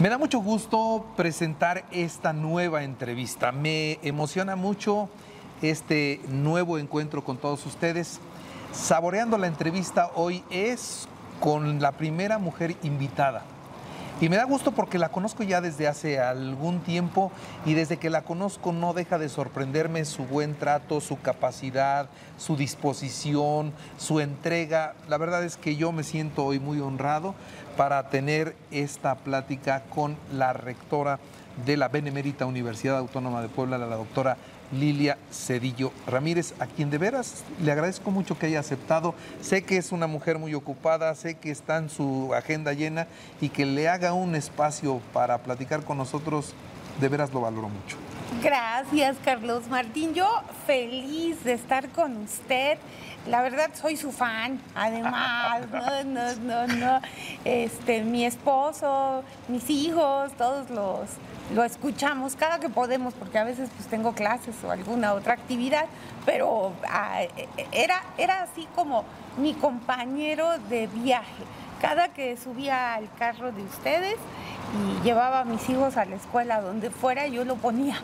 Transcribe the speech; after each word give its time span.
Me 0.00 0.08
da 0.08 0.16
mucho 0.16 0.38
gusto 0.38 1.04
presentar 1.16 1.84
esta 1.90 2.32
nueva 2.32 2.84
entrevista. 2.84 3.50
Me 3.50 3.98
emociona 4.02 4.54
mucho 4.54 5.08
este 5.60 6.20
nuevo 6.28 6.78
encuentro 6.78 7.24
con 7.24 7.36
todos 7.36 7.66
ustedes. 7.66 8.20
Saboreando 8.70 9.36
la 9.38 9.48
entrevista 9.48 10.12
hoy 10.14 10.44
es 10.50 11.08
con 11.40 11.80
la 11.82 11.90
primera 11.90 12.38
mujer 12.38 12.76
invitada. 12.84 13.42
Y 14.20 14.28
me 14.28 14.36
da 14.36 14.44
gusto 14.46 14.72
porque 14.72 14.98
la 14.98 15.10
conozco 15.10 15.44
ya 15.44 15.60
desde 15.60 15.86
hace 15.86 16.18
algún 16.18 16.80
tiempo 16.80 17.30
y 17.64 17.74
desde 17.74 17.98
que 17.98 18.10
la 18.10 18.22
conozco 18.22 18.72
no 18.72 18.92
deja 18.92 19.16
de 19.16 19.28
sorprenderme 19.28 20.04
su 20.04 20.24
buen 20.24 20.56
trato, 20.56 21.00
su 21.00 21.20
capacidad, 21.20 22.08
su 22.36 22.56
disposición, 22.56 23.72
su 23.96 24.18
entrega. 24.18 24.94
La 25.08 25.18
verdad 25.18 25.44
es 25.44 25.56
que 25.56 25.76
yo 25.76 25.92
me 25.92 26.02
siento 26.02 26.44
hoy 26.44 26.58
muy 26.58 26.80
honrado 26.80 27.36
para 27.76 28.08
tener 28.10 28.56
esta 28.72 29.14
plática 29.14 29.84
con 29.88 30.16
la 30.32 30.52
rectora 30.52 31.20
de 31.64 31.76
la 31.76 31.86
Benemérita 31.86 32.44
Universidad 32.44 32.98
Autónoma 32.98 33.40
de 33.40 33.48
Puebla, 33.48 33.78
la 33.78 33.86
doctora 33.86 34.36
Lilia 34.72 35.18
Cedillo 35.30 35.92
Ramírez, 36.06 36.54
a 36.58 36.66
quien 36.66 36.90
de 36.90 36.98
veras 36.98 37.44
le 37.62 37.72
agradezco 37.72 38.10
mucho 38.10 38.38
que 38.38 38.46
haya 38.46 38.60
aceptado. 38.60 39.14
Sé 39.40 39.62
que 39.62 39.76
es 39.76 39.92
una 39.92 40.06
mujer 40.06 40.38
muy 40.38 40.54
ocupada, 40.54 41.14
sé 41.14 41.36
que 41.36 41.50
está 41.50 41.78
en 41.78 41.88
su 41.90 42.32
agenda 42.34 42.72
llena 42.72 43.06
y 43.40 43.48
que 43.48 43.66
le 43.66 43.88
haga 43.88 44.12
un 44.12 44.34
espacio 44.34 45.00
para 45.12 45.38
platicar 45.38 45.84
con 45.84 45.98
nosotros, 45.98 46.54
de 47.00 47.08
veras 47.08 47.32
lo 47.32 47.40
valoro 47.40 47.68
mucho. 47.68 47.96
Gracias, 48.42 49.16
Carlos 49.24 49.68
Martín. 49.68 50.14
Yo 50.14 50.28
feliz 50.66 51.42
de 51.44 51.54
estar 51.54 51.88
con 51.88 52.16
usted. 52.18 52.78
La 53.28 53.42
verdad 53.42 53.70
soy 53.74 53.96
su 53.96 54.10
fan, 54.10 54.58
además, 54.74 55.60
no, 55.70 56.04
no, 56.04 56.34
no, 56.36 56.66
no. 56.66 57.00
Este, 57.44 58.02
mi 58.02 58.24
esposo, 58.24 59.22
mis 59.48 59.68
hijos, 59.68 60.32
todos 60.38 60.70
los 60.70 61.10
lo 61.54 61.64
escuchamos 61.64 62.36
cada 62.36 62.60
que 62.60 62.68
podemos, 62.68 63.14
porque 63.14 63.38
a 63.38 63.44
veces 63.44 63.70
pues 63.74 63.88
tengo 63.88 64.12
clases 64.12 64.54
o 64.64 64.70
alguna 64.70 65.14
otra 65.14 65.32
actividad, 65.34 65.86
pero 66.26 66.72
ah, 66.88 67.22
era, 67.72 68.02
era 68.18 68.42
así 68.42 68.68
como 68.74 69.04
mi 69.38 69.54
compañero 69.54 70.58
de 70.68 70.86
viaje. 70.88 71.44
Cada 71.80 72.08
que 72.08 72.36
subía 72.36 72.94
al 72.94 73.10
carro 73.18 73.52
de 73.52 73.62
ustedes 73.62 74.16
y 74.74 75.04
llevaba 75.04 75.40
a 75.40 75.44
mis 75.44 75.68
hijos 75.70 75.96
a 75.96 76.04
la 76.04 76.16
escuela, 76.16 76.60
donde 76.60 76.90
fuera, 76.90 77.26
yo 77.28 77.44
lo 77.44 77.56
ponía 77.56 77.96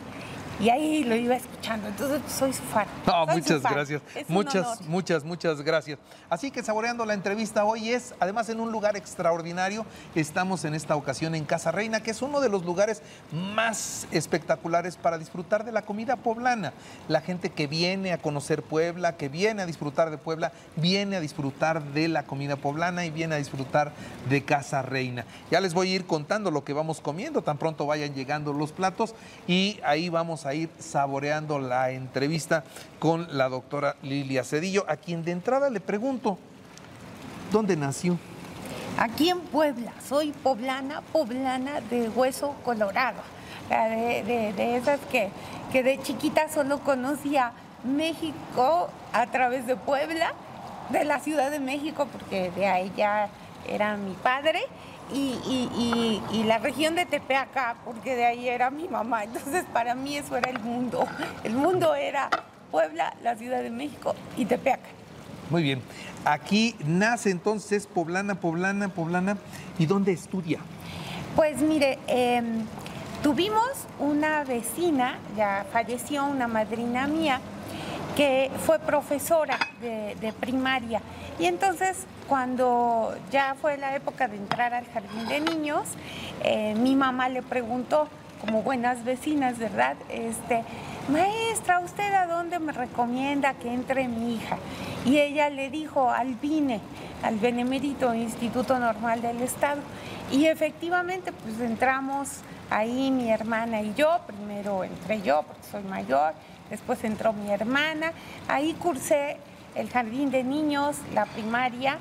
y 0.59 0.69
ahí 0.69 1.03
lo 1.03 1.15
iba 1.15 1.35
escuchando. 1.35 1.87
Entonces 1.87 2.21
soy 2.31 2.53
su 2.53 2.63
fan. 2.63 2.87
No, 3.05 3.25
muchas 3.27 3.61
gracias. 3.61 4.01
muchas, 4.27 4.81
muchas, 4.81 5.23
muchas 5.23 5.61
gracias. 5.61 5.99
Así 6.29 6.51
que 6.51 6.63
saboreando 6.63 7.05
la 7.05 7.13
entrevista 7.13 7.65
hoy 7.65 7.91
es, 7.91 8.13
además 8.19 8.49
en 8.49 8.59
un 8.59 8.71
lugar 8.71 8.95
extraordinario, 8.95 9.85
estamos 10.15 10.65
en 10.65 10.73
esta 10.73 10.95
ocasión 10.95 11.35
en 11.35 11.45
Casa 11.45 11.71
Reina, 11.71 12.01
que 12.01 12.11
es 12.11 12.21
uno 12.21 12.39
de 12.39 12.49
los 12.49 12.63
lugares 12.63 13.01
más 13.31 14.07
espectaculares 14.11 14.97
para 14.97 15.17
disfrutar 15.17 15.65
de 15.65 15.71
la 15.71 15.83
comida 15.83 16.15
poblana. 16.15 16.73
La 17.07 17.21
gente 17.21 17.49
que 17.49 17.67
viene 17.67 18.13
a 18.13 18.17
conocer 18.17 18.63
Puebla, 18.63 19.17
que 19.17 19.29
viene 19.29 19.61
a 19.61 19.65
disfrutar 19.65 20.09
de 20.09 20.17
Puebla, 20.17 20.51
viene 20.75 21.17
a 21.17 21.19
disfrutar 21.19 21.83
de 21.83 22.07
la 22.07 22.23
comida 22.23 22.55
poblana 22.55 23.05
y 23.05 23.11
viene 23.11 23.35
a 23.35 23.37
disfrutar 23.37 23.91
de 24.29 24.43
Casa 24.43 24.81
Reina. 24.81 25.25
Ya 25.51 25.59
les 25.61 25.73
voy 25.73 25.91
a 25.91 25.95
ir 25.95 26.05
contando 26.05 26.51
lo 26.51 26.63
que 26.63 26.73
vamos 26.73 27.01
comiendo, 27.01 27.41
tan 27.41 27.57
pronto 27.57 27.85
vayan 27.85 28.13
llegando 28.13 28.53
los 28.53 28.71
platos 28.71 29.15
y 29.47 29.79
ahí 29.83 30.09
vamos 30.09 30.44
a 30.45 30.53
ir 30.53 30.69
saboreando 30.79 31.59
la 31.59 31.91
entrevista 31.91 32.63
con 32.99 33.27
la 33.37 33.49
doctora 33.49 33.95
Lilia 34.01 34.43
Cedillo, 34.43 34.85
a 34.87 34.95
quien 34.95 35.23
de 35.23 35.31
entrada 35.31 35.69
le 35.69 35.79
pregunto, 35.79 36.37
¿dónde 37.51 37.75
nació? 37.75 38.17
Aquí 38.97 39.29
en 39.29 39.41
Puebla, 39.41 39.91
soy 40.07 40.31
poblana, 40.31 41.01
poblana 41.11 41.81
de 41.81 42.09
hueso 42.09 42.55
colorado, 42.63 43.21
de, 43.69 44.77
esas 44.77 44.99
que, 45.11 45.29
que 45.71 45.83
de 45.83 46.01
chiquita 46.01 46.47
solo 46.49 46.79
conocía 46.79 47.51
México 47.83 48.89
a 49.11 49.27
través 49.27 49.67
de 49.67 49.75
Puebla, 49.75 50.33
de 50.89 51.03
la 51.03 51.19
Ciudad 51.19 51.51
de 51.51 51.59
México, 51.59 52.07
porque 52.11 52.51
de 52.51 52.67
ahí 52.67 52.91
ya 52.95 53.29
era 53.67 53.97
mi 53.97 54.13
padre, 54.13 54.61
y, 55.13 56.43
la 56.45 56.57
región 56.57 56.95
de 56.95 57.05
Tepeaca, 57.05 57.75
porque 57.85 58.15
de 58.15 58.25
ahí 58.25 58.47
era 58.47 58.69
mi 58.69 58.87
mamá. 58.87 59.23
Entonces, 59.23 59.65
para 59.73 59.95
mí 59.95 60.17
eso 60.17 60.35
era 60.37 60.49
el 60.49 60.59
mundo. 60.59 61.07
El 61.43 61.53
mundo 61.53 61.95
era 61.95 62.29
Puebla, 62.71 63.15
la 63.23 63.35
Ciudad 63.35 63.61
de 63.61 63.69
México 63.69 64.15
y 64.37 64.45
Tepeaca. 64.45 64.87
Muy 65.49 65.63
bien. 65.63 65.81
Aquí 66.23 66.75
nace 66.85 67.29
entonces 67.29 67.85
poblana, 67.87 68.35
poblana, 68.35 68.89
poblana. 68.89 69.37
¿Y 69.77 69.85
dónde 69.85 70.11
estudia? 70.11 70.59
Pues 71.35 71.61
mire, 71.61 71.99
em, 72.07 72.65
tuvimos 73.21 73.69
una 73.99 74.43
vecina, 74.43 75.19
ya 75.37 75.65
falleció 75.71 76.25
una 76.25 76.47
madrina 76.47 77.07
mía, 77.07 77.41
que 78.15 78.49
fue 78.65 78.79
profesora 78.79 79.59
de 79.81 80.33
primaria. 80.39 81.01
Y 81.39 81.45
entonces 81.45 82.05
cuando 82.27 83.15
ya 83.31 83.55
fue 83.61 83.77
la 83.77 83.95
época 83.95 84.27
de 84.27 84.37
entrar 84.37 84.73
al 84.73 84.85
jardín 84.87 85.27
de 85.27 85.41
niños, 85.41 85.83
eh, 86.43 86.75
mi 86.75 86.95
mamá 86.95 87.29
le 87.29 87.41
preguntó, 87.41 88.07
como 88.41 88.61
buenas 88.61 89.03
vecinas, 89.03 89.57
¿verdad? 89.57 89.95
Este, 90.09 90.63
maestra, 91.09 91.79
¿usted 91.79 92.13
a 92.13 92.27
dónde 92.27 92.59
me 92.59 92.71
recomienda 92.71 93.53
que 93.55 93.73
entre 93.73 94.07
mi 94.07 94.35
hija? 94.35 94.57
Y 95.05 95.19
ella 95.19 95.49
le 95.49 95.69
dijo 95.69 96.09
al 96.09 96.35
BINE, 96.35 96.79
al 97.23 97.37
Benemérito 97.37 98.13
Instituto 98.13 98.77
Normal 98.79 99.21
del 99.21 99.41
Estado. 99.41 99.81
Y 100.31 100.45
efectivamente, 100.45 101.31
pues 101.31 101.59
entramos 101.59 102.29
ahí 102.69 103.11
mi 103.11 103.29
hermana 103.29 103.81
y 103.81 103.93
yo, 103.93 104.19
primero 104.25 104.83
entré 104.83 105.21
yo 105.21 105.43
porque 105.43 105.63
soy 105.71 105.83
mayor, 105.83 106.33
después 106.69 107.03
entró 107.03 107.33
mi 107.33 107.51
hermana, 107.51 108.11
ahí 108.47 108.73
cursé 108.73 109.37
el 109.75 109.89
jardín 109.89 110.31
de 110.31 110.43
niños, 110.43 110.97
la 111.13 111.25
primaria 111.25 111.99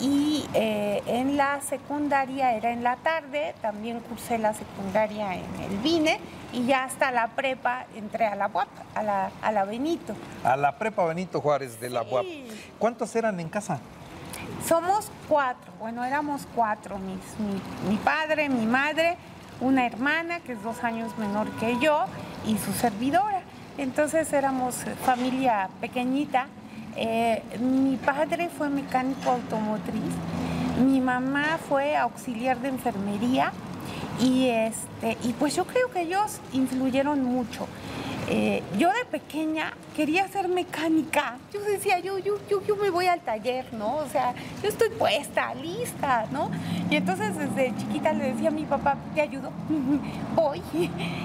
y 0.00 0.46
eh, 0.54 1.02
en 1.06 1.36
la 1.36 1.60
secundaria 1.60 2.54
era 2.54 2.72
en 2.72 2.82
la 2.82 2.96
tarde, 2.96 3.54
también 3.60 4.00
cursé 4.00 4.38
la 4.38 4.54
secundaria 4.54 5.34
en 5.34 5.60
el 5.60 5.76
VINE 5.78 6.18
y 6.52 6.64
ya 6.64 6.84
hasta 6.84 7.10
la 7.10 7.28
prepa 7.28 7.84
entré 7.94 8.26
a 8.26 8.34
la 8.34 8.48
UAP, 8.48 8.68
a 8.94 9.02
la, 9.02 9.30
a 9.42 9.52
la 9.52 9.64
Benito. 9.64 10.14
A 10.42 10.56
la 10.56 10.78
prepa 10.78 11.04
Benito 11.04 11.40
Juárez 11.40 11.78
de 11.80 11.90
la 11.90 12.02
UAP. 12.02 12.24
¿Cuántos 12.78 13.14
eran 13.14 13.38
en 13.40 13.48
casa? 13.48 13.78
Somos 14.66 15.10
cuatro, 15.28 15.70
bueno, 15.78 16.02
éramos 16.04 16.46
cuatro, 16.54 16.98
mi, 16.98 17.18
mi 17.88 17.96
padre, 17.98 18.48
mi 18.48 18.66
madre, 18.66 19.16
una 19.60 19.84
hermana 19.84 20.40
que 20.40 20.52
es 20.52 20.62
dos 20.62 20.82
años 20.82 21.16
menor 21.18 21.50
que 21.58 21.78
yo 21.78 22.06
y 22.46 22.56
su 22.56 22.72
servidora. 22.72 23.42
Entonces 23.76 24.32
éramos 24.32 24.76
familia 25.04 25.68
pequeñita 25.80 26.46
eh, 27.00 27.42
mi 27.58 27.96
padre 27.96 28.50
fue 28.50 28.68
mecánico 28.68 29.30
automotriz, 29.30 30.12
mi 30.84 31.00
mamá 31.00 31.58
fue 31.66 31.96
auxiliar 31.96 32.60
de 32.60 32.68
enfermería 32.68 33.52
y, 34.20 34.48
este, 34.48 35.16
y 35.24 35.32
pues 35.32 35.56
yo 35.56 35.64
creo 35.64 35.90
que 35.90 36.02
ellos 36.02 36.40
influyeron 36.52 37.24
mucho. 37.24 37.66
Eh, 38.32 38.62
yo 38.78 38.92
de 38.92 39.04
pequeña 39.06 39.72
quería 39.96 40.28
ser 40.28 40.46
mecánica. 40.46 41.36
Yo 41.52 41.60
decía, 41.62 41.98
yo, 41.98 42.16
yo, 42.18 42.36
yo, 42.48 42.64
yo 42.64 42.76
me 42.76 42.88
voy 42.88 43.06
al 43.06 43.20
taller, 43.22 43.74
¿no? 43.74 43.96
O 43.96 44.06
sea, 44.06 44.34
yo 44.62 44.68
estoy 44.68 44.88
puesta, 44.90 45.52
lista, 45.56 46.26
¿no? 46.30 46.48
Y 46.88 46.94
entonces 46.94 47.36
desde 47.36 47.74
chiquita 47.76 48.12
le 48.12 48.32
decía 48.32 48.50
a 48.50 48.52
mi 48.52 48.66
papá, 48.66 48.96
te 49.16 49.22
ayudo, 49.22 49.50
voy. 50.36 50.62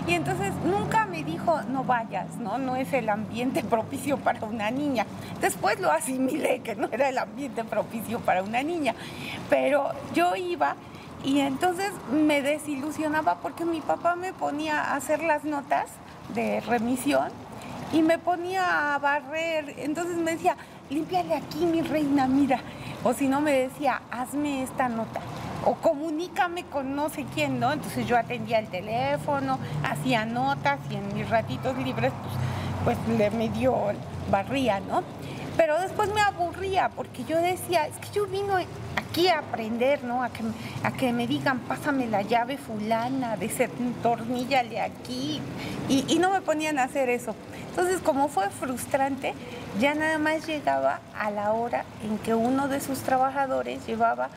Y 0.08 0.14
entonces 0.16 0.52
nunca 0.66 1.06
me 1.06 1.24
dijo, 1.24 1.62
no 1.70 1.84
vayas, 1.84 2.38
¿no? 2.38 2.58
No 2.58 2.76
es 2.76 2.92
el 2.92 3.08
ambiente 3.10 3.64
propicio 3.70 4.18
para 4.18 4.44
una 4.44 4.72
niña. 4.72 5.06
Después 5.42 5.80
lo 5.80 5.92
asimilé, 5.92 6.62
que 6.62 6.76
no 6.76 6.90
era 6.92 7.10
el 7.10 7.20
ambiente 7.20 7.64
propicio 7.64 8.20
para 8.22 8.42
una 8.42 8.64
niña. 8.64 8.96
Pero 9.48 9.92
yo 10.16 10.36
iba 10.36 10.76
y 11.24 11.42
entonces 11.42 11.92
me 12.12 12.42
desilusionaba 12.42 13.36
porque 13.44 13.63
mi 13.63 13.81
papá 13.81 14.16
me 14.16 14.34
ponía 14.34 14.81
a 14.81 14.96
hacer 14.96 15.22
las 15.22 15.44
notas 15.44 15.86
de 16.33 16.62
remisión 16.62 17.30
y 17.94 18.01
me 18.01 18.18
ponía 18.18 18.95
a 18.95 19.00
barrer. 19.00 19.75
Entonces 19.77 20.18
me 20.18 20.31
decía, 20.31 20.57
límpiale 20.89 21.36
aquí, 21.36 21.66
mi 21.66 21.81
reina, 21.81 22.27
mira. 22.27 22.60
O 23.04 23.13
si 23.13 23.27
no, 23.27 23.42
me 23.42 23.51
decía, 23.54 24.01
hazme 24.12 24.63
esta 24.63 24.89
nota. 24.89 25.22
O 25.63 25.75
comunícame 25.75 26.63
con 26.66 26.95
no 26.95 27.10
sé 27.10 27.25
quién, 27.33 27.60
¿no? 27.60 27.72
Entonces 27.72 28.07
yo 28.07 28.18
atendía 28.18 28.60
el 28.60 28.68
teléfono, 28.68 29.60
hacía 29.83 30.25
notas 30.25 30.80
y 30.89 30.95
en 30.95 31.13
mis 31.13 31.30
ratitos 31.30 31.77
libres, 31.77 32.12
pues, 32.83 32.98
pues 33.07 33.18
le 33.18 33.31
medio 33.31 33.75
barría, 34.30 34.80
¿no? 34.80 35.04
Pero 35.57 35.80
después 35.80 36.13
me 36.13 36.22
aburría 36.22 36.90
porque 36.90 37.24
yo 37.24 37.38
decía, 37.38 37.88
es 37.88 37.96
que 37.98 38.10
yo 38.13 38.25
vino 38.28 38.57
aquí 38.96 39.28
a 39.28 39.40
aprender, 39.40 40.04
¿no? 40.04 40.24
A 40.24 40.30
que, 40.30 40.44
a 40.84 40.92
que 40.92 41.13
me 41.13 41.28
digan, 41.28 41.60
pásame 41.60 42.07
la 42.07 42.22
llave 42.22 42.57
fulana, 42.57 43.38
desentorníllale 43.38 44.81
aquí. 44.81 45.42
Y, 45.88 46.06
y 46.07 46.19
no 46.19 46.31
me 46.31 46.42
ponían 46.42 46.78
a 46.80 46.84
hacer 46.84 47.10
eso. 47.10 47.36
Entonces, 47.69 48.00
como 48.02 48.28
fue 48.28 48.50
frustrante, 48.50 49.34
ya 49.80 49.96
nada 49.96 50.18
más 50.18 50.46
llegaba 50.48 51.00
a 51.18 51.31
la 51.31 51.54
hora 51.54 51.86
en 52.04 52.18
que 52.19 52.34
uno 52.34 52.68
de 52.68 52.81
sus 52.81 53.00
trabajadores 53.00 53.86
llevaba 53.86 54.30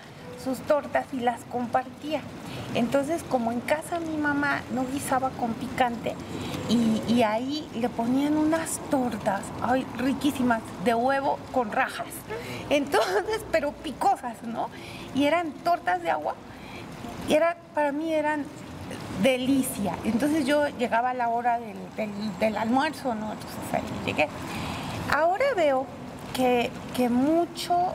sus 0.42 0.58
tortas 0.60 1.06
y 1.12 1.20
las 1.20 1.44
compartía. 1.44 2.20
Entonces, 2.74 3.22
como 3.28 3.50
en 3.50 3.60
casa 3.60 3.98
mi 3.98 4.16
mamá 4.16 4.62
no 4.72 4.84
guisaba 4.86 5.30
con 5.30 5.54
picante, 5.54 6.14
y, 6.68 7.22
ahí 7.22 7.66
le 7.74 7.88
ponían 7.88 8.36
unas 8.36 8.78
tortas, 8.90 9.40
ay, 9.62 9.86
riquísimas, 9.96 10.60
de 10.84 10.94
huevo 10.94 11.38
con 11.52 11.72
rajas. 11.72 12.06
Entonces, 12.68 13.42
pero 13.52 13.72
picosas, 13.72 14.42
¿no? 14.42 14.68
Y 15.14 15.24
eran 15.24 15.50
tortas 15.64 16.02
de 16.02 16.10
agua, 16.10 16.34
y 17.26 17.34
era, 17.34 17.56
para 17.74 17.92
mí 17.92 18.12
eran 18.12 18.44
delicia. 19.22 19.94
Entonces 20.04 20.46
yo 20.46 20.68
llegaba 20.78 21.10
a 21.10 21.14
la 21.14 21.28
hora 21.30 21.58
del, 21.58 22.56
almuerzo, 22.56 23.14
¿no? 23.14 23.32
Entonces 23.32 23.58
ahí 23.72 23.82
llegué. 24.04 24.28
Ahora 25.14 25.44
veo 25.56 25.86
que, 26.34 26.70
que 26.94 27.08
mucho 27.08 27.94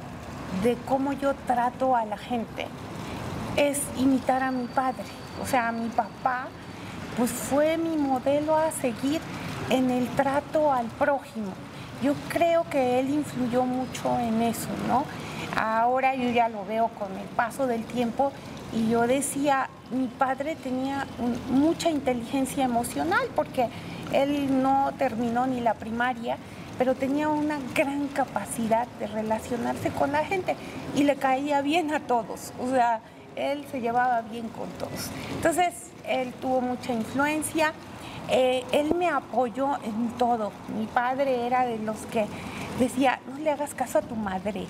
de 0.63 0.75
cómo 0.87 1.13
yo 1.13 1.33
trato 1.47 1.95
a 1.95 2.05
la 2.05 2.17
gente 2.17 2.67
es 3.57 3.79
imitar 3.97 4.43
a 4.43 4.51
mi 4.51 4.65
padre. 4.67 5.03
O 5.41 5.47
sea, 5.47 5.69
a 5.69 5.71
mi 5.71 5.89
papá, 5.89 6.47
pues 7.17 7.31
fue 7.31 7.77
mi 7.77 7.97
modelo 7.97 8.55
a 8.55 8.71
seguir 8.71 9.21
en 9.69 9.89
el 9.89 10.07
trato 10.09 10.71
al 10.71 10.87
prójimo. 10.87 11.53
Yo 12.01 12.13
creo 12.29 12.65
que 12.69 12.99
él 12.99 13.09
influyó 13.09 13.63
mucho 13.63 14.17
en 14.19 14.41
eso, 14.41 14.69
¿no? 14.87 15.05
Ahora 15.55 16.15
yo 16.15 16.29
ya 16.29 16.49
lo 16.49 16.65
veo 16.65 16.89
con 16.99 17.11
el 17.17 17.27
paso 17.27 17.67
del 17.67 17.83
tiempo 17.85 18.31
y 18.73 18.89
yo 18.89 19.07
decía, 19.07 19.69
mi 19.91 20.07
padre 20.07 20.55
tenía 20.55 21.07
mucha 21.49 21.89
inteligencia 21.89 22.65
emocional 22.65 23.27
porque 23.35 23.69
él 24.11 24.61
no 24.61 24.91
terminó 24.97 25.45
ni 25.45 25.61
la 25.61 25.75
primaria, 25.75 26.37
pero 26.77 26.95
tenía 26.95 27.29
una 27.29 27.59
gran 27.75 28.07
capacidad 28.07 28.87
de 28.99 29.07
relacionarse 29.07 29.89
con 29.91 30.11
la 30.11 30.25
gente 30.25 30.55
y 30.95 31.03
le 31.03 31.15
caía 31.15 31.61
bien 31.61 31.93
a 31.93 31.99
todos. 31.99 32.51
O 32.59 32.69
sea, 32.69 33.01
él 33.35 33.65
se 33.71 33.81
llevaba 33.81 34.21
bien 34.21 34.47
con 34.49 34.69
todos. 34.79 35.09
Entonces, 35.35 35.73
él 36.07 36.33
tuvo 36.41 36.61
mucha 36.61 36.93
influencia. 36.93 37.73
Eh, 38.29 38.63
él 38.71 38.95
me 38.95 39.09
apoyó 39.09 39.77
en 39.83 40.09
todo. 40.17 40.51
Mi 40.77 40.85
padre 40.85 41.45
era 41.45 41.65
de 41.65 41.79
los 41.79 41.97
que 42.11 42.25
decía, 42.79 43.19
no 43.27 43.37
le 43.37 43.51
hagas 43.51 43.73
caso 43.73 43.99
a 43.99 44.01
tu 44.01 44.15
madre. 44.15 44.65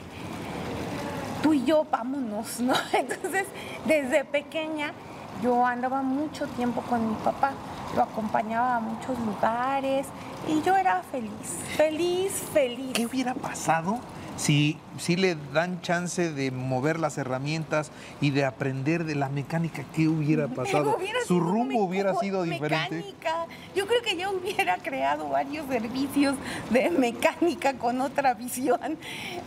Tú 1.41 1.53
y 1.53 1.65
yo, 1.65 1.85
vámonos, 1.89 2.59
¿no? 2.61 2.73
Entonces, 2.93 3.45
desde 3.85 4.25
pequeña, 4.25 4.93
yo 5.41 5.65
andaba 5.65 6.01
mucho 6.01 6.47
tiempo 6.47 6.81
con 6.81 7.09
mi 7.09 7.15
papá. 7.15 7.51
Lo 7.95 8.03
acompañaba 8.03 8.77
a 8.77 8.79
muchos 8.79 9.19
lugares 9.19 10.07
y 10.47 10.61
yo 10.63 10.75
era 10.75 11.03
feliz, 11.03 11.31
feliz, 11.77 12.31
feliz. 12.53 12.93
¿Qué 12.93 13.05
hubiera 13.05 13.35
pasado 13.35 13.99
si, 14.37 14.77
si 14.97 15.15
le 15.15 15.37
dan 15.53 15.81
chance 15.81 16.31
de 16.31 16.51
mover 16.51 16.99
las 16.99 17.17
herramientas 17.17 17.91
y 18.21 18.31
de 18.31 18.45
aprender 18.45 19.03
de 19.05 19.15
la 19.15 19.29
mecánica, 19.29 19.83
¿qué 19.95 20.07
hubiera 20.07 20.47
pasado? 20.55 20.97
Su 21.27 21.39
rumbo 21.39 21.83
hubiera 21.83 22.15
sido 22.15 22.43
diferente. 22.43 22.95
Mecánica. 22.95 23.45
Yo 23.75 23.87
creo 23.87 24.01
que 24.01 24.17
yo 24.17 24.31
hubiera 24.31 24.77
creado 24.77 25.29
varios 25.29 25.67
servicios 25.67 26.35
de 26.69 26.89
mecánica 26.89 27.73
con 27.73 28.01
otra 28.01 28.33
visión, 28.33 28.97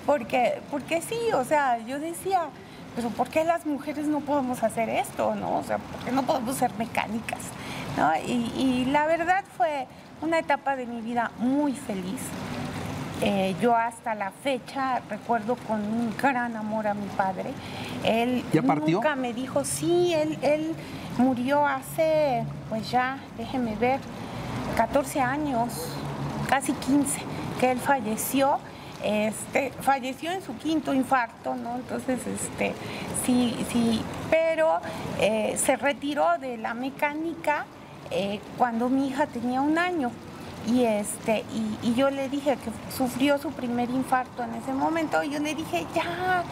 porque, 0.05 0.61
porque 0.71 1.03
sí, 1.03 1.19
o 1.35 1.45
sea, 1.45 1.79
yo 1.87 1.99
decía, 1.99 2.49
pero 2.95 3.11
¿por 3.11 3.29
qué 3.29 3.45
las 3.45 3.67
mujeres 3.67 4.07
no 4.07 4.21
podemos 4.21 4.63
hacer 4.63 4.89
esto? 4.89 5.35
¿no? 5.35 5.59
O 5.59 5.65
sea, 5.65 5.79
¿por 5.79 6.05
qué 6.05 6.13
no 6.13 6.23
podemos 6.25 6.57
ser 6.57 6.73
mecánicas? 6.75 7.41
y 8.27 8.85
la 8.91 9.07
verdad 9.07 9.43
fue 9.57 9.87
una 10.21 10.39
etapa 10.39 10.77
de 10.77 10.85
mi 10.85 11.01
vida 11.01 11.31
muy 11.39 11.73
feliz 11.73 12.21
eh, 13.23 13.55
yo 13.61 13.75
hasta 13.75 14.15
la 14.15 14.31
fecha 14.31 15.01
recuerdo 15.09 15.57
con 15.57 15.81
un 15.81 16.15
gran 16.17 16.55
amor 16.57 16.87
a 16.87 16.95
mi 16.95 17.07
padre. 17.17 17.51
Él 18.05 18.45
nunca 18.53 19.17
me 19.17 19.33
dijo, 19.33 19.65
sí, 19.65 20.13
él, 20.15 20.39
él 20.43 20.75
murió 21.19 21.67
hace, 21.67 22.45
pues 22.69 22.91
ya, 22.91 23.19
déjeme 23.39 23.75
ver, 23.77 24.01
14 24.77 25.21
años, 25.21 25.73
casi 26.49 26.73
15, 26.73 27.21
que 27.61 27.71
él 27.71 27.79
falleció. 27.79 28.59
Este, 29.03 29.71
falleció 29.83 30.33
en 30.33 30.43
su 30.43 30.57
quinto 30.57 30.93
infarto, 30.93 31.55
¿no? 31.55 31.77
Entonces, 31.77 32.19
este, 32.27 32.75
sí, 33.25 33.55
sí, 33.71 34.03
pero 34.31 34.81
eh, 35.21 35.55
se 35.59 35.77
retiró 35.77 36.27
de 36.41 36.57
la 36.57 36.75
mecánica 36.75 37.67
eh, 38.11 38.41
cuando 38.59 38.89
mi 38.89 39.09
hija 39.09 39.27
tenía 39.27 39.61
un 39.61 39.79
año. 39.79 40.11
Y, 40.67 40.83
este, 40.85 41.45
y, 41.83 41.95
yo 41.95 42.11
le 42.11 42.29
dije 42.29 42.57
que 42.57 42.71
sufrió 42.97 43.39
su 43.39 43.53
primer 43.53 43.89
infarto 43.91 44.43
en 44.43 44.55
ese 44.55 44.73
momento. 44.73 45.23
Y 45.23 45.31
yo 45.31 45.39
le 45.39 45.55
dije, 45.55 45.87
ya, 45.95 46.43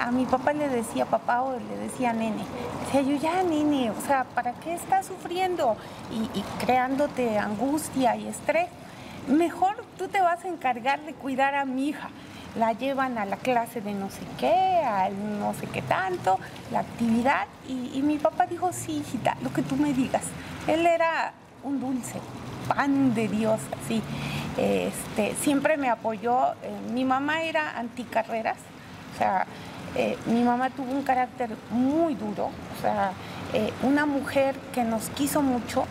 a 0.00 0.10
mi 0.12 0.26
papá 0.26 0.52
le 0.52 0.68
decía 0.68 1.06
papá 1.06 1.42
o 1.42 1.58
le 1.58 1.76
decía 1.78 2.12
nene. 2.12 2.44
Decía 2.84 3.02
yo, 3.02 3.16
ya, 3.16 3.42
nene, 3.42 3.90
o 3.90 4.00
sea, 4.06 4.24
¿para 4.24 4.52
qué 4.52 4.74
estás 4.74 5.06
sufriendo 5.06 5.76
y, 6.12 6.38
y 6.38 6.44
creándote 6.60 7.36
angustia 7.38 8.14
y 8.16 8.28
estrés? 8.28 8.68
Mejor 9.26 9.84
tú 9.98 10.06
te 10.06 10.20
vas 10.20 10.44
a 10.44 10.48
encargar 10.48 11.00
de 11.00 11.14
cuidar 11.14 11.54
a 11.54 11.64
mi 11.64 11.88
hija 11.88 12.10
la 12.56 12.72
llevan 12.72 13.18
a 13.18 13.24
la 13.24 13.36
clase 13.36 13.80
de 13.80 13.92
no 13.94 14.10
sé 14.10 14.20
qué, 14.38 14.54
al 14.84 15.40
no 15.40 15.54
sé 15.54 15.66
qué 15.66 15.82
tanto, 15.82 16.38
la 16.70 16.80
actividad. 16.80 17.46
Y, 17.68 17.98
y, 17.98 18.02
mi 18.02 18.18
papá 18.18 18.46
dijo, 18.46 18.72
sí, 18.72 18.98
hijita, 18.98 19.36
lo 19.42 19.52
que 19.52 19.62
tú 19.62 19.76
me 19.76 19.92
digas. 19.92 20.22
Él 20.66 20.86
era 20.86 21.32
un 21.62 21.80
dulce, 21.80 22.20
pan 22.68 23.14
de 23.14 23.28
Dios, 23.28 23.60
así. 23.82 24.02
Este, 24.56 25.34
siempre 25.40 25.76
me 25.76 25.90
apoyó. 25.90 26.52
Eh, 26.62 26.70
mi 26.92 27.04
mamá 27.04 27.42
era 27.42 27.78
anticarreras, 27.78 28.58
o 29.14 29.18
sea, 29.18 29.46
eh, 29.96 30.18
mi 30.26 30.42
mamá 30.42 30.70
tuvo 30.70 30.90
un 30.90 31.02
carácter 31.02 31.50
muy 31.70 32.14
duro, 32.14 32.46
o 32.46 32.82
sea, 32.82 33.12
eh, 33.52 33.72
una 33.82 34.06
mujer 34.06 34.56
que 34.72 34.82
nos 34.82 35.08
quiso 35.10 35.40
mucho, 35.40 35.86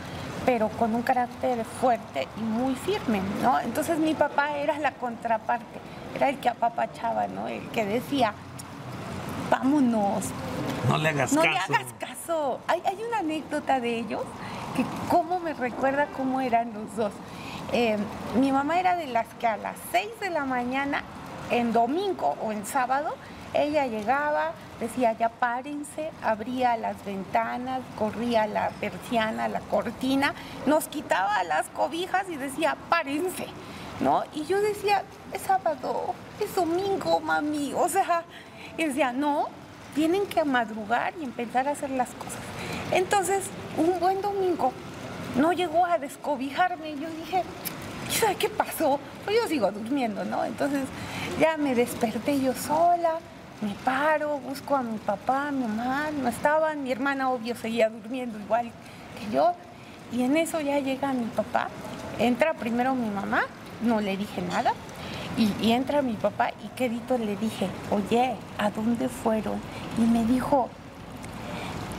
pero 0.46 0.68
con 0.70 0.94
un 0.94 1.04
carácter 1.04 1.64
fuerte 1.64 2.28
y 2.38 2.42
muy 2.42 2.76
firme, 2.76 3.22
¿no? 3.42 3.60
Entonces 3.62 3.98
mi 4.00 4.14
papá 4.14 4.58
era 4.58 4.78
la 4.80 4.92
contraparte, 4.92 5.80
era 6.16 6.30
el 6.30 6.38
que 6.40 6.50
apapachaba, 6.50 7.28
¿no? 7.28 7.48
El 7.48 7.66
que 7.69 7.86
decía, 7.86 8.34
vámonos. 9.50 10.25
No 10.88 10.97
le 10.97 11.09
hagas 11.09 11.31
caso. 11.31 11.35
No 11.35 11.51
le 11.51 11.57
hagas 11.57 11.94
caso. 12.00 12.59
Hay, 12.68 12.81
hay 12.85 12.97
una 13.07 13.19
anécdota 13.19 13.80
de 13.80 14.00
ellos 14.00 14.24
que 14.75 14.85
cómo 15.09 15.39
me 15.39 15.53
recuerda 15.53 16.07
cómo 16.18 16.41
eran 16.41 16.74
los 16.74 16.95
dos. 16.95 17.12
Eh, 17.71 17.97
mi 18.39 18.51
mamá 18.51 18.80
era 18.80 18.95
de 18.95 19.07
las 19.07 19.27
que 19.39 19.47
a 19.47 19.57
las 19.57 19.75
6 19.91 20.07
de 20.19 20.30
la 20.30 20.45
mañana, 20.45 21.03
en 21.50 21.74
domingo 21.74 22.35
o 22.44 22.51
en 22.51 22.65
sábado, 22.65 23.15
ella 23.53 23.85
llegaba, 23.85 24.51
decía 24.80 25.13
ya 25.13 25.30
párense, 25.30 26.12
abría 26.24 26.75
las 26.77 27.03
ventanas, 27.06 27.81
corría 27.97 28.47
la 28.47 28.69
persiana, 28.80 29.47
la 29.47 29.59
cortina, 29.59 30.33
nos 30.66 30.87
quitaba 30.87 31.44
las 31.44 31.68
cobijas 31.69 32.28
y 32.30 32.35
decía 32.35 32.75
párense, 32.90 33.47
¿no? 33.99 34.23
Y 34.33 34.45
yo 34.45 34.59
decía, 34.59 35.04
es 35.31 35.42
sábado, 35.42 36.16
es 36.40 36.56
domingo, 36.56 37.19
mami, 37.19 37.73
o 37.75 37.87
sea, 37.90 38.23
y 38.77 38.85
decía, 38.85 39.13
no, 39.13 39.47
tienen 39.95 40.25
que 40.25 40.44
madrugar 40.44 41.13
y 41.19 41.23
empezar 41.23 41.68
a 41.68 41.71
hacer 41.71 41.92
las 41.92 42.09
cosas. 42.09 42.39
Entonces, 42.92 43.45
un 43.77 43.99
buen 43.99 44.21
domingo 44.21 44.73
no 45.37 45.51
llegó 45.51 45.85
a 45.85 45.97
descobijarme 45.97 46.95
yo 46.95 47.09
dije, 47.09 47.44
¿sabe 48.09 48.35
qué 48.35 48.49
pasó? 48.49 48.99
Pues 49.25 49.37
yo 49.42 49.47
sigo 49.47 49.71
durmiendo, 49.71 50.23
¿no? 50.25 50.45
Entonces 50.45 50.83
ya 51.39 51.57
me 51.57 51.75
desperté 51.75 52.39
yo 52.39 52.53
sola, 52.53 53.19
me 53.61 53.73
paro, 53.83 54.39
busco 54.39 54.75
a 54.75 54.83
mi 54.83 54.97
papá, 54.97 55.51
mi 55.51 55.65
mamá, 55.65 56.09
no 56.11 56.27
estaban, 56.27 56.83
mi 56.83 56.92
hermana 56.92 57.30
obvio 57.30 57.56
seguía 57.56 57.89
durmiendo 57.89 58.39
igual 58.39 58.71
que 59.19 59.35
yo. 59.35 59.53
Y 60.11 60.23
en 60.23 60.37
eso 60.37 60.61
ya 60.61 60.80
llega 60.80 61.13
mi 61.13 61.25
papá, 61.25 61.69
entra 62.19 62.53
primero 62.53 62.94
mi 62.94 63.09
mamá, 63.09 63.44
no 63.81 63.99
le 63.99 64.15
dije 64.15 64.42
nada, 64.42 64.73
y, 65.37 65.52
y, 65.61 65.71
entra 65.71 66.02
mi 66.02 66.13
papá 66.13 66.52
y 66.63 66.68
quedito 66.69 67.18
le 67.18 67.35
dije, 67.35 67.68
oye, 67.92 68.35
¿a 68.57 68.69
dónde 68.69 69.09
fueron? 69.09 69.59
Y 69.97 70.02
me 70.02 70.23
dijo, 70.25 70.69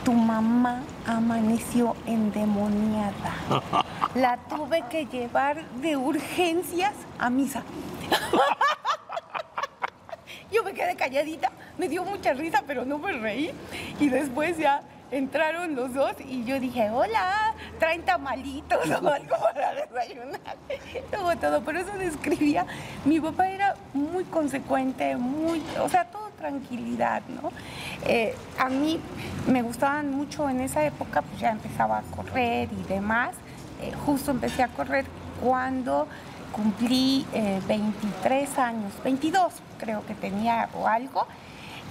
tu 0.05 0.13
mamá 0.13 0.83
amaneció 1.07 1.95
endemoniada. 2.05 3.33
La 4.15 4.37
tuve 4.37 4.83
que 4.89 5.05
llevar 5.07 5.65
de 5.81 5.97
urgencias 5.97 6.93
a 7.17 7.29
misa. 7.29 7.63
Yo 10.51 10.63
me 10.63 10.73
quedé 10.73 10.95
calladita, 10.95 11.51
me 11.77 11.89
dio 11.89 12.05
mucha 12.05 12.33
risa, 12.33 12.63
pero 12.67 12.85
no 12.85 12.99
me 12.99 13.13
reí. 13.13 13.51
Y 13.99 14.09
después 14.09 14.57
ya 14.57 14.81
entraron 15.11 15.75
los 15.75 15.93
dos 15.93 16.13
y 16.19 16.43
yo 16.43 16.59
dije, 16.59 16.89
hola, 16.89 17.53
traen 17.79 18.03
tamalitos 18.03 18.89
o 18.89 19.07
algo 19.09 19.35
para 19.53 19.73
desayunar. 19.73 20.39
Todo, 21.11 21.35
todo, 21.37 21.61
pero 21.63 21.79
eso 21.79 21.91
describía, 21.97 22.65
mi 23.05 23.19
papá 23.19 23.49
era 23.49 23.75
muy 23.93 24.23
consecuente, 24.25 25.15
muy, 25.15 25.61
o 25.81 25.89
sea, 25.89 26.05
todo 26.05 26.29
tranquilidad, 26.37 27.21
¿no? 27.27 27.51
Eh, 28.05 28.35
a 28.57 28.69
mí 28.69 28.99
me 29.47 29.61
gustaban 29.61 30.11
mucho 30.11 30.49
en 30.49 30.61
esa 30.61 30.83
época, 30.85 31.21
pues 31.21 31.39
ya 31.39 31.51
empezaba 31.51 31.99
a 31.99 32.01
correr 32.15 32.69
y 32.71 32.83
demás. 32.83 33.35
Eh, 33.81 33.91
justo 34.05 34.31
empecé 34.31 34.63
a 34.63 34.67
correr 34.69 35.05
cuando 35.43 36.07
cumplí 36.51 37.25
23 37.67 38.49
eh, 38.57 38.61
años, 38.61 38.93
22 39.03 39.53
creo 39.77 40.05
que 40.05 40.15
tenía 40.15 40.69
o 40.73 40.87
algo 40.87 41.27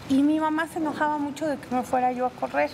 y 0.08 0.22
mi 0.22 0.38
mamá 0.40 0.66
se 0.68 0.78
enojaba 0.78 1.18
mucho 1.18 1.46
de 1.46 1.56
que 1.56 1.74
me 1.74 1.82
fuera 1.82 2.12
yo 2.12 2.26
a 2.26 2.30
correr. 2.30 2.70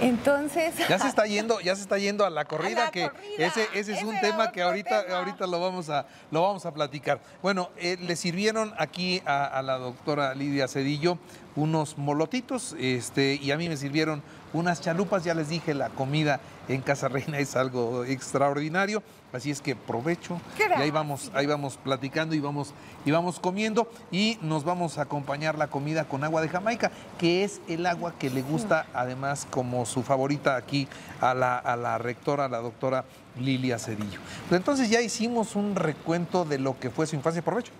Entonces. 0.00 0.74
Ya 0.88 0.98
se 0.98 1.08
está 1.08 1.26
yendo, 1.26 1.60
ya 1.60 1.74
se 1.74 1.82
está 1.82 1.98
yendo 1.98 2.24
a 2.24 2.30
la 2.30 2.44
corrida, 2.44 2.90
que 2.90 3.10
ese, 3.38 3.68
ese 3.74 3.94
es 3.94 4.02
un 4.02 4.18
tema 4.20 4.52
que 4.52 4.62
ahorita, 4.62 5.04
ahorita 5.16 5.46
lo 5.46 5.60
vamos 5.60 5.90
a, 5.90 6.06
lo 6.30 6.42
vamos 6.42 6.66
a 6.66 6.72
platicar. 6.72 7.20
Bueno, 7.42 7.70
eh, 7.76 7.96
le 8.00 8.16
sirvieron 8.16 8.74
aquí 8.78 9.22
a, 9.24 9.62
la 9.62 9.78
doctora 9.78 10.34
Lidia 10.34 10.68
Cedillo 10.68 11.18
unos 11.56 11.98
molotitos, 11.98 12.76
este, 12.78 13.34
y 13.42 13.50
a 13.50 13.56
mí 13.56 13.68
me 13.68 13.76
sirvieron 13.76 14.22
unas 14.52 14.80
chalupas, 14.80 15.24
ya 15.24 15.34
les 15.34 15.48
dije, 15.48 15.74
la 15.74 15.88
comida 15.88 16.40
en 16.68 16.82
Casa 16.82 17.08
Reina 17.08 17.38
es 17.40 17.56
algo 17.56 18.04
extraordinario. 18.04 19.02
Así 19.32 19.50
es 19.50 19.60
que 19.60 19.76
provecho. 19.76 20.40
Y 20.58 20.80
ahí 20.80 20.90
vamos, 20.90 21.30
ahí 21.34 21.46
vamos 21.46 21.78
platicando 21.82 22.34
y 22.34 22.40
vamos, 22.40 22.72
y 23.04 23.10
vamos 23.10 23.38
comiendo. 23.38 23.90
Y 24.10 24.38
nos 24.40 24.64
vamos 24.64 24.98
a 24.98 25.02
acompañar 25.02 25.58
la 25.58 25.66
comida 25.66 26.04
con 26.04 26.24
agua 26.24 26.40
de 26.40 26.48
Jamaica, 26.48 26.90
que 27.18 27.44
es 27.44 27.60
el 27.68 27.84
agua 27.86 28.14
que 28.18 28.30
le 28.30 28.42
gusta, 28.42 28.86
además, 28.94 29.46
como 29.50 29.84
su 29.84 30.02
favorita 30.02 30.56
aquí 30.56 30.88
a 31.20 31.34
la, 31.34 31.58
a 31.58 31.76
la 31.76 31.98
rectora, 31.98 32.48
la 32.48 32.58
doctora 32.58 33.04
Lilia 33.38 33.78
Cedillo. 33.78 34.20
Pues 34.48 34.58
entonces 34.58 34.88
ya 34.88 35.02
hicimos 35.02 35.56
un 35.56 35.74
recuento 35.74 36.44
de 36.44 36.58
lo 36.58 36.78
que 36.78 36.88
fue 36.88 37.06
su 37.06 37.16
infancia. 37.16 37.42
Provecho 37.42 37.72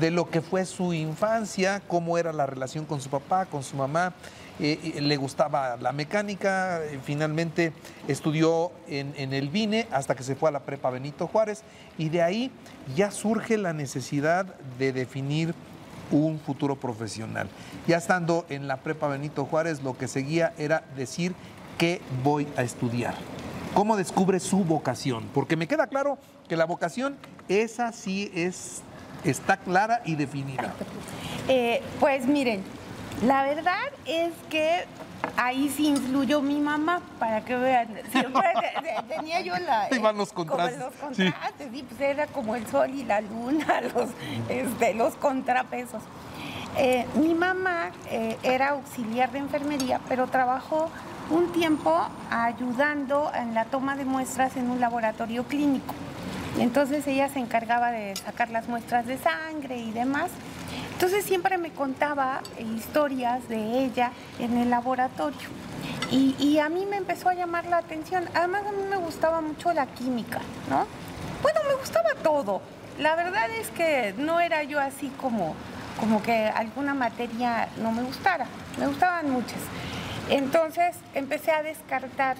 de 0.00 0.10
lo 0.10 0.28
que 0.28 0.40
fue 0.40 0.64
su 0.64 0.92
infancia, 0.92 1.82
cómo 1.88 2.18
era 2.18 2.32
la 2.32 2.46
relación 2.46 2.84
con 2.84 3.00
su 3.00 3.08
papá, 3.08 3.46
con 3.46 3.62
su 3.62 3.76
mamá, 3.76 4.14
eh, 4.58 4.98
le 5.00 5.16
gustaba 5.18 5.76
la 5.76 5.92
mecánica, 5.92 6.82
eh, 6.82 6.98
finalmente 7.04 7.72
estudió 8.08 8.72
en, 8.88 9.34
el 9.34 9.50
VINE 9.50 9.86
hasta 9.90 10.14
que 10.14 10.22
se 10.22 10.34
fue 10.34 10.48
a 10.48 10.52
la 10.52 10.60
prepa 10.60 10.88
Benito 10.88 11.26
Juárez 11.26 11.62
y 11.98 12.08
de 12.08 12.22
ahí 12.22 12.50
ya 12.94 13.10
surge 13.10 13.58
la 13.58 13.74
necesidad 13.74 14.46
de 14.78 14.92
definir 14.92 15.54
un 16.10 16.38
futuro 16.38 16.76
profesional. 16.76 17.48
Ya 17.86 17.98
estando 17.98 18.46
en 18.48 18.66
la 18.66 18.78
prepa 18.78 19.08
Benito 19.08 19.44
Juárez, 19.44 19.82
lo 19.82 19.98
que 19.98 20.08
seguía 20.08 20.54
era 20.56 20.84
decir 20.96 21.34
qué 21.76 22.00
voy 22.22 22.48
a 22.56 22.62
estudiar. 22.62 23.14
¿Cómo 23.74 23.98
descubre 23.98 24.40
su 24.40 24.64
vocación? 24.64 25.28
Porque 25.34 25.56
me 25.56 25.68
queda 25.68 25.86
claro 25.88 26.16
que 26.48 26.56
la 26.56 26.64
vocación, 26.64 27.16
esa 27.48 27.92
sí 27.92 28.30
es, 28.34 28.80
está 29.30 29.56
clara 29.56 30.00
y 30.04 30.14
definida. 30.14 30.72
Eh, 31.48 31.82
pues 32.00 32.26
miren, 32.26 32.64
la 33.24 33.44
verdad 33.44 33.84
es 34.04 34.32
que 34.50 34.84
ahí 35.36 35.68
sí 35.68 35.88
influyó 35.88 36.40
mi 36.42 36.60
mamá, 36.60 37.00
para 37.18 37.44
que 37.44 37.56
vean. 37.56 37.88
Siempre 38.12 38.52
tenía 39.08 39.40
yo 39.40 39.56
la. 39.58 39.88
Iban 39.94 40.16
los 40.16 40.32
contrastes. 40.32 40.78
los 40.78 40.94
contrastes, 40.94 41.68
sí. 41.72 41.86
pues 41.88 42.00
era 42.00 42.26
como 42.26 42.56
el 42.56 42.66
sol 42.66 42.90
y 42.90 43.04
la 43.04 43.20
luna, 43.20 43.80
los, 43.94 44.10
este, 44.48 44.94
los 44.94 45.14
contrapesos. 45.14 46.02
Eh, 46.78 47.06
mi 47.14 47.34
mamá 47.34 47.90
eh, 48.10 48.36
era 48.42 48.70
auxiliar 48.70 49.32
de 49.32 49.38
enfermería, 49.38 49.98
pero 50.08 50.26
trabajó 50.26 50.90
un 51.30 51.50
tiempo 51.52 52.06
ayudando 52.30 53.32
en 53.34 53.54
la 53.54 53.64
toma 53.64 53.96
de 53.96 54.04
muestras 54.04 54.56
en 54.56 54.70
un 54.70 54.80
laboratorio 54.80 55.44
clínico. 55.44 55.94
Entonces 56.58 57.06
ella 57.06 57.28
se 57.28 57.38
encargaba 57.38 57.90
de 57.90 58.16
sacar 58.16 58.50
las 58.50 58.68
muestras 58.68 59.06
de 59.06 59.18
sangre 59.18 59.76
y 59.78 59.90
demás. 59.92 60.30
Entonces 60.92 61.24
siempre 61.24 61.58
me 61.58 61.70
contaba 61.70 62.40
historias 62.58 63.48
de 63.48 63.84
ella 63.84 64.12
en 64.38 64.56
el 64.56 64.70
laboratorio. 64.70 65.48
Y, 66.10 66.58
a 66.58 66.68
mí 66.68 66.86
me 66.86 66.96
empezó 66.96 67.28
a 67.28 67.34
llamar 67.34 67.66
la 67.66 67.78
atención. 67.78 68.24
Además 68.32 68.62
a 68.66 68.72
mí 68.72 68.82
me 68.88 68.96
gustaba 68.96 69.40
mucho 69.40 69.72
la 69.72 69.86
química, 69.86 70.40
¿no? 70.70 70.86
Bueno, 71.42 71.60
me 71.68 71.74
gustaba 71.74 72.10
todo. 72.22 72.62
La 72.98 73.16
verdad 73.16 73.50
es 73.50 73.68
que 73.70 74.14
no 74.16 74.40
era 74.40 74.62
yo 74.62 74.80
así 74.80 75.08
como, 75.20 75.54
como 76.00 76.22
que 76.22 76.46
alguna 76.46 76.94
materia 76.94 77.68
no 77.82 77.92
me 77.92 78.02
gustara. 78.02 78.46
Me 78.78 78.86
gustaban 78.86 79.30
muchas. 79.30 79.58
Entonces 80.30 80.96
empecé 81.14 81.50
a 81.50 81.62
descartar 81.62 82.36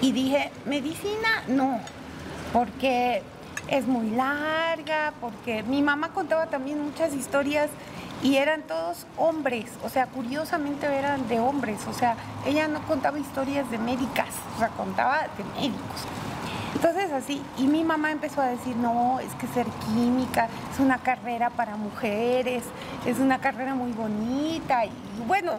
y 0.00 0.12
dije, 0.12 0.50
medicina 0.64 1.42
no, 1.48 1.80
porque 2.54 3.20
es 3.66 3.88
muy 3.88 4.10
larga, 4.10 5.12
porque 5.20 5.64
mi 5.64 5.82
mamá 5.82 6.10
contaba 6.10 6.46
también 6.46 6.80
muchas 6.80 7.12
historias 7.12 7.68
y 8.22 8.36
eran 8.36 8.62
todos 8.62 9.06
hombres, 9.16 9.72
o 9.82 9.88
sea, 9.88 10.06
curiosamente 10.06 10.86
eran 10.86 11.26
de 11.26 11.40
hombres, 11.40 11.80
o 11.88 11.92
sea, 11.92 12.14
ella 12.46 12.68
no 12.68 12.80
contaba 12.82 13.18
historias 13.18 13.68
de 13.72 13.78
médicas, 13.78 14.28
o 14.54 14.60
sea, 14.60 14.68
contaba 14.68 15.22
de 15.36 15.44
médicos. 15.60 16.06
Entonces 16.76 17.10
así, 17.12 17.42
y 17.58 17.66
mi 17.66 17.82
mamá 17.82 18.12
empezó 18.12 18.40
a 18.40 18.46
decir, 18.46 18.76
no, 18.76 19.18
es 19.18 19.34
que 19.34 19.48
ser 19.48 19.66
química 19.86 20.48
es 20.72 20.78
una 20.78 20.98
carrera 20.98 21.50
para 21.50 21.76
mujeres, 21.76 22.62
es 23.04 23.18
una 23.18 23.40
carrera 23.40 23.74
muy 23.74 23.90
bonita, 23.90 24.86
y 24.86 24.92
bueno, 25.26 25.58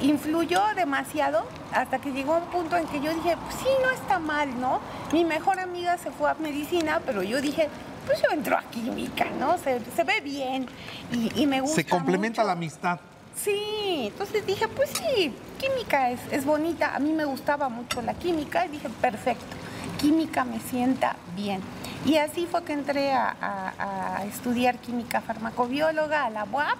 influyó 0.00 0.62
demasiado 0.74 1.46
hasta 1.72 1.98
que 1.98 2.12
llegó 2.12 2.36
un 2.36 2.46
punto 2.46 2.76
en 2.76 2.86
que 2.86 3.00
yo 3.00 3.12
dije, 3.14 3.36
pues 3.36 3.56
sí, 3.56 3.68
no 3.82 3.90
está 3.90 4.18
mal, 4.18 4.60
¿no? 4.60 4.80
Mi 5.12 5.24
mejor 5.24 5.60
amiga 5.60 5.96
se 5.98 6.10
fue 6.10 6.30
a 6.30 6.34
medicina, 6.34 7.00
pero 7.04 7.22
yo 7.22 7.40
dije, 7.40 7.68
pues 8.06 8.22
yo 8.22 8.28
entro 8.32 8.56
a 8.56 8.62
química, 8.62 9.26
¿no? 9.38 9.58
Se, 9.58 9.78
ve 10.04 10.20
bien 10.22 10.66
y, 11.12 11.46
me 11.46 11.60
gusta. 11.60 11.76
Se 11.76 11.86
complementa 11.86 12.44
la 12.44 12.52
amistad. 12.52 13.00
Sí, 13.34 14.08
entonces 14.10 14.46
dije, 14.46 14.66
pues 14.68 14.90
sí, 14.90 15.34
química 15.58 16.10
es, 16.10 16.20
es 16.30 16.44
bonita. 16.44 16.94
A 16.94 16.98
mí 16.98 17.12
me 17.12 17.24
gustaba 17.24 17.68
mucho 17.68 18.00
la 18.00 18.14
química 18.14 18.64
y 18.64 18.70
dije, 18.70 18.88
perfecto, 19.00 19.56
química 19.98 20.44
me 20.44 20.60
sienta 20.60 21.16
bien. 21.34 21.60
Y 22.04 22.16
así 22.16 22.46
fue 22.46 22.62
que 22.64 22.72
entré 22.72 23.12
a, 23.12 24.24
estudiar 24.28 24.78
química 24.78 25.20
farmacobióloga 25.20 26.24
a 26.24 26.30
la 26.30 26.44
UAP 26.44 26.78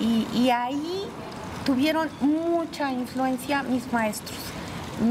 y, 0.00 0.26
y 0.34 0.50
ahí 0.50 1.08
tuvieron 1.68 2.08
mucha 2.22 2.90
influencia 2.92 3.62
mis 3.62 3.92
maestros. 3.92 4.38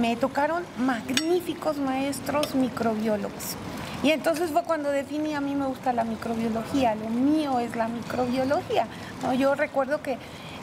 Me 0.02 0.16
tocaron 0.16 0.64
magníficos 0.80 1.78
maestros 1.78 2.56
microbiólogos. 2.56 3.56
Y 4.02 4.10
entonces 4.10 4.50
fue 4.50 4.64
cuando 4.64 4.90
definí, 4.90 5.36
a 5.36 5.40
mí 5.40 5.54
me 5.54 5.68
gusta 5.68 5.94
la 5.94 6.04
microbiología, 6.04 6.96
lo 6.96 7.10
mío 7.10 7.60
es 7.60 7.76
la 7.76 7.88
microbiología. 7.88 8.88
¿no? 9.22 9.36
Yo 9.36 9.54
recuerdo 9.54 10.02
que 10.02 10.18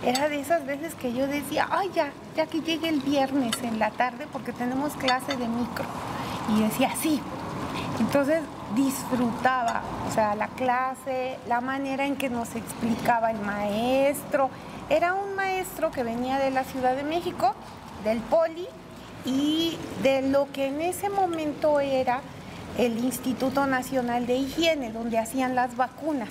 era 0.04 0.28
de 0.28 0.40
esas 0.40 0.66
veces 0.66 0.96
que 0.96 1.12
yo 1.12 1.28
decía, 1.28 1.68
ay 1.70 1.88
ya, 1.94 2.10
ya 2.36 2.46
que 2.46 2.60
llegue 2.60 2.88
el 2.88 2.98
viernes 2.98 3.52
en 3.62 3.78
la 3.78 3.90
tarde 3.90 4.26
porque 4.32 4.52
tenemos 4.52 4.94
clase 4.94 5.36
de 5.36 5.46
micro. 5.46 5.84
Y 6.56 6.62
decía, 6.62 6.90
sí. 7.00 7.20
Entonces 8.00 8.40
disfrutaba, 8.74 9.82
o 10.08 10.12
sea, 10.12 10.34
la 10.34 10.48
clase, 10.48 11.38
la 11.46 11.60
manera 11.60 12.04
en 12.04 12.16
que 12.16 12.30
nos 12.30 12.56
explicaba 12.56 13.30
el 13.30 13.38
maestro, 13.38 14.50
era 14.90 15.14
un 15.14 15.34
maestro 15.34 15.90
que 15.90 16.02
venía 16.02 16.38
de 16.38 16.50
la 16.50 16.64
Ciudad 16.64 16.96
de 16.96 17.02
México, 17.02 17.54
del 18.04 18.18
Poli, 18.18 18.66
y 19.24 19.78
de 20.02 20.22
lo 20.22 20.50
que 20.52 20.66
en 20.66 20.80
ese 20.80 21.08
momento 21.08 21.80
era 21.80 22.20
el 22.76 23.04
Instituto 23.04 23.66
Nacional 23.66 24.26
de 24.26 24.36
Higiene, 24.36 24.92
donde 24.92 25.18
hacían 25.18 25.54
las 25.54 25.76
vacunas. 25.76 26.28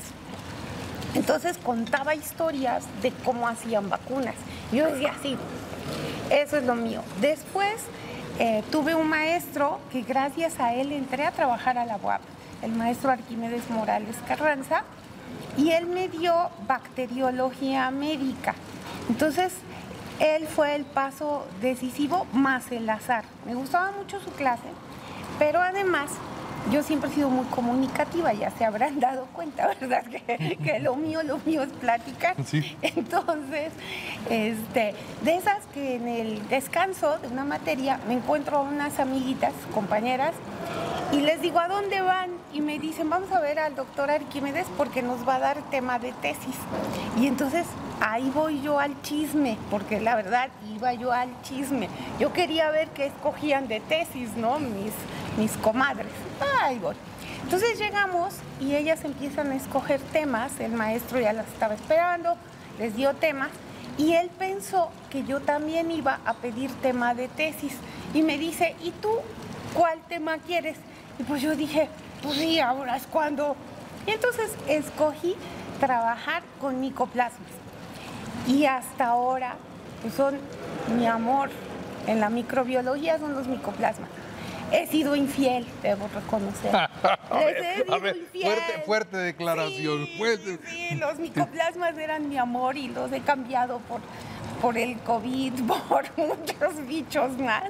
Entonces 1.16 1.58
contaba 1.58 2.16
historias 2.16 2.86
de 3.02 3.12
cómo 3.24 3.48
hacían 3.48 3.90
vacunas. 3.90 4.36
Yo 4.72 4.88
decía, 4.88 5.14
sí, 5.22 5.38
eso 6.30 6.58
es 6.58 6.66
lo 6.66 6.76
mío. 6.76 7.02
Después 7.22 7.76
eh, 8.40 8.64
tuve 8.72 8.96
un 8.96 9.08
maestro 9.08 9.80
que 9.92 10.02
gracias 10.02 10.60
a 10.60 10.74
él 10.74 10.92
entré 10.92 11.26
a 11.26 11.32
trabajar 11.32 11.78
a 11.78 11.86
la 11.86 11.98
UAP, 11.98 12.22
el 12.62 12.72
maestro 12.72 13.12
Arquímedes 13.12 13.70
Morales 13.70 14.16
Carranza, 14.28 14.84
y 15.58 15.72
él 15.72 15.86
me 15.86 16.10
dio 16.10 16.50
bacteriología 16.68 17.92
médica. 17.92 18.56
Entonces, 19.10 19.54
él 20.20 20.48
fue 20.48 20.76
el 20.76 20.86
paso 20.86 21.46
decisivo 21.62 22.26
más 22.34 22.72
el 22.72 22.90
azar. 22.90 23.26
Me 23.46 23.56
gustaba 23.56 23.92
mucho 23.92 24.20
su 24.22 24.32
clase, 24.32 24.70
pero 25.40 25.60
además 25.62 26.12
yo 26.72 26.84
siempre 26.84 27.10
he 27.10 27.14
sido 27.14 27.30
muy 27.30 27.46
comunicativa, 27.48 28.34
ya 28.34 28.52
se 28.52 28.66
habrán 28.66 29.00
dado 29.00 29.28
cuenta, 29.34 29.68
¿verdad? 29.80 30.04
Que, 30.06 30.80
lo 30.80 30.96
mío, 30.96 31.24
lo 31.24 31.38
mío 31.40 31.64
es 31.64 31.70
platicar. 31.70 32.36
Entonces, 32.82 33.72
este, 34.30 34.96
de 35.24 35.36
esas 35.36 35.66
que 35.74 35.96
en 35.96 36.08
el 36.08 36.48
descanso 36.50 37.18
de 37.20 37.28
una 37.28 37.44
materia 37.44 38.00
me 38.08 38.14
encuentro 38.14 38.58
a 38.58 38.62
unas 38.62 39.00
amiguitas, 39.00 39.54
compañeras, 39.74 40.34
y 41.12 41.22
les 41.22 41.42
digo, 41.42 41.60
¿a 41.60 41.68
dónde 41.68 42.02
van? 42.02 42.32
Y 42.54 42.62
me 42.62 42.80
dicen, 42.80 43.10
vamos 43.10 43.32
a 43.32 43.40
ver 43.40 43.60
al 43.60 43.76
doctor 43.76 44.10
Arquímedes 44.10 44.66
porque 44.78 45.04
nos 45.04 45.28
va 45.28 45.36
a 45.36 45.40
dar 45.40 45.62
tema 45.70 46.00
de 46.00 46.12
tesis. 46.14 46.56
Y 47.20 47.28
entonces 47.28 47.68
ahí 48.00 48.32
voy 48.34 48.62
yo 48.62 48.80
al 48.80 49.00
chisme, 49.04 49.58
porque 49.70 50.02
la 50.02 50.16
verdad 50.16 50.50
iba 50.76 50.94
yo 50.94 51.12
al 51.12 51.30
chisme. 51.44 51.88
Yo 52.20 52.34
quería 52.34 52.72
ver 52.72 52.88
qué 52.90 53.06
escogían 53.06 53.68
de 53.68 53.80
tesis, 53.80 54.36
¿no? 54.36 54.58
Mis, 54.60 54.94
mis 55.38 55.52
comadres. 55.58 56.12
Ahí 56.62 56.80
voy. 56.80 56.96
Entonces 57.44 57.78
llegamos 57.78 58.34
y 58.60 58.76
ellas 58.76 59.04
empiezan 59.04 59.52
a 59.52 59.56
escoger 59.56 60.00
temas, 60.00 60.60
el 60.60 60.72
maestro 60.72 61.20
ya 61.20 61.34
las 61.34 61.48
estaba 61.48 61.74
esperando, 61.74 62.36
les 62.80 62.96
dio 62.96 63.14
temas 63.16 63.50
y 63.98 64.14
él 64.14 64.30
pensó 64.40 64.90
que 65.10 65.24
yo 65.24 65.40
también 65.42 65.92
iba 65.92 66.20
a 66.26 66.34
pedir 66.34 66.72
tema 66.82 67.14
de 67.14 67.28
tesis 67.28 67.74
y 68.14 68.22
me 68.22 68.38
dice, 68.38 68.76
¿y 68.82 68.92
tú 68.92 69.12
cuál 69.74 70.00
tema 70.08 70.38
quieres? 70.38 70.78
Y 71.20 71.24
pues 71.24 71.42
yo 71.42 71.56
dije, 71.56 71.90
pues 72.24 72.38
sí, 72.38 72.60
ahora 72.60 72.96
es 72.96 73.06
cuando. 73.06 73.56
Y 74.08 74.12
entonces 74.12 74.52
escogí 74.68 75.36
trabajar 75.80 76.44
con 76.60 76.80
micoplasmas. 76.80 77.52
Y 78.48 78.66
hasta 78.66 79.08
ahora 79.08 79.56
pues 80.02 80.14
son 80.16 80.38
mi 80.98 81.06
amor 81.06 81.50
en 82.08 82.20
la 82.20 82.30
microbiología 82.30 83.20
son 83.20 83.34
los 83.34 83.48
micoplasmas. 83.48 84.10
He 84.74 84.88
sido 84.88 85.16
infiel, 85.16 85.68
debo 85.84 86.08
reconocer. 86.08 86.72
Les 87.32 87.58
he 87.58 87.84
sido 87.84 88.08
infiel. 88.08 88.44
Fuerte, 88.44 88.82
fuerte 88.88 89.18
declaración. 89.18 90.08
Sí, 90.08 90.60
sí, 90.68 90.96
los 90.96 91.20
micoplasmas 91.20 91.96
eran 91.96 92.28
mi 92.28 92.40
amor 92.40 92.76
y 92.76 92.88
los 92.88 93.12
he 93.12 93.22
cambiado 93.22 93.78
por, 93.88 94.02
por 94.64 94.76
el 94.76 94.98
COVID, 95.02 95.54
por 95.90 96.06
muchos 96.18 96.88
bichos 96.88 97.38
más. 97.38 97.70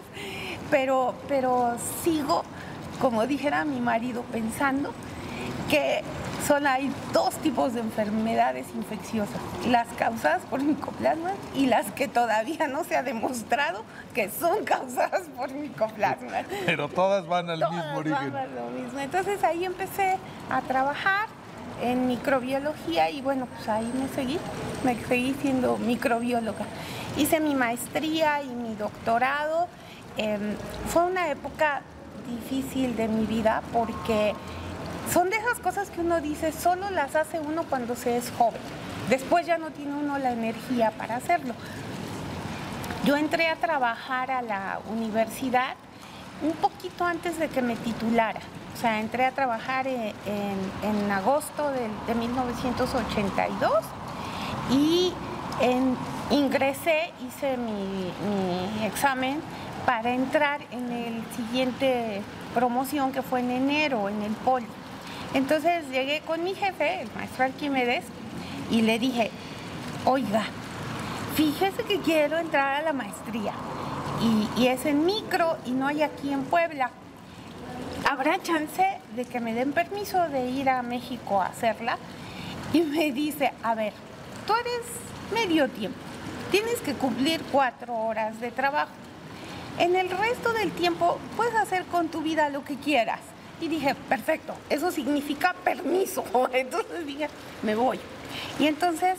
Pero, 0.71 1.13
pero 1.27 1.75
sigo, 2.05 2.45
como 3.01 3.27
dijera 3.27 3.65
mi 3.65 3.81
marido, 3.81 4.23
pensando 4.31 4.93
que 5.69 6.03
solo 6.47 6.69
hay 6.69 6.91
dos 7.13 7.35
tipos 7.35 7.73
de 7.73 7.81
enfermedades 7.81 8.67
infecciosas, 8.75 9.39
las 9.67 9.87
causadas 9.97 10.41
por 10.49 10.61
micoplasmas 10.61 11.33
y 11.55 11.67
las 11.67 11.91
que 11.91 12.07
todavía 12.07 12.67
no 12.67 12.83
se 12.83 12.95
ha 12.95 13.03
demostrado 13.03 13.83
que 14.13 14.29
son 14.29 14.63
causadas 14.65 15.23
por 15.35 15.51
micoplasmas. 15.51 16.45
Pero 16.65 16.89
todas 16.89 17.27
van 17.27 17.49
al 17.49 17.59
mismo 17.59 17.97
origen. 17.97 18.33
Van 18.33 18.55
lo 18.55 18.69
mismo. 18.69 18.99
Entonces 18.99 19.43
ahí 19.43 19.65
empecé 19.65 20.17
a 20.49 20.61
trabajar 20.61 21.27
en 21.81 22.07
microbiología 22.07 23.09
y 23.09 23.21
bueno, 23.21 23.47
pues 23.47 23.67
ahí 23.69 23.91
me 23.99 24.07
seguí, 24.09 24.39
me 24.83 24.95
seguí 25.05 25.35
siendo 25.41 25.77
microbióloga. 25.77 26.65
Hice 27.17 27.39
mi 27.39 27.55
maestría 27.55 28.43
y 28.43 28.49
mi 28.49 28.75
doctorado. 28.75 29.67
Em, 30.17 30.55
fue 30.87 31.03
una 31.05 31.29
época 31.29 31.81
difícil 32.27 32.95
de 32.95 33.07
mi 33.07 33.25
vida 33.25 33.61
porque 33.71 34.33
son 35.11 35.29
de 35.29 35.37
esas 35.37 35.59
cosas 35.59 35.89
que 35.89 36.01
uno 36.01 36.21
dice, 36.21 36.51
solo 36.51 36.89
las 36.89 37.15
hace 37.15 37.39
uno 37.39 37.63
cuando 37.63 37.95
se 37.95 38.17
es 38.17 38.31
joven. 38.37 38.61
Después 39.09 39.45
ya 39.45 39.57
no 39.57 39.71
tiene 39.71 39.95
uno 39.95 40.17
la 40.17 40.31
energía 40.31 40.91
para 40.91 41.17
hacerlo. 41.17 41.53
Yo 43.03 43.17
entré 43.17 43.49
a 43.49 43.55
trabajar 43.57 44.31
a 44.31 44.41
la 44.41 44.79
universidad 44.89 45.75
un 46.41 46.53
poquito 46.53 47.03
antes 47.03 47.37
de 47.37 47.49
que 47.49 47.61
me 47.61 47.75
titulara. 47.75 48.39
O 48.73 48.77
sea, 48.77 48.99
entré 48.99 49.25
a 49.25 49.31
trabajar 49.31 49.87
en, 49.87 51.11
agosto 51.11 51.69
de, 51.71 52.15
1982 52.15 53.71
y 54.71 55.13
ingresé, 56.31 57.11
hice 57.27 57.57
mi 57.57 58.85
examen 58.85 59.41
para 59.85 60.11
entrar 60.11 60.61
en 60.71 60.91
el 60.91 61.23
siguiente 61.35 62.21
promoción 62.53 63.11
que 63.11 63.21
fue 63.21 63.41
en 63.41 63.51
enero 63.51 64.09
en 64.09 64.21
el 64.23 64.31
poli. 64.31 64.65
Entonces 65.33 65.83
llegué 65.91 66.21
con 66.21 66.43
mi 66.43 66.53
jefe, 66.53 67.01
el 67.01 67.09
maestro 67.15 67.45
Arquímedes, 67.45 68.05
y 68.69 68.81
le 68.81 68.99
dije, 68.99 69.31
oiga, 70.05 70.43
fíjese 71.35 71.83
que 71.83 71.99
quiero 71.99 72.37
entrar 72.37 72.75
a 72.75 72.81
la 72.83 72.93
maestría 72.93 73.53
y, 74.57 74.67
es 74.67 74.85
en 74.85 75.05
micro 75.05 75.57
y 75.65 75.71
no 75.71 75.87
hay 75.87 76.01
aquí 76.01 76.31
en 76.31 76.43
Puebla. 76.43 76.91
¿Habrá 78.09 78.41
chance 78.41 78.85
de 79.15 79.25
que 79.25 79.39
me 79.39 79.53
den 79.53 79.73
permiso 79.73 80.27
de 80.29 80.49
ir 80.49 80.69
a 80.69 80.81
México 80.81 81.41
a 81.41 81.47
hacerla? 81.47 81.97
Y 82.73 82.81
me 82.81 83.11
dice, 83.11 83.53
a 83.63 83.75
ver, 83.75 83.93
tú 84.45 84.53
eres 84.53 84.85
medio 85.33 85.69
tiempo, 85.69 85.97
tienes 86.51 86.79
que 86.81 86.93
cumplir 86.93 87.41
cuatro 87.51 87.95
horas 87.95 88.39
de 88.39 88.51
trabajo. 88.51 88.91
En 89.79 89.95
el 89.95 90.09
resto 90.09 90.53
del 90.53 90.71
tiempo 90.71 91.19
puedes 91.35 91.55
hacer 91.55 91.85
con 91.85 92.09
tu 92.09 92.21
vida 92.21 92.49
lo 92.49 92.63
que 92.63 92.75
quieras. 92.75 93.19
Y 93.63 93.69
dije, 93.69 93.95
perfecto, 93.95 94.53
eso 94.69 94.91
significa 94.91 95.55
permiso. 95.63 96.25
Entonces 96.51 97.05
dije, 97.05 97.29
me 97.61 97.75
voy. 97.75 97.97
Y 98.59 98.67
entonces 98.67 99.17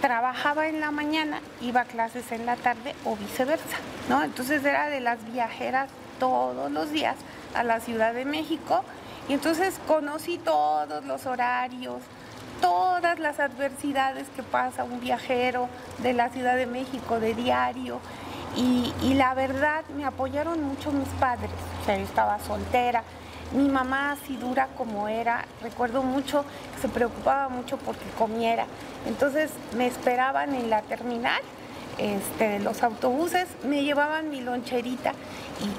trabajaba 0.00 0.66
en 0.66 0.80
la 0.80 0.90
mañana, 0.90 1.40
iba 1.60 1.82
a 1.82 1.84
clases 1.84 2.32
en 2.32 2.44
la 2.44 2.56
tarde 2.56 2.96
o 3.04 3.14
viceversa, 3.14 3.76
¿no? 4.08 4.24
Entonces 4.24 4.64
era 4.64 4.88
de 4.88 4.98
las 4.98 5.24
viajeras 5.32 5.90
todos 6.18 6.72
los 6.72 6.90
días 6.90 7.14
a 7.54 7.62
la 7.62 7.78
Ciudad 7.78 8.14
de 8.14 8.24
México 8.24 8.82
y 9.28 9.34
entonces 9.34 9.78
conocí 9.86 10.38
todos 10.38 11.04
los 11.04 11.26
horarios, 11.26 12.02
todas 12.60 13.20
las 13.20 13.38
adversidades 13.38 14.26
que 14.34 14.42
pasa 14.42 14.82
un 14.82 14.98
viajero 14.98 15.68
de 15.98 16.14
la 16.14 16.30
Ciudad 16.30 16.56
de 16.56 16.66
México 16.66 17.20
de 17.20 17.34
diario 17.34 18.00
y, 18.56 18.92
y 19.02 19.14
la 19.14 19.34
verdad 19.34 19.84
me 19.96 20.04
apoyaron 20.04 20.62
mucho 20.64 20.90
mis 20.90 21.08
padres, 21.20 21.50
o 21.82 21.84
sea, 21.84 21.96
yo 21.96 22.04
estaba 22.04 22.40
soltera, 22.40 23.04
mi 23.52 23.68
mamá, 23.68 24.12
así 24.12 24.36
dura 24.36 24.68
como 24.76 25.08
era, 25.08 25.44
recuerdo 25.62 26.02
mucho 26.02 26.44
se 26.80 26.88
preocupaba 26.88 27.48
mucho 27.48 27.76
porque 27.78 28.04
comiera. 28.18 28.66
Entonces 29.06 29.50
me 29.76 29.86
esperaban 29.86 30.54
en 30.54 30.70
la 30.70 30.82
terminal 30.82 31.40
este, 31.98 32.60
los 32.60 32.82
autobuses, 32.84 33.48
me 33.64 33.82
llevaban 33.82 34.30
mi 34.30 34.40
loncherita 34.40 35.12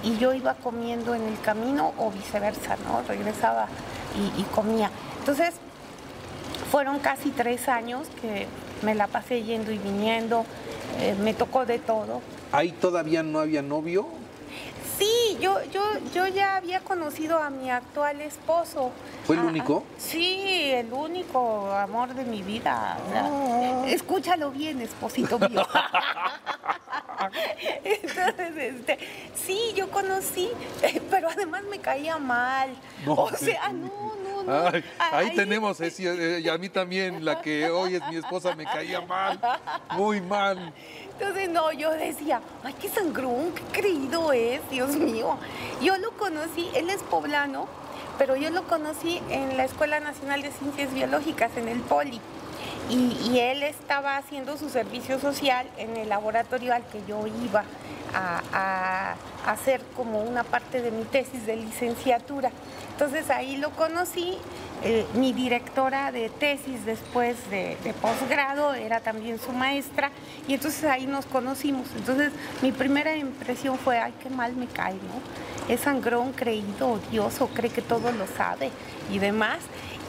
y, 0.04 0.18
yo 0.18 0.34
iba 0.34 0.56
comiendo 0.56 1.16
en 1.16 1.24
el 1.24 1.40
camino 1.40 1.94
o 1.98 2.12
viceversa, 2.12 2.76
¿no? 2.86 3.02
Regresaba 3.08 3.68
y, 4.38 4.44
comía. 4.54 4.92
Entonces 5.20 5.54
fueron 6.72 7.00
casi 7.00 7.30
tres 7.30 7.70
años 7.70 8.08
que 8.22 8.48
me 8.82 8.96
la 8.96 9.08
pasé 9.08 9.44
yendo 9.44 9.72
y 9.72 9.78
viniendo, 9.78 10.44
eh, 11.00 11.16
me 11.22 11.34
tocó 11.34 11.66
de 11.66 11.80
todo. 11.80 12.22
¿Ahí 12.52 12.74
todavía 12.74 13.24
no 13.24 13.40
había 13.40 13.62
novio? 13.62 14.08
Sí, 15.00 15.38
yo, 15.40 15.64
yo, 15.72 15.82
yo 16.14 16.28
ya 16.28 16.58
había 16.58 16.82
conocido 16.82 17.42
a 17.42 17.50
mi 17.50 17.72
actual 17.72 18.20
esposo. 18.20 18.92
¿Fue 19.26 19.38
el 19.38 19.44
ah, 19.44 19.46
único? 19.46 19.86
sí, 19.98 20.72
el 20.74 20.92
único 20.92 21.72
amor 21.72 22.14
de 22.14 22.26
mi 22.26 22.44
vida. 22.44 22.98
Ah. 23.16 23.84
Escúchalo 23.88 24.52
bien, 24.52 24.82
esposito 24.82 25.40
mío. 25.40 25.66
Entonces, 27.84 28.58
este, 28.58 29.00
sí, 29.34 29.74
yo 29.74 29.90
conocí, 29.90 30.50
pero 31.10 31.30
además 31.30 31.64
me 31.64 31.80
caía 31.80 32.18
mal. 32.18 32.76
o 33.08 33.30
sea, 33.38 33.70
no, 33.70 33.88
no, 33.88 34.29
no. 34.44 34.72
ahí 35.00 35.36
tenemos, 35.36 35.80
eh, 35.82 36.42
y 36.44 36.50
a 36.50 36.58
mí 36.58 36.70
también, 36.70 37.24
la 37.24 37.42
que 37.42 37.70
hoy 37.70 37.96
es 37.96 38.08
mi 38.10 38.18
esposa 38.18 38.56
me 38.56 38.66
caía 38.66 39.02
mal, 39.02 39.40
muy 39.92 40.22
mal. 40.22 40.74
Entonces, 41.20 41.50
no, 41.50 41.72
yo 41.74 41.92
decía, 41.92 42.42
ay, 42.64 42.74
qué 42.82 42.88
sangrón, 42.88 43.54
qué 43.54 43.82
creído 43.82 44.32
es, 44.32 44.62
Dios 44.70 44.96
mío. 44.96 45.38
Yo 45.82 45.98
lo 45.98 46.12
conocí, 46.12 46.70
él 46.76 46.90
es 46.90 47.04
poblano, 47.04 47.68
pero 48.18 48.36
yo 48.36 48.50
lo 48.50 48.64
conocí 48.64 49.22
en 49.30 49.58
la 49.58 49.66
Escuela 49.66 50.00
Nacional 50.00 50.42
de 50.42 50.52
Ciencias 50.52 50.94
Biológicas, 50.94 51.56
en 51.58 51.68
el 51.68 51.80
Poli. 51.80 52.22
Y, 52.90 53.38
él 53.40 53.62
estaba 53.62 54.18
haciendo 54.18 54.58
su 54.58 54.70
servicio 54.70 55.20
social 55.20 55.68
en 55.78 55.96
el 55.96 56.10
laboratorio 56.10 56.74
al 56.74 56.84
que 56.88 57.02
yo 57.08 57.28
iba 57.28 57.64
a, 58.16 59.16
hacer 59.46 59.82
como 59.96 60.22
una 60.22 60.44
parte 60.44 60.82
de 60.82 60.90
mi 60.92 61.04
tesis 61.04 61.46
de 61.46 61.56
licenciatura. 61.56 62.52
Entonces 63.00 63.30
ahí 63.30 63.56
lo 63.56 63.70
conocí, 63.70 64.38
eh, 64.84 65.06
mi 65.14 65.32
directora 65.32 66.12
de 66.12 66.28
tesis 66.28 66.84
después 66.86 67.38
de, 67.50 67.78
posgrado 68.02 68.74
era 68.74 69.00
también 69.00 69.40
su 69.40 69.54
maestra 69.54 70.12
y 70.50 70.56
entonces 70.56 70.84
ahí 70.84 71.08
nos 71.08 71.26
conocimos. 71.26 71.88
Entonces 71.96 72.34
mi 72.62 72.74
primera 72.74 73.16
impresión 73.16 73.78
fue, 73.78 74.00
ay, 74.00 74.14
qué 74.22 74.30
mal 74.30 74.54
me 74.58 74.68
cae, 74.68 74.96
¿no? 74.96 75.74
Es 75.74 75.80
sangrón, 75.80 76.34
creído, 76.34 76.90
odioso, 76.90 77.48
cree 77.48 77.72
que 77.72 77.82
todo 77.82 78.12
lo 78.12 78.28
sabe 78.28 78.70
y 79.10 79.20
demás. 79.20 79.60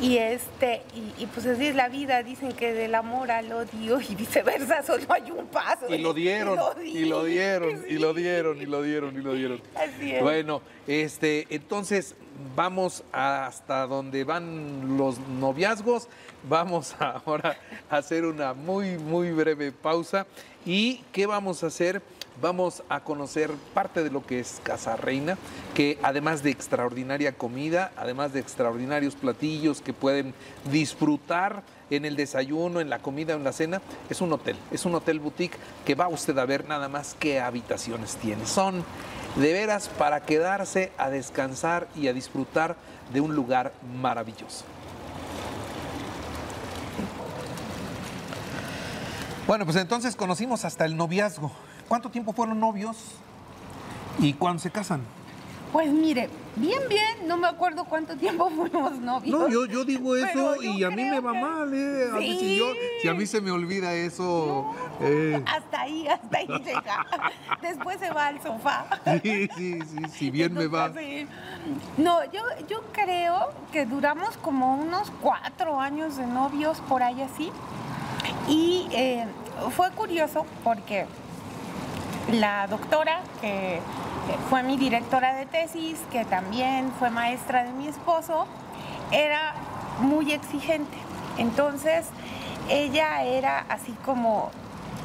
Y 0.01 0.17
este, 0.17 0.83
y, 1.19 1.27
pues 1.27 1.45
así 1.47 1.67
es 1.67 1.75
la 1.75 1.91
vida, 1.91 2.23
dicen 2.23 2.53
que 2.53 2.73
del 2.73 2.95
amor 2.95 3.31
al 3.31 3.53
odio 3.53 4.01
y 4.01 4.15
viceversa 4.15 4.83
solo 4.87 5.05
hay 5.11 5.31
un 5.31 5.47
paso. 5.47 5.95
Y 5.95 5.99
lo 5.99 6.15
dieron, 6.15 6.59
y 6.83 7.05
lo 7.05 7.25
dieron, 7.25 7.85
y 7.87 7.99
lo 7.99 8.15
dieron, 8.15 8.63
y 8.63 8.67
lo 8.67 8.83
dieron, 8.83 9.15
y 9.15 9.23
lo 9.23 9.35
dieron. 9.35 9.61
Así 9.75 10.13
es. 10.13 10.23
Bueno, 10.23 10.63
este, 10.87 11.47
entonces 11.51 12.15
vamos 12.57 13.05
hasta 13.13 13.87
donde 13.87 14.25
van 14.25 14.97
los 14.97 15.19
noviazgos. 15.19 16.09
Vamos 16.49 16.95
ahora 16.99 17.59
a 17.91 17.99
hacer 17.99 18.25
una 18.25 18.55
muy, 18.55 18.97
muy 18.97 19.31
breve 19.33 19.71
pausa. 19.73 20.27
¿Y 20.65 21.03
qué 21.13 21.27
vamos 21.27 21.63
a 21.63 21.67
hacer? 21.67 22.03
Vamos 22.41 22.83
a 22.89 23.01
conocer 23.01 23.51
parte 23.75 24.03
de 24.03 24.11
lo 24.11 24.25
que 24.25 24.41
es 24.41 24.61
Casa 24.63 24.97
Reina, 24.97 25.37
que 25.75 25.99
además 26.03 26.43
de 26.43 26.51
extraordinaria 26.51 27.33
comida, 27.33 27.93
además 27.97 28.33
de 28.33 28.41
extraordinarios 28.41 29.15
platillos 29.15 29.81
que 29.81 29.93
pueden 29.93 30.35
disfrutar 30.71 31.63
en 31.91 32.05
el 32.05 32.17
desayuno, 32.17 32.81
en 32.81 32.89
la 32.89 33.01
comida, 33.01 33.35
en 33.35 33.45
la 33.45 33.53
cena, 33.53 33.83
es 34.09 34.21
un 34.21 34.33
hotel, 34.33 34.57
es 34.71 34.85
un 34.85 34.95
hotel 34.95 35.21
boutique 35.21 35.59
que 35.85 35.95
va 35.95 36.09
usted 36.09 36.37
a 36.39 36.47
ver 36.47 36.69
nada 36.69 36.89
más 36.89 37.17
qué 37.19 37.41
habitaciones 37.41 38.17
tiene. 38.17 38.47
Son 38.47 38.85
de 39.37 39.53
veras 39.53 39.89
para 39.89 40.21
quedarse 40.21 40.93
a 40.99 41.11
descansar 41.11 41.89
y 41.97 42.09
a 42.09 42.13
disfrutar 42.13 42.77
de 43.13 43.21
un 43.21 43.35
lugar 43.35 43.73
maravilloso. 44.01 44.65
Bueno, 49.47 49.65
pues 49.65 49.77
entonces 49.77 50.15
conocimos 50.15 50.65
hasta 50.65 50.85
el 50.85 50.97
noviazgo. 50.97 51.51
¿Cuánto 51.91 52.09
tiempo 52.09 52.33
fueron 52.33 52.61
novios 52.61 52.97
y 54.21 54.33
cuándo 54.35 54.63
se 54.63 54.71
casan? 54.71 55.01
Pues 55.73 55.91
mire, 55.91 56.31
bien, 56.55 56.79
bien, 56.89 57.27
no 57.27 57.37
me 57.37 57.49
acuerdo 57.49 57.85
cuánto 57.85 58.15
tiempo 58.17 58.49
fuimos 58.57 58.93
novios. 59.01 59.41
No, 59.41 59.49
yo, 59.49 59.67
yo 59.67 59.85
digo 59.85 60.15
eso 60.15 60.55
y 60.63 60.85
a 60.85 60.91
mí 60.91 61.03
me 61.03 61.19
va 61.19 61.33
que- 61.33 61.41
mal, 61.41 61.75
¿eh? 61.75 62.05
A 62.13 62.17
mí, 62.19 62.39
si, 62.39 62.57
yo- 62.59 62.73
si 63.03 63.09
a 63.09 63.15
mí 63.15 63.27
se 63.27 63.41
me 63.41 63.51
olvida 63.51 63.93
eso. 63.93 64.73
eh, 65.01 65.43
Hasta 65.45 65.81
ahí, 65.81 66.07
hasta 66.07 66.39
ahí 66.39 66.47
llega. 66.65 67.07
Después 67.61 67.99
se 67.99 68.11
va 68.13 68.29
al 68.29 68.41
sofá. 68.41 68.87
sí, 69.25 69.49
sí, 69.57 69.79
sí, 69.83 69.99
si 70.13 70.31
bien 70.31 70.55
me 70.55 70.69
va. 70.69 70.93
Sí. 70.95 71.27
No, 71.97 72.23
yo, 72.31 72.43
yo 72.69 72.85
creo 72.93 73.51
que 73.73 73.85
duramos 73.85 74.37
como 74.37 74.77
unos 74.77 75.11
cuatro 75.21 75.81
años 75.81 76.17
de 76.17 76.27
novios 76.29 76.79
por 76.89 77.03
ahí 77.03 77.21
así. 77.21 77.51
Y 78.49 78.87
eh, 78.93 79.27
fue 79.77 79.91
curioso 79.91 80.47
porque 80.63 81.07
la 82.33 82.67
doctora, 82.67 83.21
que 83.41 83.81
fue 84.49 84.63
mi 84.63 84.77
directora 84.77 85.35
de 85.35 85.47
tesis, 85.47 85.99
que 86.13 86.25
también 86.25 86.93
fue 86.99 87.11
maestra 87.11 87.65
de 87.65 87.73
mi 87.73 87.89
esposo, 87.89 88.47
era 89.11 89.55
muy 90.01 90.33
exigente. 90.33 90.97
Entonces, 91.39 92.07
ella 92.69 93.23
era 93.25 93.65
así 93.69 93.93
como, 94.05 94.51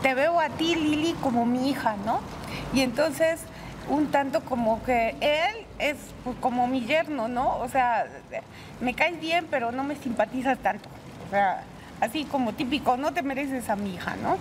te 0.02 0.14
veo 0.14 0.40
a 0.40 0.50
ti, 0.50 0.76
Lili, 0.76 1.14
como 1.22 1.46
mi 1.46 1.70
hija, 1.70 1.96
¿no? 2.06 2.20
Y 2.74 2.82
entonces, 2.82 3.42
un 3.90 4.12
tanto 4.12 4.42
como 4.42 4.84
que 4.84 5.16
él 5.22 5.66
es 5.80 5.98
como 6.42 6.68
mi 6.68 6.86
yerno, 6.86 7.28
¿no? 7.28 7.58
O 7.58 7.70
sea, 7.70 8.06
me 8.82 8.94
caes 8.94 9.20
bien, 9.20 9.48
pero 9.50 9.72
no 9.72 9.84
me 9.84 9.96
simpatizas 9.96 10.58
tanto. 10.60 10.90
O 11.28 11.32
sea, 11.32 11.64
así 12.02 12.26
como 12.26 12.54
típico, 12.54 12.98
no 12.98 13.14
te 13.14 13.22
mereces 13.22 13.70
a 13.70 13.76
mi 13.76 13.96
hija, 13.96 14.16
¿no? 14.18 14.38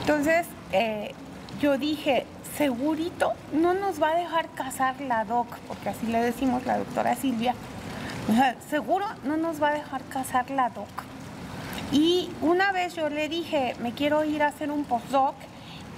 Entonces, 0.00 0.46
eh, 0.72 1.14
yo 1.60 1.76
dije, 1.78 2.26
segurito 2.56 3.34
no 3.52 3.74
nos 3.74 4.02
va 4.02 4.10
a 4.10 4.14
dejar 4.14 4.48
casar 4.50 5.00
la 5.00 5.24
doc, 5.24 5.46
porque 5.68 5.90
así 5.90 6.06
le 6.06 6.20
decimos 6.20 6.64
la 6.66 6.78
doctora 6.78 7.14
Silvia. 7.14 7.54
Seguro 8.68 9.06
no 9.24 9.36
nos 9.36 9.62
va 9.62 9.68
a 9.68 9.74
dejar 9.74 10.02
casar 10.04 10.50
la 10.50 10.70
doc. 10.70 10.88
Y 11.92 12.30
una 12.40 12.72
vez 12.72 12.94
yo 12.94 13.08
le 13.10 13.28
dije, 13.28 13.76
me 13.80 13.92
quiero 13.92 14.24
ir 14.24 14.42
a 14.42 14.48
hacer 14.48 14.70
un 14.70 14.84
postdoc, 14.84 15.34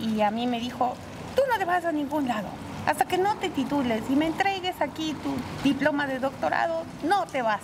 y 0.00 0.20
a 0.22 0.30
mí 0.30 0.46
me 0.46 0.58
dijo, 0.58 0.94
tú 1.36 1.42
no 1.50 1.58
te 1.58 1.64
vas 1.64 1.84
a 1.84 1.92
ningún 1.92 2.26
lado. 2.26 2.48
Hasta 2.86 3.04
que 3.04 3.18
no 3.18 3.36
te 3.36 3.48
titules 3.48 4.02
y 4.10 4.16
me 4.16 4.26
entregues 4.26 4.80
aquí 4.80 5.14
tu 5.22 5.36
diploma 5.62 6.08
de 6.08 6.18
doctorado, 6.18 6.82
no 7.04 7.26
te 7.26 7.42
vas. 7.42 7.60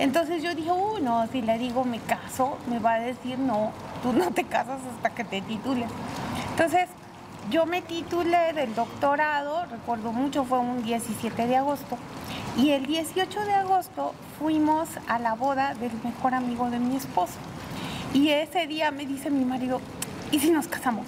Entonces 0.00 0.42
yo 0.42 0.54
dije, 0.54 0.72
uy, 0.72 1.00
no, 1.02 1.26
si 1.28 1.42
le 1.42 1.58
digo 1.58 1.84
me 1.84 2.00
caso, 2.00 2.58
me 2.68 2.80
va 2.80 2.94
a 2.94 3.00
decir, 3.00 3.38
no, 3.38 3.70
tú 4.02 4.12
no 4.12 4.32
te 4.32 4.44
casas 4.44 4.80
hasta 4.96 5.10
que 5.10 5.22
te 5.22 5.40
titules. 5.42 5.88
Entonces, 6.50 6.88
yo 7.50 7.66
me 7.66 7.82
titulé 7.82 8.52
del 8.52 8.74
doctorado, 8.74 9.64
recuerdo 9.66 10.12
mucho, 10.12 10.44
fue 10.44 10.58
un 10.58 10.82
17 10.82 11.46
de 11.46 11.56
agosto, 11.56 11.96
y 12.56 12.70
el 12.70 12.86
18 12.86 13.40
de 13.44 13.52
agosto 13.52 14.14
fuimos 14.38 14.88
a 15.06 15.18
la 15.18 15.34
boda 15.34 15.74
del 15.74 15.92
mejor 16.02 16.34
amigo 16.34 16.68
de 16.70 16.78
mi 16.78 16.96
esposo. 16.96 17.34
Y 18.12 18.30
ese 18.30 18.66
día 18.66 18.90
me 18.90 19.06
dice 19.06 19.30
mi 19.30 19.44
marido, 19.44 19.80
¿y 20.32 20.40
si 20.40 20.50
nos 20.50 20.66
casamos? 20.66 21.06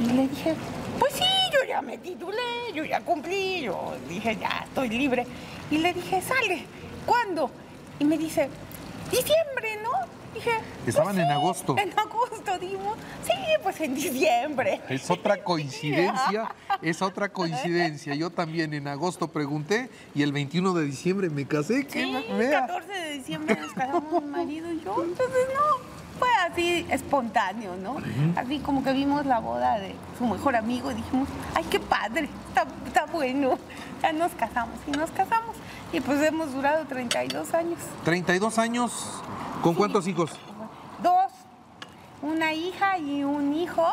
Y 0.00 0.10
le 0.12 0.28
dije, 0.28 0.54
pues 0.98 1.12
sí, 1.14 1.24
yo 1.52 1.68
ya 1.68 1.82
me 1.82 1.98
titulé, 1.98 2.72
yo 2.74 2.84
ya 2.84 3.00
cumplí, 3.00 3.62
yo 3.62 3.96
dije, 4.08 4.36
ya 4.36 4.64
estoy 4.64 4.88
libre. 4.88 5.26
Y 5.70 5.78
le 5.78 5.92
dije, 5.92 6.22
sale, 6.22 6.64
¿cuándo? 7.04 7.50
Y 7.98 8.04
me 8.04 8.16
dice, 8.18 8.48
diciembre, 9.10 9.78
¿no? 9.82 9.90
Dije, 10.36 10.50
"Pues 10.84 10.88
Estaban 10.88 11.18
en 11.18 11.30
agosto. 11.30 11.76
En 11.78 11.90
agosto, 11.98 12.58
digo, 12.60 12.94
sí, 13.24 13.32
pues 13.62 13.80
en 13.80 13.94
diciembre. 13.94 14.82
Es 14.88 15.10
otra 15.10 15.36
coincidencia, 15.44 16.54
es 16.82 17.00
otra 17.00 17.30
coincidencia. 17.30 18.14
Yo 18.14 18.28
también 18.30 18.74
en 18.74 18.86
agosto 18.86 19.28
pregunté 19.28 19.88
y 20.14 20.22
el 20.22 20.32
21 20.32 20.74
de 20.74 20.84
diciembre 20.84 21.30
me 21.30 21.46
casé. 21.46 21.86
Sí, 21.88 22.14
vea. 22.36 22.66
14 22.66 22.92
de 22.92 23.12
diciembre 23.14 23.56
nos 23.60 23.72
casamos 23.72 24.22
mi 24.22 24.28
marido 24.30 24.70
y 24.70 24.80
yo, 24.80 25.02
entonces 25.02 25.46
no, 25.54 26.18
fue 26.18 26.28
así 26.50 26.86
espontáneo, 26.90 27.76
¿no? 27.76 27.96
Así 28.36 28.58
como 28.58 28.84
que 28.84 28.92
vimos 28.92 29.24
la 29.24 29.38
boda 29.38 29.78
de 29.78 29.94
su 30.18 30.26
mejor 30.26 30.54
amigo 30.54 30.90
y 30.90 30.94
dijimos, 30.96 31.28
ay, 31.54 31.64
qué 31.70 31.80
padre, 31.80 32.28
está, 32.48 32.66
está 32.86 33.06
bueno, 33.06 33.58
ya 34.02 34.12
nos 34.12 34.32
casamos 34.32 34.78
y 34.86 34.90
nos 34.90 35.10
casamos 35.12 35.56
y 35.92 36.00
pues 36.00 36.20
hemos 36.22 36.52
durado 36.52 36.84
32 36.86 37.54
años. 37.54 37.78
32 38.04 38.58
años. 38.58 38.92
¿Con 39.62 39.74
cuántos 39.74 40.06
hijos? 40.06 40.30
Dos, 41.02 41.32
una 42.22 42.52
hija 42.52 42.98
y 42.98 43.24
un 43.24 43.54
hijo 43.54 43.84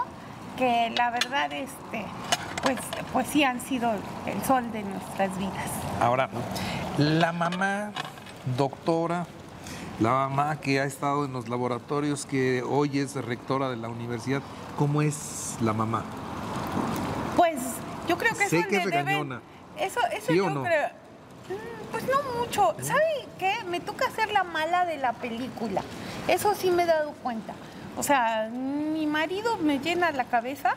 que 0.58 0.92
la 0.96 1.10
verdad, 1.10 1.52
este, 1.52 2.06
pues, 2.62 2.78
pues 3.12 3.28
sí 3.28 3.44
han 3.44 3.60
sido 3.60 3.92
el 4.26 4.44
sol 4.44 4.72
de 4.72 4.84
nuestras 4.84 5.36
vidas. 5.38 5.70
Ahora, 6.00 6.30
la 6.98 7.32
mamá, 7.32 7.92
doctora, 8.58 9.26
la 10.00 10.12
mamá 10.12 10.60
que 10.60 10.80
ha 10.80 10.86
estado 10.86 11.26
en 11.26 11.34
los 11.34 11.50
laboratorios, 11.50 12.26
que 12.26 12.64
hoy 12.64 13.00
es 13.00 13.16
rectora 13.16 13.70
de 13.70 13.78
la 13.78 13.90
universidad, 13.90 14.42
¿cómo 14.78 15.02
es 15.02 15.58
la 15.62 15.74
mamá? 15.74 16.04
Pues 17.36 17.60
yo 18.08 18.18
creo 18.18 18.34
que 18.36 18.48
Sé 18.48 18.60
eso 18.60 18.70
que 18.70 18.78
es 18.78 18.86
le 18.86 18.92
deben- 18.92 19.06
regañona. 19.06 19.42
Eso, 19.78 20.00
eso 20.12 20.28
¿Sí 20.28 20.38
yo 20.38 20.50
no? 20.50 20.62
creo. 20.64 20.90
Mm, 21.50 21.92
Pues 21.92 22.04
no 22.08 22.40
mucho. 22.40 22.76
¿Sabe 22.82 23.28
qué? 23.38 23.54
Me 23.70 23.80
toca 23.80 24.10
ser 24.12 24.32
la 24.32 24.44
mala 24.44 24.86
de 24.86 24.98
la 24.98 25.14
película. 25.14 25.82
Eso 26.28 26.56
sí 26.56 26.72
me 26.72 26.84
he 26.84 26.86
dado 26.86 27.12
cuenta. 27.24 27.54
O 27.98 28.04
sea, 28.04 28.50
mi 28.52 29.06
marido 29.06 29.58
me 29.58 29.80
llena 29.80 30.12
la 30.12 30.24
cabeza 30.26 30.76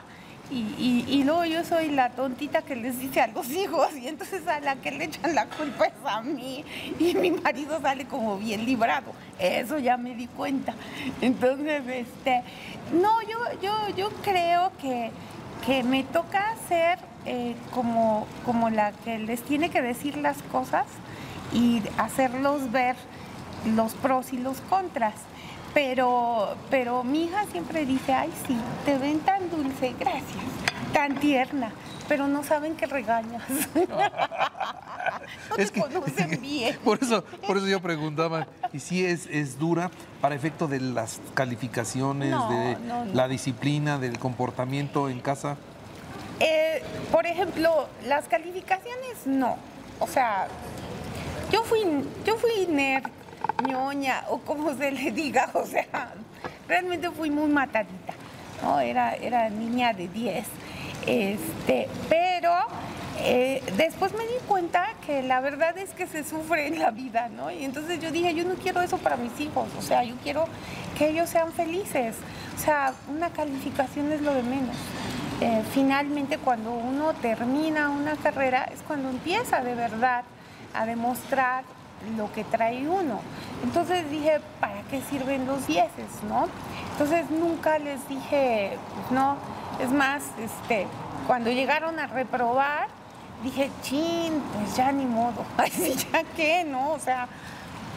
y, 0.50 1.04
y- 1.08 1.24
luego 1.24 1.44
yo 1.44 1.64
soy 1.64 1.88
la 1.90 2.10
tontita 2.10 2.62
que 2.62 2.76
les 2.76 3.00
dice 3.00 3.20
a 3.20 3.26
los 3.28 3.50
hijos 3.62 3.96
y 3.96 4.06
entonces 4.06 4.46
a 4.46 4.60
la 4.60 4.76
que 4.76 4.90
le 4.92 5.04
echan 5.04 5.34
la 5.34 5.46
culpa 5.46 5.86
es 5.86 5.92
a 6.04 6.20
mí 6.20 6.64
y 7.00 7.14
mi 7.14 7.30
marido 7.32 7.80
sale 7.80 8.04
como 8.06 8.36
bien 8.36 8.64
librado. 8.66 9.12
Eso 9.38 9.78
ya 9.78 9.96
me 9.96 10.14
di 10.14 10.26
cuenta. 10.26 10.74
Entonces, 11.22 11.82
este, 11.88 12.42
no, 12.92 13.22
yo, 13.22 13.38
yo, 13.62 13.74
yo 13.96 14.10
creo 14.22 14.70
que, 14.80 15.10
que 15.64 15.82
me 15.82 16.04
toca 16.04 16.54
ser 16.68 16.98
eh, 17.26 17.54
como, 17.74 18.26
como 18.44 18.70
la 18.70 18.92
que 18.92 19.18
les 19.18 19.42
tiene 19.42 19.70
que 19.70 19.82
decir 19.82 20.16
las 20.16 20.42
cosas 20.52 20.86
y 21.52 21.82
hacerlos 21.98 22.70
ver 22.72 22.96
los 23.74 23.94
pros 23.94 24.32
y 24.32 24.38
los 24.38 24.60
contras. 24.62 25.14
Pero, 25.74 26.56
pero 26.70 27.04
mi 27.04 27.24
hija 27.24 27.44
siempre 27.52 27.84
dice, 27.84 28.14
ay 28.14 28.32
sí, 28.46 28.56
te 28.86 28.96
ven 28.96 29.20
tan 29.20 29.50
dulce, 29.50 29.94
gracias, 29.98 30.44
tan 30.94 31.16
tierna, 31.16 31.70
pero 32.08 32.28
no 32.28 32.42
saben 32.44 32.76
que 32.76 32.86
regañas. 32.86 33.42
no 35.50 35.56
te 35.56 35.70
conocen 35.70 36.40
bien. 36.40 36.78
Por 36.82 37.02
eso, 37.02 37.22
por 37.46 37.58
eso 37.58 37.66
yo 37.66 37.80
preguntaba, 37.82 38.46
¿y 38.72 38.80
si 38.80 39.04
es, 39.04 39.26
es 39.26 39.58
dura 39.58 39.90
para 40.22 40.34
efecto 40.34 40.66
de 40.66 40.80
las 40.80 41.20
calificaciones, 41.34 42.30
No, 42.30 42.48
de 42.50 42.76
no, 42.76 43.04
no. 43.04 43.12
la 43.14 43.28
disciplina, 43.28 43.98
del 43.98 44.18
comportamiento 44.18 45.08
en 45.10 45.20
casa? 45.20 45.56
Eh, 46.40 46.82
por 47.10 47.26
ejemplo, 47.26 47.88
las 48.06 48.28
calificaciones 48.28 49.26
no. 49.26 49.56
O 49.98 50.06
sea, 50.06 50.48
yo 51.50 51.62
fui, 51.64 51.80
yo 52.24 52.36
fui 52.36 52.66
nerd, 52.68 53.10
ñoña, 53.66 54.24
o 54.28 54.38
como 54.38 54.74
se 54.76 54.90
le 54.90 55.10
diga, 55.12 55.50
o 55.54 55.64
sea, 55.64 56.12
realmente 56.68 57.10
fui 57.10 57.30
muy 57.30 57.48
matadita. 57.48 58.12
¿no? 58.62 58.80
Era, 58.80 59.14
era 59.14 59.48
niña 59.48 59.92
de 59.92 60.08
10. 60.08 60.46
Este, 61.06 61.88
pero 62.08 62.52
eh, 63.20 63.62
después 63.76 64.12
me 64.12 64.24
di 64.24 64.34
cuenta 64.46 64.88
que 65.06 65.22
la 65.22 65.40
verdad 65.40 65.76
es 65.78 65.90
que 65.94 66.06
se 66.06 66.24
sufre 66.24 66.66
en 66.66 66.78
la 66.78 66.90
vida, 66.90 67.28
¿no? 67.28 67.50
Y 67.50 67.64
entonces 67.64 68.00
yo 68.00 68.10
dije, 68.10 68.34
yo 68.34 68.44
no 68.44 68.54
quiero 68.54 68.82
eso 68.82 68.98
para 68.98 69.16
mis 69.16 69.38
hijos, 69.40 69.68
o 69.78 69.82
sea, 69.82 70.04
yo 70.04 70.16
quiero 70.22 70.46
que 70.98 71.08
ellos 71.08 71.30
sean 71.30 71.52
felices. 71.52 72.16
O 72.56 72.58
sea, 72.58 72.94
una 73.08 73.30
calificación 73.30 74.10
es 74.12 74.20
lo 74.20 74.34
de 74.34 74.42
menos. 74.42 74.76
Eh, 75.40 75.62
finalmente 75.74 76.38
cuando 76.38 76.70
uno 76.72 77.12
termina 77.12 77.90
una 77.90 78.16
carrera 78.16 78.64
es 78.72 78.80
cuando 78.80 79.10
empieza 79.10 79.60
de 79.62 79.74
verdad 79.74 80.24
a 80.72 80.86
demostrar 80.86 81.64
lo 82.16 82.32
que 82.32 82.42
trae 82.44 82.88
uno. 82.88 83.20
Entonces 83.62 84.10
dije, 84.10 84.40
¿para 84.60 84.80
qué 84.90 85.02
sirven 85.02 85.46
los 85.46 85.66
dieces, 85.66 86.22
no? 86.28 86.48
Entonces 86.92 87.30
nunca 87.30 87.78
les 87.78 88.06
dije, 88.08 88.78
pues 88.94 89.10
no, 89.10 89.36
es 89.78 89.90
más, 89.90 90.22
este, 90.38 90.86
cuando 91.26 91.50
llegaron 91.50 91.98
a 91.98 92.06
reprobar, 92.06 92.88
dije, 93.42 93.70
chin, 93.82 94.42
pues 94.54 94.74
ya 94.76 94.90
ni 94.92 95.04
modo, 95.04 95.44
así 95.58 95.94
ya 96.12 96.22
qué, 96.34 96.64
¿no? 96.64 96.92
O 96.92 96.98
sea, 96.98 97.28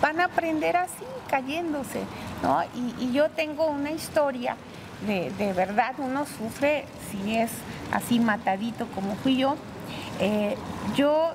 van 0.01 0.19
a 0.19 0.25
aprender 0.25 0.75
así, 0.75 1.05
cayéndose, 1.29 2.01
¿no? 2.43 2.63
Y, 2.75 3.05
y 3.05 3.11
yo 3.13 3.29
tengo 3.29 3.67
una 3.67 3.91
historia 3.91 4.57
de, 5.05 5.31
de 5.37 5.53
verdad, 5.53 5.95
uno 5.97 6.25
sufre 6.25 6.85
si 7.11 7.35
es 7.35 7.51
así 7.91 8.19
matadito 8.19 8.87
como 8.87 9.15
fui 9.15 9.37
yo. 9.37 9.55
Eh, 10.19 10.55
yo 10.95 11.31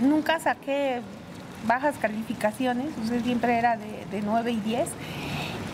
nunca 0.00 0.40
saqué 0.40 1.00
bajas 1.66 1.96
calificaciones, 2.00 2.86
sea, 3.06 3.22
siempre 3.22 3.58
era 3.58 3.76
de, 3.76 4.06
de 4.10 4.22
9 4.22 4.52
y 4.52 4.60
10. 4.60 4.88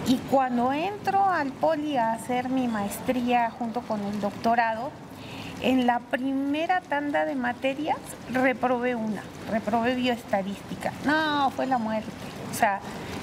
Y 0.06 0.16
cuando 0.30 0.72
entro 0.72 1.24
al 1.24 1.52
poli 1.52 1.96
a 1.96 2.12
hacer 2.12 2.48
mi 2.48 2.68
maestría 2.68 3.50
junto 3.50 3.80
con 3.82 4.02
el 4.02 4.20
doctorado, 4.20 4.90
en 5.62 5.86
la 5.86 6.00
primera 6.00 6.80
tanda 6.80 7.24
de 7.24 7.34
materias 7.34 7.98
reprobé 8.32 8.94
una, 8.94 9.22
reprobé 9.50 9.94
bioestadística. 9.94 10.92
No, 11.04 11.50
fue 11.50 11.66
la 11.66 11.78
muerte. 11.78 12.10
O 12.50 12.54
sea, 12.54 12.80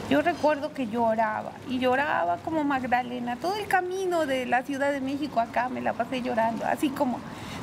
yo 0.10 0.22
recuerdo 0.22 0.74
que 0.74 0.88
lloraba 0.88 1.52
y 1.68 1.80
lloraba 1.80 2.38
como 2.38 2.64
Magdalena. 2.64 3.36
Todo 3.36 3.56
el 3.56 3.68
camino 3.68 4.26
de 4.26 4.46
la 4.46 4.64
Ciudad 4.64 4.92
de 4.92 5.02
México 5.02 5.40
acá 5.40 5.70
me 5.70 5.82
la 5.82 5.94
pasé 5.94 6.22
llorando, 6.22 6.66
así 6.66 6.90
como 6.90 7.20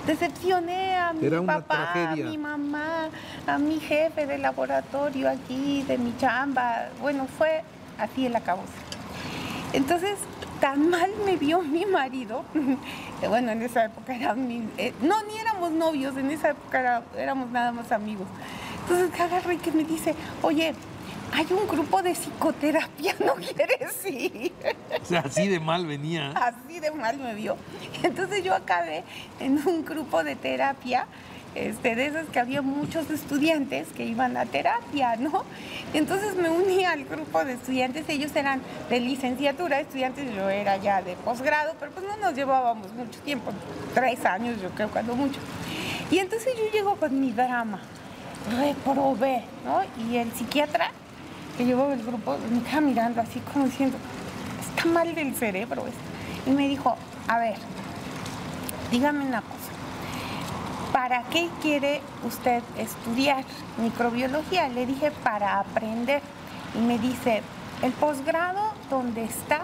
decepcioné 0.07 0.96
a 0.96 1.12
mi 1.12 1.28
papá, 1.46 1.92
a 2.11 2.16
mi 2.16 2.37
mamá, 2.37 3.09
a 3.46 3.59
mi 3.59 3.80
jefe 3.80 4.26
de 4.26 4.38
laboratorio 4.38 5.30
aquí, 5.30 5.83
de 5.85 5.96
mi 5.96 6.14
chamba. 6.18 6.88
Bueno, 7.00 7.26
fue 7.38 7.62
así 7.98 8.26
el 8.26 8.37
acabo. 8.37 8.62
Entonces, 9.72 10.18
tan 10.61 10.90
mal 10.90 11.11
me 11.24 11.37
vio 11.37 11.62
mi 11.62 11.85
marido, 11.87 12.44
bueno, 13.28 13.52
en 13.52 13.62
esa 13.62 13.87
época 13.87 14.14
era 14.14 14.35
mi, 14.35 14.68
eh, 14.76 14.92
no, 15.02 15.22
ni 15.24 15.38
éramos 15.38 15.72
novios, 15.72 16.16
en 16.16 16.30
esa 16.30 16.50
época 16.50 17.02
éramos 17.16 17.50
nada 17.50 17.72
más 17.72 17.90
amigos. 17.90 18.26
Entonces 18.83 19.18
agarra 19.18 19.54
y 19.54 19.57
que 19.57 19.72
me 19.72 19.85
dice, 19.85 20.14
oye, 20.42 20.74
hay 21.32 21.46
un 21.50 21.66
grupo 21.66 22.02
de 22.02 22.12
psicoterapia, 22.12 23.14
¿no 23.24 23.34
quieres 23.34 24.04
ir? 24.06 24.52
O 25.00 25.04
sea, 25.04 25.20
así 25.20 25.48
de 25.48 25.60
mal 25.60 25.87
venía. 25.87 26.32
Así 26.32 26.80
de 26.80 26.90
mal 26.90 27.18
me 27.18 27.34
vio. 27.34 27.56
Entonces 28.02 28.42
yo 28.44 28.54
acabé 28.54 29.04
en 29.40 29.66
un 29.66 29.84
grupo 29.84 30.22
de 30.22 30.37
terapia, 30.37 31.06
este, 31.54 31.94
de 31.94 32.06
esas 32.06 32.26
que 32.28 32.40
había 32.40 32.62
muchos 32.62 33.10
estudiantes 33.10 33.88
que 33.96 34.04
iban 34.04 34.37
a 34.37 34.44
terapia, 34.44 35.16
¿no? 35.16 35.44
Entonces 35.92 36.34
me 36.34 36.50
uní 36.50 36.84
al 36.84 37.04
grupo 37.04 37.44
de 37.44 37.54
estudiantes, 37.54 38.08
ellos 38.08 38.34
eran 38.34 38.60
de 38.90 39.00
licenciatura, 39.00 39.80
estudiantes, 39.80 40.34
yo 40.34 40.50
era 40.50 40.76
ya 40.78 41.00
de 41.00 41.14
posgrado, 41.16 41.74
pero 41.78 41.92
pues 41.92 42.04
no 42.06 42.16
nos 42.16 42.34
llevábamos 42.34 42.92
mucho 42.92 43.20
tiempo, 43.20 43.52
tres 43.94 44.24
años 44.24 44.60
yo 44.60 44.70
creo, 44.70 44.88
cuando 44.88 45.14
mucho. 45.14 45.38
Y 46.10 46.18
entonces 46.18 46.54
yo 46.56 46.70
llego 46.72 46.96
con 46.96 47.20
mi 47.20 47.30
drama, 47.30 47.80
reprobé, 48.58 49.44
¿no? 49.64 49.80
Y 50.08 50.16
el 50.16 50.32
psiquiatra 50.32 50.90
que 51.57 51.64
llevó 51.64 51.93
el 51.93 52.05
grupo 52.05 52.37
me 52.51 52.59
estaba 52.59 52.81
mirando 52.81 53.21
así 53.21 53.40
como 53.53 53.67
diciendo, 53.67 53.97
está 54.61 54.88
mal 54.88 55.14
del 55.14 55.35
cerebro 55.35 55.87
esto. 55.87 56.01
Y 56.47 56.51
me 56.51 56.69
dijo, 56.69 56.97
a 57.29 57.38
ver, 57.38 57.57
dígame 58.90 59.27
una 59.27 59.40
cosa, 59.40 59.75
¿para 60.93 61.23
qué 61.25 61.49
quiere 61.62 62.01
usted 62.25 62.62
estudiar 62.79 63.45
microbiología? 63.79 64.69
Le 64.69 64.87
dije, 64.87 65.11
para 65.11 65.59
aprender. 65.59 66.23
Y 66.75 66.79
me 66.79 66.99
dice, 66.99 67.43
el 67.83 67.93
posgrado 67.93 68.61
donde 68.90 69.25
está 69.25 69.62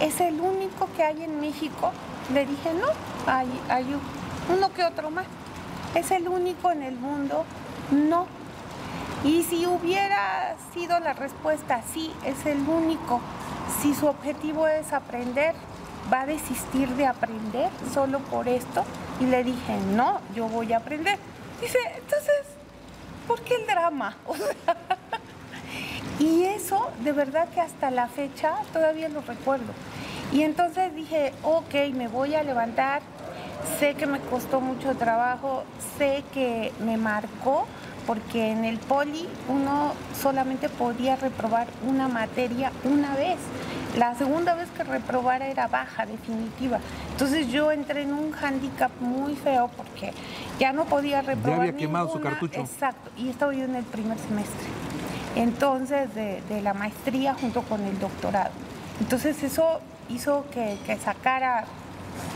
es 0.00 0.20
el 0.20 0.40
único 0.40 0.88
que 0.96 1.02
hay 1.02 1.22
en 1.22 1.40
México. 1.40 1.92
Le 2.32 2.46
dije, 2.46 2.70
no, 2.74 2.86
hay, 3.30 3.48
hay 3.68 3.86
uno 4.56 4.72
que 4.72 4.84
otro 4.84 5.10
más. 5.10 5.26
Es 5.94 6.10
el 6.10 6.28
único 6.28 6.70
en 6.70 6.82
el 6.82 6.96
mundo. 6.96 7.44
No, 7.90 8.26
y 9.24 9.42
si 9.42 9.66
hubiera 9.66 10.54
sido 10.74 11.00
la 11.00 11.14
respuesta 11.14 11.80
sí, 11.92 12.12
es 12.24 12.44
el 12.44 12.60
único, 12.68 13.20
si 13.80 13.94
su 13.94 14.06
objetivo 14.06 14.68
es 14.68 14.92
aprender, 14.92 15.54
¿va 16.12 16.22
a 16.22 16.26
desistir 16.26 16.88
de 16.90 17.06
aprender 17.06 17.70
solo 17.92 18.18
por 18.18 18.48
esto? 18.48 18.84
Y 19.20 19.24
le 19.24 19.42
dije, 19.42 19.76
no, 19.94 20.20
yo 20.34 20.46
voy 20.48 20.74
a 20.74 20.78
aprender. 20.78 21.18
Dice, 21.60 21.78
entonces, 21.96 22.42
¿por 23.26 23.40
qué 23.40 23.54
el 23.56 23.66
drama? 23.66 24.14
y 26.18 26.44
eso, 26.44 26.90
de 27.00 27.12
verdad 27.12 27.48
que 27.48 27.62
hasta 27.62 27.90
la 27.90 28.08
fecha 28.08 28.56
todavía 28.74 29.08
lo 29.08 29.22
recuerdo. 29.22 29.72
Y 30.32 30.42
entonces 30.42 30.94
dije, 30.94 31.32
ok, 31.42 31.74
me 31.94 32.08
voy 32.08 32.34
a 32.34 32.42
levantar, 32.42 33.00
sé 33.78 33.94
que 33.94 34.06
me 34.06 34.20
costó 34.20 34.60
mucho 34.60 34.94
trabajo, 34.96 35.64
sé 35.96 36.24
que 36.34 36.72
me 36.80 36.96
marcó, 36.96 37.66
porque 38.06 38.50
en 38.50 38.64
el 38.64 38.78
poli 38.78 39.28
uno 39.48 39.92
solamente 40.20 40.68
podía 40.68 41.16
reprobar 41.16 41.66
una 41.86 42.08
materia 42.08 42.72
una 42.84 43.14
vez. 43.16 43.38
La 43.96 44.14
segunda 44.16 44.54
vez 44.54 44.68
que 44.70 44.82
reprobara 44.82 45.46
era 45.46 45.68
baja, 45.68 46.04
definitiva. 46.04 46.80
Entonces 47.12 47.48
yo 47.48 47.70
entré 47.70 48.02
en 48.02 48.12
un 48.12 48.32
hándicap 48.32 48.90
muy 49.00 49.36
feo 49.36 49.70
porque 49.76 50.12
ya 50.58 50.72
no 50.72 50.84
podía 50.84 51.22
reprobar. 51.22 51.58
Ya 51.58 51.62
había 51.68 51.76
quemado 51.76 52.12
su 52.12 52.20
cartucho. 52.20 52.60
Exacto, 52.60 53.10
y 53.16 53.28
estaba 53.28 53.54
yo 53.54 53.64
en 53.64 53.76
el 53.76 53.84
primer 53.84 54.18
semestre. 54.18 54.66
Entonces, 55.36 56.14
de, 56.14 56.60
la 56.62 56.74
maestría 56.74 57.34
junto 57.34 57.62
con 57.62 57.82
el 57.84 57.98
doctorado. 57.98 58.52
Entonces 59.00 59.42
eso 59.42 59.80
hizo 60.08 60.44
que, 60.52 60.78
que 60.86 60.96
sacara 60.98 61.64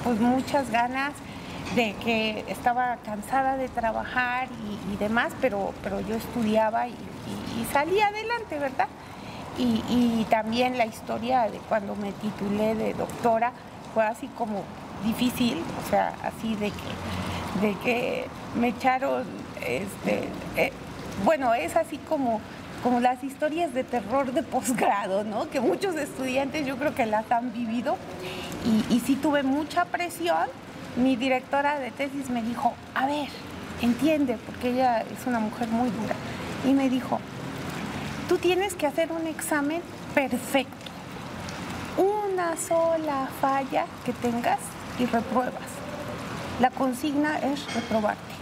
pues 0.05 0.21
muchas 0.21 0.71
ganas 0.71 1.13
de 1.75 1.95
que 2.05 2.45
estaba 2.49 2.97
cansada 3.05 3.57
de 3.57 3.69
trabajar 3.69 4.49
y, 4.93 4.97
demás, 4.97 5.33
pero, 5.41 5.73
pero 5.83 6.01
yo 6.01 6.15
estudiaba 6.15 6.89
y, 6.89 6.95
salía 7.73 8.07
adelante, 8.07 8.59
¿verdad? 8.59 8.89
Y, 9.59 10.25
también 10.31 10.79
la 10.79 10.87
historia 10.87 11.43
de 11.51 11.59
cuando 11.59 11.97
me 11.97 12.13
titulé 12.13 12.75
de 12.75 12.95
doctora 12.95 13.53
fue 13.93 14.05
así 14.05 14.29
como 14.29 14.63
difícil, 15.05 15.63
o 15.85 15.91
sea, 15.91 16.15
así 16.23 16.55
de 16.57 16.71
que, 16.71 17.67
de 17.67 17.75
que 17.79 18.27
me 18.59 18.69
echaron, 18.69 19.25
este, 19.61 20.29
eh, 20.57 20.73
bueno, 21.25 21.55
es 21.55 21.77
así 21.77 21.99
como, 21.99 22.41
como 22.83 23.01
las 23.01 23.23
historias 23.25 23.75
de 23.75 23.85
terror 23.85 24.33
de 24.33 24.43
posgrado, 24.43 25.25
¿no? 25.25 25.51
Que 25.51 25.61
muchos 25.61 25.97
estudiantes 25.97 26.67
yo 26.67 26.77
creo 26.77 26.95
que 26.95 27.07
las 27.07 27.31
han 27.31 27.53
vivido 27.53 27.97
y, 28.65 28.95
y 28.95 29.01
sí 29.01 29.17
tuve 29.17 29.43
mucha 29.43 29.85
presión 29.85 30.49
mi 30.97 31.17
directora 31.17 31.79
de 31.79 31.91
tesis 31.91 32.31
me 32.31 32.43
dijo, 32.43 32.75
a 32.95 33.07
ver, 33.07 33.29
entiende, 33.83 34.39
porque 34.47 34.71
ella 34.71 35.01
es 35.03 35.27
una 35.27 35.39
mujer 35.39 35.69
muy 35.69 35.91
dura, 35.91 36.15
y 36.65 36.73
me 36.73 36.89
dijo, 36.89 37.21
tú 38.29 38.39
tienes 38.39 38.75
que 38.75 38.87
hacer 38.87 39.13
un 39.13 39.27
examen 39.27 39.83
perfecto. 40.15 40.73
Una 41.97 42.57
sola 42.57 43.29
falla 43.41 43.87
que 44.05 44.13
tengas 44.13 44.61
y 44.99 45.07
repruebas. 45.07 45.69
La 46.61 46.71
consigna 46.71 47.39
es 47.39 47.73
reprobarte. 47.75 48.35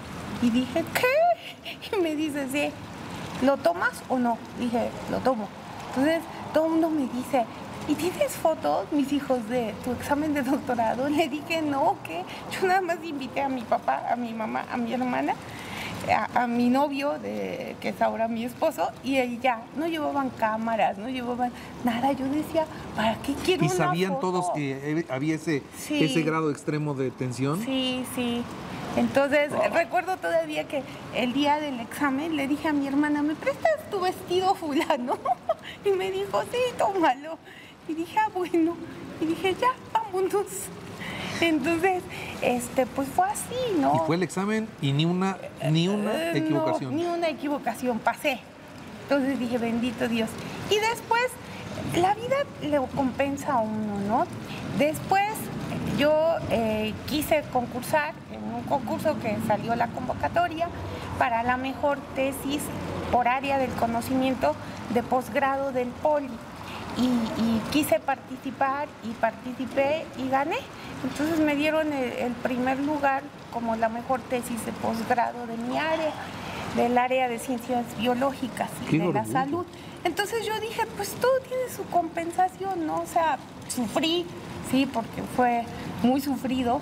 Y 0.43 0.51
dije, 0.51 0.85
¿qué? 0.95 1.87
Y 1.97 2.01
me 2.01 2.15
dice, 2.15 2.49
sí, 2.51 2.73
¿lo 3.45 3.57
tomas 3.57 4.03
o 4.09 4.19
no? 4.19 4.39
Dije, 4.59 4.91
lo 5.11 5.19
tomo. 5.19 5.49
Entonces 5.89 6.23
todo 6.53 6.67
el 6.67 6.73
mundo 6.73 6.91
me 6.91 7.07
dice, 7.09 7.45
¿y 7.89 7.95
tienes 7.95 8.33
fotos, 8.33 8.91
mis 8.93 9.13
hijos, 9.13 9.49
de 9.49 9.75
tu 9.85 9.93
examen 9.93 10.35
de 10.35 10.43
doctorado? 10.43 11.09
Le 11.11 11.29
dije, 11.29 11.63
no, 11.63 11.97
que 12.05 12.23
yo 12.53 12.67
nada 12.67 12.81
más 12.81 12.99
invité 13.05 13.41
a 13.41 13.49
mi 13.49 13.63
papá, 13.63 14.03
a 14.11 14.17
mi 14.17 14.33
mamá, 14.33 14.67
a 14.71 14.77
mi 14.77 14.93
hermana, 14.93 15.35
a, 16.35 16.47
mi 16.47 16.69
novio, 16.69 17.19
de, 17.19 17.77
que 17.81 17.89
es 17.89 18.01
ahora 18.01 18.29
mi 18.29 18.45
esposo, 18.45 18.91
y 19.03 19.39
ya, 19.39 19.63
no 19.77 19.87
llevaban 19.87 20.31
cámaras, 20.31 20.99
no 20.99 21.09
llevaban 21.09 21.53
nada. 21.85 22.13
Yo 22.13 22.27
decía, 22.27 22.67
¿para 22.95 23.17
qué 23.23 23.35
quiero 23.35 23.65
¿Y 23.65 23.69
sabían 23.69 24.21
todos 24.21 24.51
que 24.51 25.05
había 25.09 25.35
ese, 25.35 25.63
ese 25.91 26.23
grado 26.23 26.51
extremo 26.51 26.95
de 26.95 27.11
tensión? 27.11 27.61
Sí, 27.65 28.05
sí. 28.15 28.45
Entonces, 28.97 29.51
recuerdo 29.73 30.17
todavía 30.17 30.67
que 30.67 30.83
el 31.15 31.35
día 31.35 31.61
del 31.61 31.81
examen 31.81 32.37
le 32.37 32.49
dije 32.49 32.69
a 32.69 32.73
mi 32.73 32.87
hermana, 32.87 33.23
¿me 33.23 33.35
prestas 33.35 33.91
tu 33.91 34.01
vestido 34.01 34.55
fulano? 34.55 35.19
y 35.85 35.91
me 35.91 36.11
dijo, 36.11 36.43
sí, 36.51 36.59
tómalo. 36.79 37.39
Y 37.89 37.95
dije, 37.95 38.19
ah, 38.19 38.31
bueno. 38.35 38.77
Y 39.21 39.27
dije, 39.27 39.55
ya, 39.55 39.69
vámonos. 39.93 40.47
Entonces, 41.41 42.03
este, 42.43 42.87
pues 42.87 43.09
fue 43.09 43.29
así, 43.29 43.79
¿no? 43.79 43.95
Y 43.95 44.07
fue 44.07 44.17
el 44.17 44.23
examen 44.23 44.69
y 44.81 44.93
ni 44.93 45.05
una, 45.05 45.37
ni 45.71 45.89
una 45.89 46.33
eh, 46.33 46.39
equivocación. 46.39 46.97
ni 46.97 47.07
una 47.07 47.29
equivocación, 47.29 47.99
pasé. 47.99 48.41
Entonces 49.03 49.39
dije, 49.39 49.59
bendito 49.59 50.09
Dios. 50.09 50.31
Y 50.71 50.77
después, 50.79 51.31
la 51.95 52.15
vida 52.15 52.37
le 52.63 52.79
compensa 52.95 53.55
a 53.55 53.59
uno, 53.61 54.01
¿no? 54.09 54.27
Después 54.79 55.33
yo 55.99 56.37
eh, 56.51 56.93
quise 57.07 57.45
concursar 57.53 58.15
en 58.33 58.43
un 58.55 58.63
concurso 58.63 59.19
que 59.21 59.37
salió 59.47 59.77
la 59.77 59.89
convocatoria 59.89 60.69
para 61.19 61.43
la 61.43 61.57
mejor 61.57 61.99
tesis 62.15 62.63
por 63.13 63.29
área 63.29 63.59
del 63.59 63.71
conocimiento 63.73 64.55
de 64.93 65.03
posgrado 65.03 65.73
del 65.73 65.89
POLI 65.89 66.29
y, 66.99 67.61
quise 67.71 68.01
participar 68.01 68.89
y 69.05 69.13
participé 69.13 70.07
y 70.19 70.29
gané. 70.29 70.57
Entonces 71.05 71.39
me 71.41 71.55
dieron 71.55 71.93
el, 71.93 72.33
primer 72.33 72.79
lugar 72.81 73.23
como 73.53 73.77
la 73.77 73.89
mejor 73.89 74.21
tesis 74.21 74.65
de 74.65 74.73
posgrado 74.73 75.47
de 75.47 75.57
mi 75.57 75.79
área, 75.79 76.13
del 76.75 76.97
área 76.97 77.29
de 77.29 77.39
ciencias 77.39 77.85
biológicas 77.99 78.71
y 78.91 78.99
de 78.99 79.13
la 79.13 79.25
salud. 79.25 79.67
Entonces 80.05 80.47
yo 80.47 80.59
dije, 80.61 80.83
pues 80.97 81.11
todo 81.15 81.39
tiene 81.41 81.69
su 81.75 81.85
compensación, 81.87 82.87
¿no? 82.87 83.01
O 83.01 83.07
sea, 83.07 83.39
sufrí, 83.69 84.25
sí, 84.71 84.89
porque 84.91 85.23
fue 85.35 85.65
muy 86.03 86.21
sufrido 86.21 86.81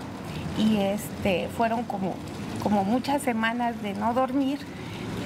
y 0.58 0.76
este, 0.76 1.48
fueron 1.56 1.84
como, 1.84 2.14
como 2.62 2.84
muchas 2.84 3.22
semanas 3.22 3.80
de 3.82 3.94
no 3.94 4.14
dormir 4.14 4.60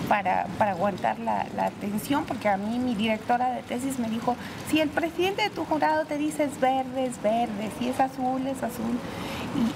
para, 0.08 0.46
aguantar 0.58 1.18
la, 1.18 1.46
atención, 1.58 2.24
porque 2.24 2.48
a 2.48 2.56
mí 2.56 2.78
mi 2.78 2.94
directora 2.94 3.50
de 3.50 3.62
tesis 3.62 3.98
me 3.98 4.08
dijo, 4.08 4.36
si 4.70 4.80
el 4.80 4.88
presidente 4.88 5.42
de 5.42 5.50
tu 5.50 5.64
jurado 5.64 6.04
te 6.04 6.16
dice 6.16 6.44
es 6.44 6.58
verde, 6.60 7.06
es 7.06 7.20
verde, 7.22 7.70
si 7.78 7.88
es 7.88 8.00
azul, 8.00 8.46
es 8.46 8.62
azul. 8.62 8.98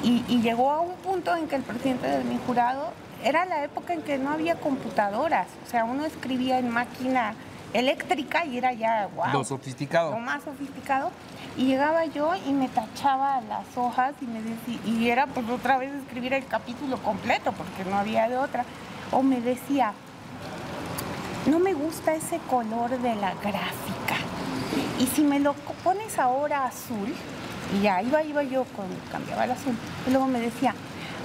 Y, 0.02 0.24
y 0.28 0.42
llegó 0.42 0.70
a 0.70 0.80
un 0.80 0.94
punto 0.96 1.34
en 1.36 1.48
que 1.48 1.56
el 1.56 1.62
presidente 1.62 2.06
de 2.06 2.24
mi 2.24 2.38
jurado, 2.46 2.92
era 3.24 3.44
la 3.44 3.62
época 3.64 3.94
en 3.94 4.02
que 4.02 4.18
no 4.18 4.30
había 4.30 4.56
computadoras, 4.56 5.46
o 5.64 5.70
sea, 5.70 5.84
uno 5.84 6.04
escribía 6.04 6.58
en 6.58 6.68
máquina 6.70 7.34
eléctrica 7.72 8.44
y 8.44 8.58
era 8.58 8.72
ya, 8.72 9.08
wow. 9.14 9.32
Lo 9.32 9.44
sofisticado. 9.44 10.10
Lo 10.10 10.18
más 10.18 10.42
sofisticado. 10.42 11.10
Y 11.56 11.66
llegaba 11.66 12.06
yo 12.06 12.32
y 12.46 12.52
me 12.52 12.68
tachaba 12.68 13.40
las 13.42 13.66
hojas 13.76 14.14
y 14.22 14.26
me 14.26 14.40
decía, 14.40 14.78
y 14.86 15.08
era 15.08 15.26
pues 15.26 15.48
otra 15.48 15.76
vez 15.78 15.92
escribir 15.92 16.32
el 16.32 16.46
capítulo 16.46 16.96
completo 16.98 17.52
porque 17.52 17.88
no 17.88 17.96
había 17.96 18.28
de 18.28 18.38
otra. 18.38 18.64
O 19.10 19.22
me 19.22 19.40
decía, 19.40 19.92
no 21.46 21.59
me 21.59 21.74
gusta 21.74 22.14
ese 22.14 22.38
color 22.50 22.90
de 22.90 23.14
la 23.16 23.35
gráfica. 23.35 24.16
Y 24.98 25.07
si 25.07 25.22
me 25.22 25.40
lo 25.40 25.55
pones 25.83 26.18
ahora 26.18 26.66
azul, 26.66 27.12
y 27.74 27.83
ya 27.83 28.02
iba, 28.02 28.22
iba 28.22 28.42
yo 28.42 28.64
con, 28.76 28.87
cambiaba 29.11 29.44
el 29.44 29.52
azul, 29.52 29.74
y 30.07 30.11
luego 30.11 30.26
me 30.26 30.40
decía, 30.40 30.74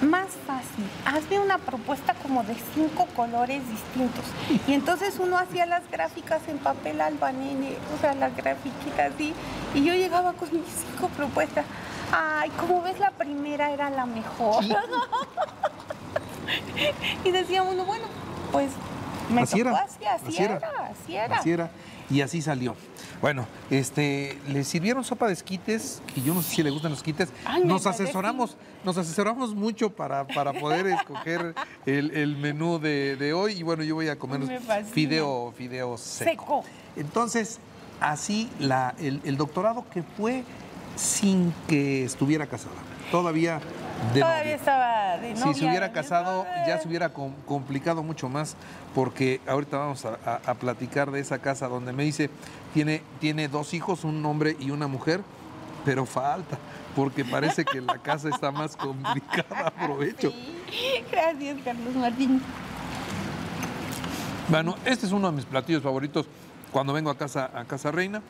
más 0.02 0.28
fácil, 0.46 0.86
hazme 1.06 1.40
una 1.40 1.58
propuesta 1.58 2.14
como 2.16 2.44
de 2.44 2.56
cinco 2.74 3.08
colores 3.16 3.62
distintos. 3.70 4.26
Y 4.68 4.74
entonces 4.74 5.16
uno 5.20 5.38
hacía 5.38 5.66
las 5.66 5.90
gráficas 5.90 6.42
en 6.48 6.58
papel 6.58 7.02
albanene, 7.02 7.76
o 7.96 8.02
sea, 8.02 8.14
las 8.14 8.36
grafiquitas 8.36 9.14
así, 9.14 9.34
y 9.74 9.84
yo 9.84 9.94
llegaba 9.94 10.34
con 10.34 10.52
mis 10.52 10.68
cinco 10.68 11.10
propuestas. 11.10 11.66
Ay, 12.12 12.50
como 12.52 12.82
ves, 12.82 13.00
la 13.00 13.12
primera 13.12 13.72
era 13.72 13.90
la 13.90 14.06
mejor. 14.06 14.64
y 17.24 17.32
decía 17.32 17.64
uno, 17.64 17.86
bueno, 17.86 18.06
pues 18.52 18.72
me 19.30 19.42
así 19.42 19.60
era, 19.60 19.72
así, 19.72 20.06
así, 20.06 20.44
era, 20.44 20.56
así 20.90 21.16
era. 21.16 21.38
Así 21.38 21.52
era. 21.52 21.72
Y 22.10 22.22
así 22.22 22.42
salió. 22.42 22.76
Bueno, 23.22 23.48
este, 23.70 24.38
le 24.48 24.64
sirvieron 24.64 25.04
sopa 25.04 25.28
de 25.28 25.34
esquites, 25.34 26.02
y 26.16 26.22
yo 26.22 26.34
no 26.34 26.42
sé 26.42 26.56
si 26.56 26.64
le 26.64 26.70
gustan 26.70 26.92
los 26.92 27.00
esquites. 27.00 27.30
nos 27.66 27.86
asesoramos, 27.88 28.58
nos 28.84 28.98
asesoramos 28.98 29.56
mucho 29.56 29.90
para, 29.90 30.26
para 30.28 30.54
poder 30.54 30.88
escoger 31.00 31.56
el, 31.86 32.38
menú 32.38 32.80
de, 32.80 33.34
hoy. 33.34 33.54
Y 33.54 33.64
bueno, 33.64 33.84
yo 33.84 33.96
voy 33.96 34.08
a 34.10 34.18
comer 34.18 34.62
fideo, 34.92 35.52
fideo 35.58 35.98
seco. 35.98 36.64
Entonces, 36.96 37.60
así 38.00 38.50
la, 38.60 38.96
el, 39.00 39.38
doctorado 39.38 39.86
que 39.92 40.04
fue 40.04 40.44
sin 40.96 41.54
que 41.68 42.04
estuviera 42.04 42.48
casada. 42.48 42.76
Todavía 43.12 43.60
de 44.14 44.22
Todavía 44.22 44.56
estaba 44.56 45.18
de 45.18 45.36
Si 45.36 45.54
se 45.54 45.66
hubiera 45.66 45.92
casado, 45.92 46.46
ya 46.68 46.80
se 46.80 46.88
hubiera 46.88 47.10
complicado 47.10 48.04
mucho 48.04 48.30
más, 48.30 48.56
porque 48.94 49.42
ahorita 49.48 49.78
vamos 49.78 50.06
a, 50.06 50.54
platicar 50.56 51.12
de 51.12 51.20
esa 51.20 51.40
casa 51.40 51.68
donde 51.68 51.94
me 51.94 52.04
dice, 52.04 52.30
tiene, 52.74 53.02
tiene 53.20 53.48
dos 53.48 53.74
hijos, 53.74 54.04
un 54.04 54.26
hombre 54.26 54.56
y 54.60 54.72
una 54.72 54.88
mujer, 54.88 55.22
pero 55.84 56.06
falta, 56.06 56.58
porque 56.96 57.26
parece 57.26 57.66
que 57.66 57.82
la 57.82 57.98
casa 57.98 58.30
está 58.30 58.52
más 58.52 58.76
complicada. 58.78 59.68
Aprovecho. 59.68 60.34
Gracias, 61.12 61.58
Carlos 61.64 61.96
Martín. 61.96 62.42
Bueno, 64.50 64.76
este 64.86 65.06
es 65.06 65.12
uno 65.12 65.30
de 65.30 65.36
mis 65.36 65.46
platillos 65.46 65.84
favoritos 65.84 66.28
cuando 66.72 66.94
vengo 66.94 67.10
a 67.10 67.18
casa, 67.18 67.52
a 67.54 67.66
casa 67.66 67.92
reina, 67.92 68.22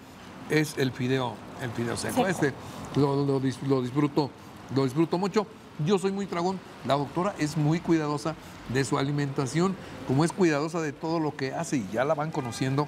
es 0.49 0.77
el 0.77 0.91
fideo, 0.91 1.35
el 1.61 1.71
fideo 1.71 1.97
seco. 1.97 2.25
Este 2.25 2.53
lo 2.95 3.81
disfruto 3.81 4.31
lo 4.75 4.83
disfruto 4.83 5.17
mucho. 5.17 5.47
Yo 5.85 5.99
soy 5.99 6.11
muy 6.11 6.25
tragón. 6.25 6.59
La 6.85 6.95
doctora 6.95 7.35
es 7.37 7.57
muy 7.57 7.79
cuidadosa 7.79 8.35
de 8.73 8.83
su 8.83 8.97
alimentación, 8.97 9.75
como 10.07 10.25
es 10.25 10.31
cuidadosa 10.31 10.81
de 10.81 10.91
todo 10.91 11.19
lo 11.19 11.35
que 11.35 11.53
hace 11.53 11.77
y 11.77 11.87
ya 11.91 12.03
la 12.03 12.15
van 12.15 12.31
conociendo 12.31 12.87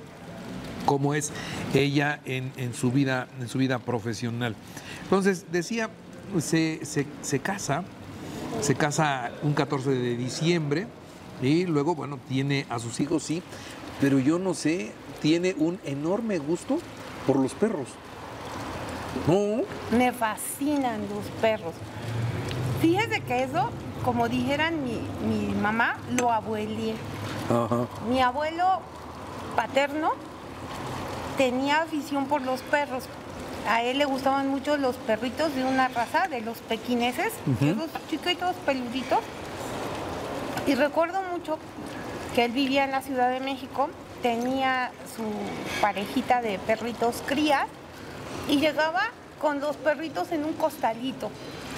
cómo 0.86 1.14
es 1.14 1.32
ella 1.74 2.20
en, 2.26 2.74
su, 2.74 2.92
vida, 2.92 3.28
en 3.40 3.48
su 3.48 3.60
vida 3.60 3.80
profesional. 3.80 4.56
Entonces, 5.04 5.46
decía, 5.52 5.90
se, 6.40 6.84
se, 6.84 7.40
casa, 7.40 7.84
se 8.62 8.76
casa 8.76 9.32
un 9.44 9.54
14 9.54 9.92
de 9.92 10.18
diciembre 10.18 10.88
y 11.42 11.66
luego, 11.66 11.96
bueno, 11.96 12.20
tiene 12.28 12.66
a 12.70 12.80
sus 12.80 13.00
hijos, 13.00 13.24
sí, 13.24 13.44
pero 14.02 14.20
yo 14.20 14.40
no 14.40 14.54
sé, 14.54 14.92
tiene 15.22 15.56
un 15.58 15.80
enorme 15.86 16.40
gusto 16.40 16.80
por 17.28 17.38
los 17.38 17.54
perros. 17.54 17.90
No. 19.28 19.64
Me 19.92 20.12
fascinan 20.12 21.02
los 21.10 21.26
perros. 21.42 21.74
Fíjese 22.82 23.22
que 23.22 23.44
eso, 23.44 23.70
como 24.06 24.30
dijeran 24.30 24.84
mi, 24.84 25.54
mamá, 25.62 25.98
lo 26.12 26.32
abuelé. 26.32 26.96
Mi 28.10 28.22
abuelo 28.22 28.82
paterno 29.56 30.12
tenía 31.38 31.82
afición 31.82 32.26
por 32.26 32.42
los 32.42 32.62
perros. 32.62 33.04
A 33.68 33.84
él 33.84 33.98
le 33.98 34.06
gustaban 34.06 34.48
mucho 34.48 34.78
los 34.78 34.96
perritos 34.96 35.54
de 35.56 35.66
una 35.66 35.90
raza, 35.90 36.28
de 36.28 36.42
los 36.42 36.58
pequineses, 36.60 37.34
esos 37.62 37.90
chiquitos 38.10 38.56
peluditos. 38.66 39.20
Y 40.66 40.76
recuerdo 40.76 41.22
mucho 41.32 41.58
que 42.36 42.46
él 42.46 42.52
vivía 42.52 42.86
en 42.86 42.92
la 42.92 43.02
Ciudad 43.02 43.30
de 43.30 43.40
México, 43.40 43.90
tenía 44.22 44.92
su 45.16 45.24
parejita 45.82 46.42
de 46.42 46.60
perritos 46.60 47.24
crías 47.26 47.66
y 48.48 48.60
llegaba 48.60 49.12
con 49.40 49.60
los 49.60 49.76
perritos 49.78 50.32
en 50.32 50.44
un 50.44 50.54
costalito. 50.54 51.30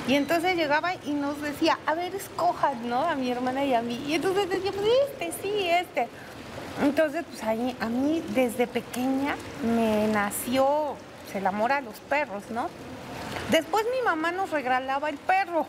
Y 0.07 0.15
entonces 0.15 0.55
llegaba 0.55 0.93
y 1.05 1.11
nos 1.11 1.39
decía, 1.41 1.77
a 1.85 1.93
ver, 1.93 2.15
escojan, 2.15 2.89
¿no? 2.89 3.03
A 3.03 3.15
mi 3.15 3.31
hermana 3.31 3.63
y 3.63 3.73
a 3.73 3.81
mí. 3.81 4.03
Y 4.07 4.15
entonces 4.15 4.49
decíamos, 4.49 4.81
este, 5.09 5.31
sí, 5.41 5.69
este. 5.69 6.07
Entonces, 6.81 7.23
pues 7.29 7.43
ahí, 7.43 7.75
a 7.79 7.85
mí 7.87 8.23
desde 8.29 8.65
pequeña 8.65 9.35
me 9.63 10.07
nació 10.07 10.95
pues, 11.23 11.35
el 11.35 11.45
amor 11.45 11.71
a 11.71 11.81
los 11.81 11.95
perros, 11.99 12.43
¿no? 12.49 12.69
Después 13.51 13.85
mi 13.85 14.03
mamá 14.03 14.31
nos 14.31 14.49
regalaba 14.49 15.09
el 15.09 15.17
perro, 15.17 15.65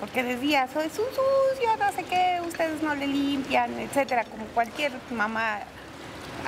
porque 0.00 0.22
decía, 0.22 0.68
soy 0.72 0.88
sucio, 0.88 1.76
no 1.78 1.92
sé 1.92 2.02
qué, 2.04 2.40
ustedes 2.46 2.82
no 2.82 2.94
le 2.94 3.06
limpian, 3.06 3.78
etcétera, 3.78 4.24
como 4.24 4.46
cualquier 4.46 4.92
mamá 5.10 5.60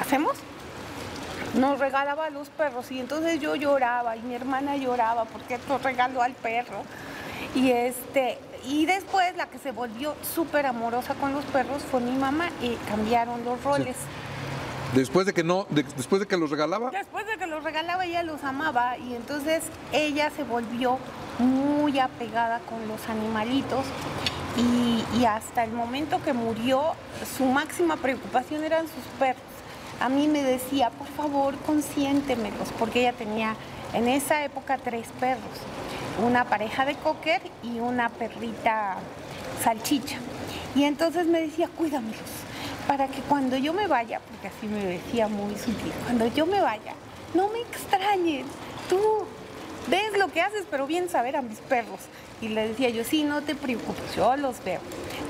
hacemos 0.01 0.33
nos 1.55 1.79
regalaba 1.79 2.31
los 2.31 2.49
perros 2.51 2.91
y 2.91 3.01
entonces 3.01 3.41
yo 3.41 3.55
lloraba 3.55 4.17
y 4.17 4.21
mi 4.21 4.35
hermana 4.35 4.77
lloraba 4.77 5.25
porque 5.25 5.59
nos 5.69 5.83
regaló 5.83 6.23
al 6.23 6.35
perro. 6.35 6.83
Y 7.55 7.71
este 7.71 8.39
y 8.67 8.87
después 8.87 9.37
la 9.37 9.47
que 9.47 9.59
se 9.59 9.73
volvió 9.73 10.15
súper 10.35 10.67
amorosa 10.67 11.15
con 11.15 11.33
los 11.33 11.45
perros 11.47 11.83
fue 11.91 12.01
mi 12.01 12.17
mamá 12.17 12.51
y 12.61 12.75
cambiaron 12.89 13.45
los 13.45 13.63
roles. 13.63 13.97
Después 14.95 15.27
de 15.27 15.35
que 15.35 15.45
no, 15.45 15.67
después 15.71 16.21
de 16.21 16.27
que 16.27 16.37
los 16.37 16.51
regalaba. 16.51 16.91
Después 16.91 17.27
de 17.27 17.37
que 17.37 17.47
los 17.47 17.63
regalaba 17.63 18.07
ella 18.07 18.23
los 18.23 18.43
amaba 18.43 18.97
y 18.99 19.15
entonces 19.15 19.65
ella 19.93 20.31
se 20.31 20.45
volvió 20.45 20.99
muy 21.39 21.99
apegada 21.99 22.61
con 22.61 22.89
los 22.89 23.09
animalitos 23.09 23.85
y, 24.57 25.05
y 25.19 25.25
hasta 25.25 25.63
el 25.63 25.73
momento 25.73 26.21
que 26.25 26.33
murió 26.33 26.83
su 27.37 27.45
máxima 27.45 27.97
preocupación 27.97 28.65
eran 28.65 28.87
sus 28.87 29.05
perros 29.19 29.43
a 30.01 30.09
mí 30.09 30.29
me 30.29 30.43
decía, 30.43 30.91
por 30.91 31.09
favor, 31.09 31.57
consiéntemelos, 31.59 32.69
porque 32.79 33.01
ella 33.01 33.13
tenía 33.13 33.57
en 33.93 34.09
esa 34.09 34.45
época 34.45 34.79
tres 34.79 35.09
perros, 35.19 35.43
una 36.25 36.45
pareja 36.45 36.85
de 36.85 36.95
cocker 36.95 37.41
y 37.63 37.81
una 37.81 38.09
perrita 38.09 38.97
salchicha. 39.63 40.19
Y 40.75 40.85
entonces 40.85 41.27
me 41.27 41.41
decía, 41.41 41.69
cuídamelos, 41.69 42.21
para 42.87 43.09
que 43.09 43.21
cuando 43.23 43.57
yo 43.57 43.73
me 43.73 43.87
vaya, 43.87 44.21
porque 44.21 44.49
así 44.49 44.67
me 44.67 44.85
decía 44.85 45.29
muy 45.29 45.55
sutil, 45.57 45.93
cuando 46.05 46.27
yo 46.29 46.47
me 46.47 46.61
vaya, 46.61 46.95
no 47.35 47.49
me 47.49 47.61
extrañen, 47.61 48.45
tú 48.89 48.99
ves 49.89 50.17
lo 50.19 50.29
que 50.29 50.41
haces, 50.41 50.65
pero 50.71 50.87
bien 50.87 51.09
saber 51.09 51.37
a 51.37 51.43
mis 51.43 51.59
perros. 51.59 52.01
Y 52.41 52.49
le 52.49 52.69
decía 52.69 52.89
yo, 52.91 53.05
sí, 53.05 53.25
no 53.25 53.43
te 53.43 53.55
preocupes, 53.55 54.15
yo 54.15 54.37
los 54.37 54.63
veo. 54.63 54.81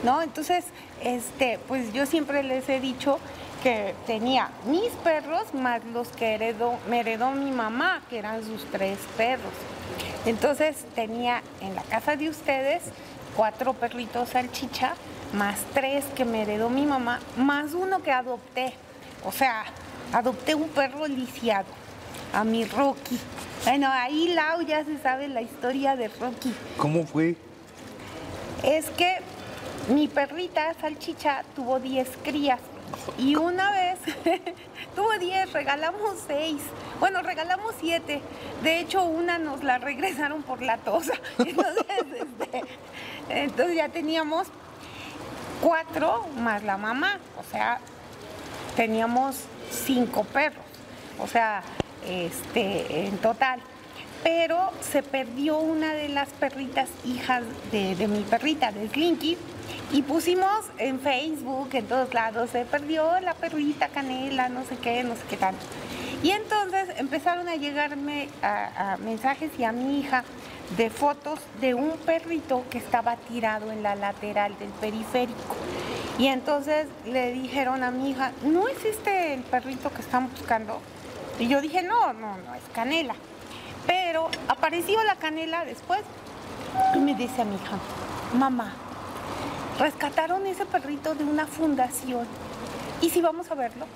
¿No? 0.04 0.22
Entonces, 0.22 0.64
este, 1.02 1.58
pues 1.66 1.92
yo 1.92 2.06
siempre 2.06 2.42
les 2.42 2.68
he 2.68 2.80
dicho 2.80 3.18
que 3.62 3.94
tenía 4.06 4.50
mis 4.66 4.90
perros 5.04 5.52
más 5.54 5.84
los 5.92 6.08
que 6.08 6.34
heredó, 6.34 6.78
me 6.88 7.00
heredó 7.00 7.30
mi 7.32 7.50
mamá, 7.50 8.02
que 8.08 8.18
eran 8.18 8.44
sus 8.44 8.64
tres 8.70 8.98
perros. 9.16 9.52
Entonces 10.26 10.84
tenía 10.94 11.42
en 11.60 11.74
la 11.74 11.82
casa 11.82 12.16
de 12.16 12.28
ustedes 12.28 12.82
cuatro 13.36 13.72
perritos 13.74 14.30
salchicha, 14.30 14.94
más 15.32 15.58
tres 15.74 16.04
que 16.16 16.24
me 16.24 16.42
heredó 16.42 16.70
mi 16.70 16.86
mamá, 16.86 17.20
más 17.36 17.74
uno 17.74 18.02
que 18.02 18.12
adopté. 18.12 18.72
O 19.24 19.32
sea, 19.32 19.64
adopté 20.12 20.54
un 20.54 20.68
perro 20.68 21.06
lisiado, 21.06 21.66
a 22.32 22.44
mi 22.44 22.64
Rocky. 22.64 23.18
Bueno, 23.64 23.88
ahí 23.90 24.28
Lau 24.28 24.62
ya 24.62 24.84
se 24.84 24.98
sabe 24.98 25.28
la 25.28 25.42
historia 25.42 25.96
de 25.96 26.08
Rocky. 26.08 26.54
¿Cómo 26.76 27.04
fue? 27.06 27.36
Es 28.62 28.88
que 28.90 29.16
mi 29.88 30.08
perrita 30.08 30.74
salchicha 30.80 31.42
tuvo 31.54 31.80
10 31.80 32.08
crías 32.22 32.60
y 33.16 33.36
una 33.36 33.72
vez 33.72 33.98
tuvo 34.94 35.12
10, 35.18 35.52
regalamos 35.52 36.16
6. 36.26 36.60
Bueno, 37.00 37.22
regalamos 37.22 37.74
7. 37.80 38.20
De 38.62 38.80
hecho, 38.80 39.04
una 39.04 39.38
nos 39.38 39.64
la 39.64 39.78
regresaron 39.78 40.42
por 40.42 40.62
la 40.62 40.78
tosa. 40.78 41.14
Este, 42.48 42.64
entonces, 43.28 43.76
ya 43.76 43.88
teníamos 43.88 44.48
4 45.62 46.28
más 46.38 46.62
la 46.62 46.76
mamá. 46.76 47.18
O 47.38 47.50
sea, 47.50 47.78
teníamos 48.76 49.36
5 49.70 50.24
perros. 50.24 50.64
O 51.18 51.26
sea, 51.26 51.62
este, 52.06 53.06
en 53.06 53.18
total. 53.18 53.60
pero 54.22 54.72
se 54.80 55.02
perdió 55.02 55.58
una 55.58 55.94
de 55.94 56.08
las 56.08 56.28
perritas 56.30 56.88
hijas 57.04 57.44
de, 57.70 57.94
de 57.94 58.08
mi 58.08 58.20
perrita, 58.22 58.72
de 58.72 58.88
Slinky, 58.88 59.36
y 59.92 60.02
pusimos 60.02 60.66
en 60.78 61.00
Facebook, 61.00 61.70
en 61.72 61.86
todos 61.86 62.12
lados, 62.12 62.50
se 62.50 62.64
perdió 62.64 63.20
la 63.20 63.34
perrita 63.34 63.88
canela, 63.88 64.48
no 64.48 64.64
sé 64.64 64.76
qué, 64.76 65.02
no 65.02 65.14
sé 65.14 65.22
qué 65.30 65.36
tal. 65.36 65.54
Y 66.22 66.30
entonces 66.30 66.88
empezaron 66.96 67.48
a 67.48 67.54
llegarme 67.54 68.28
mensajes 69.04 69.50
y 69.58 69.64
a 69.64 69.72
mi 69.72 70.00
hija 70.00 70.24
de 70.76 70.90
fotos 70.90 71.38
de 71.60 71.74
un 71.74 71.92
perrito 71.92 72.64
que 72.70 72.78
estaba 72.78 73.16
tirado 73.16 73.70
en 73.72 73.82
la 73.82 73.94
lateral 73.94 74.58
del 74.58 74.70
periférico. 74.70 75.56
Y 76.18 76.26
entonces 76.26 76.88
le 77.06 77.32
dijeron 77.32 77.84
a 77.84 77.90
mi 77.90 78.10
hija, 78.10 78.32
¿no 78.42 78.66
es 78.68 78.84
este 78.84 79.34
el 79.34 79.42
perrito 79.42 79.90
que 79.90 80.02
están 80.02 80.28
buscando? 80.28 80.80
Y 81.38 81.46
yo 81.46 81.60
dije, 81.60 81.82
no, 81.82 82.12
no, 82.12 82.36
no, 82.36 82.54
es 82.54 82.62
canela. 82.74 83.14
Pero 83.86 84.28
apareció 84.48 85.02
la 85.04 85.14
canela 85.14 85.64
después 85.64 86.00
y 86.94 86.98
me 86.98 87.14
dice 87.14 87.42
a 87.42 87.44
mi 87.44 87.54
hija, 87.54 87.78
mamá, 88.34 88.74
rescataron 89.78 90.46
ese 90.46 90.66
perrito 90.66 91.14
de 91.14 91.24
una 91.24 91.46
fundación. 91.46 92.26
¿Y 93.00 93.10
si 93.10 93.20
vamos 93.20 93.50
a 93.50 93.54
verlo? 93.54 93.86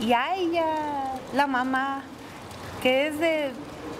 Y 0.00 0.12
a 0.12 0.34
ella, 0.36 0.66
la 1.34 1.46
mamá, 1.46 2.02
que 2.82 3.08
es 3.08 3.18
de 3.18 3.50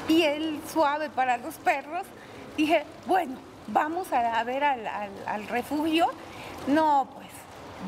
piel 0.07 0.61
suave 0.71 1.11
para 1.11 1.37
los 1.39 1.55
perros, 1.57 2.03
dije, 2.57 2.85
bueno, 3.07 3.37
vamos 3.69 4.13
a, 4.13 4.43
ver 4.45 4.65
al, 4.65 4.87
al 5.27 5.49
refugio. 5.49 6.09
No, 6.67 7.09
pues 7.15 7.23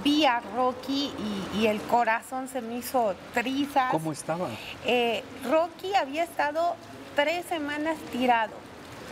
vi 0.02 0.24
a 0.24 0.40
Rocky 0.54 1.12
y, 1.54 1.66
el 1.66 1.80
corazón 1.82 2.48
se 2.48 2.60
me 2.60 2.76
hizo 2.76 3.14
trizas. 3.32 3.90
¿Cómo 3.90 4.12
estaba? 4.12 4.48
Eh, 4.84 5.22
Rocky 5.48 5.94
había 5.94 6.24
estado 6.24 6.74
tres 7.14 7.44
semanas 7.46 7.96
tirado 8.10 8.52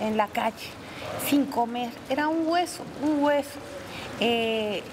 en 0.01 0.17
la 0.17 0.27
calle, 0.27 0.71
sin 1.29 1.47
comer. 1.47 1.91
Era 2.09 2.29
un 2.29 2.47
hueso, 2.49 2.83
un 3.03 3.23
hueso. 3.23 3.61
Eh, 4.25 4.85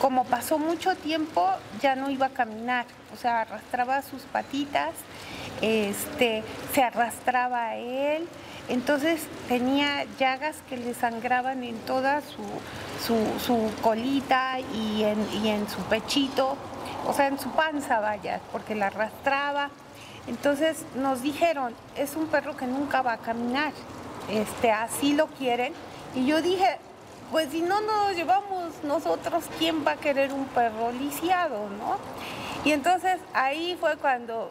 como 0.00 0.24
pasó 0.24 0.58
mucho 0.58 0.94
tiempo, 0.94 1.44
ya 1.82 1.96
no 1.96 2.08
iba 2.08 2.26
a 2.26 2.30
caminar, 2.30 2.86
o 3.12 3.16
sea, 3.16 3.40
arrastraba 3.40 4.00
sus 4.02 4.22
patitas, 4.22 4.92
este, 5.60 6.44
se 6.72 6.84
arrastraba 6.84 7.70
a 7.70 7.76
él. 7.76 8.28
Entonces 8.68 9.26
tenía 9.48 10.04
llagas 10.20 10.58
que 10.68 10.76
le 10.76 10.94
sangraban 10.94 11.64
en 11.64 11.76
toda 11.80 12.22
su, 12.22 13.70
colita 13.82 14.60
y 14.60 15.02
en, 15.02 15.68
su 15.68 15.78
pechito, 15.88 16.56
o 17.08 17.12
sea, 17.12 17.26
en 17.26 17.40
su 17.40 17.50
panza, 17.50 17.98
vaya, 17.98 18.40
porque 18.52 18.76
la 18.76 18.86
arrastraba. 18.86 19.70
Entonces 20.28 20.86
nos 20.94 21.22
dijeron, 21.22 21.74
es 21.96 22.14
un 22.14 22.28
perro 22.28 22.56
que 22.56 22.66
nunca 22.66 23.02
va 23.02 23.14
a 23.14 23.18
caminar, 23.18 23.72
este, 24.30 24.70
así 24.70 25.12
lo 25.12 25.26
quieren. 25.26 25.72
Y 26.14 26.24
yo 26.24 26.40
dije, 26.40 26.78
pues 27.30 27.50
si 27.50 27.62
no 27.62 27.80
nos 27.80 28.14
llevamos 28.14 28.82
nosotros, 28.82 29.44
¿quién 29.58 29.86
va 29.86 29.92
a 29.92 29.96
querer 29.96 30.32
un 30.32 30.46
perro 30.46 30.92
lisiado, 30.92 31.68
no? 31.78 31.96
Y 32.64 32.72
entonces 32.72 33.18
ahí 33.32 33.76
fue 33.80 33.96
cuando 33.96 34.50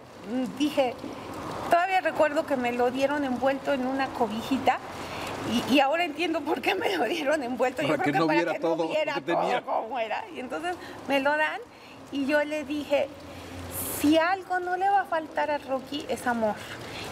dije, 0.57 0.93
Todavía 1.69 2.01
recuerdo 2.01 2.45
que 2.45 2.55
me 2.55 2.71
lo 2.71 2.91
dieron 2.91 3.23
envuelto 3.23 3.73
en 3.73 3.85
una 3.87 4.07
cobijita 4.07 4.77
y, 5.69 5.79
ahora 5.79 6.03
entiendo 6.03 6.41
por 6.41 6.59
qué 6.61 6.73
me 6.73 6.95
lo 6.97 7.05
dieron 7.05 7.43
envuelto. 7.43 7.83
Para 7.83 7.97
yo 7.97 8.01
creo 8.01 8.13
que, 8.13 8.19
no 8.19 8.27
viera 8.27 8.59
todo, 8.59 8.85
no 8.85 8.89
viera 8.89 9.61
todo 9.61 9.83
como 9.83 9.99
era. 9.99 10.23
Y 10.35 10.39
entonces 10.39 10.75
me 11.07 11.19
lo 11.19 11.35
dan 11.37 11.59
y 12.11 12.25
yo 12.25 12.43
le 12.43 12.63
dije, 12.65 13.07
si 13.99 14.17
algo 14.17 14.59
no 14.59 14.75
le 14.75 14.89
va 14.89 15.01
a 15.01 15.05
faltar 15.05 15.51
a 15.51 15.57
Rocky 15.59 16.05
es 16.09 16.25
amor. 16.25 16.55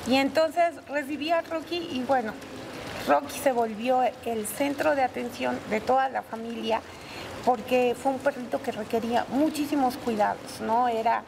Y 0.07 0.16
entonces 0.16 0.74
recibí 0.88 1.32
a 1.32 1.41
Rocky 1.41 1.89
y 1.91 2.03
bueno, 2.03 2.34
Rocky 3.08 3.38
se 3.38 3.51
volvió 3.51 4.01
el 4.26 4.47
centro 4.47 4.95
de 4.95 5.04
atención 5.04 5.60
de 5.70 5.82
toda 5.82 6.10
la 6.10 6.22
familia 6.22 6.82
porque 7.45 7.95
fue 8.01 8.14
un 8.14 8.20
perrito 8.20 8.62
que 8.62 8.72
requería 8.72 9.26
muchísimos 9.30 9.97
cuidados, 9.97 10.62
¿no? 10.62 10.88
Era 10.88 11.24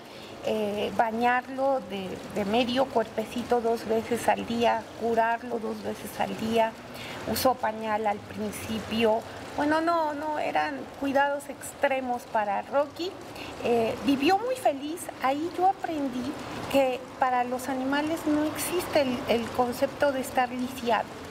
eh, 0.45 0.91
bañarlo 0.95 1.81
de, 1.89 2.45
medio 2.45 2.85
cuerpecito 2.85 3.59
dos 3.59 3.85
veces 3.87 4.27
al 4.29 4.45
día, 4.45 4.83
curarlo 5.01 5.59
dos 5.59 5.81
veces 5.83 6.19
al 6.19 6.37
día, 6.37 6.71
usó 7.31 7.55
pañal 7.55 8.07
al 8.07 8.19
principio. 8.19 9.19
Bueno, 9.57 9.81
no, 9.81 10.13
no, 10.13 10.39
eran 10.39 10.79
cuidados 10.99 11.49
extremos 11.49 12.21
para 12.31 12.61
Rocky. 12.61 13.11
Eh, 13.63 13.95
vivió 14.05 14.37
muy 14.37 14.55
feliz. 14.55 15.01
Ahí 15.23 15.49
yo 15.57 15.67
aprendí 15.67 16.31
que 16.71 16.99
para 17.19 17.43
los 17.43 17.67
animales 17.67 18.19
no 18.25 18.43
existe 18.43 19.01
el, 19.01 19.17
el 19.27 19.45
concepto 19.51 20.11
de 20.11 20.21
estar 20.21 20.49
lisiado. 20.49 21.24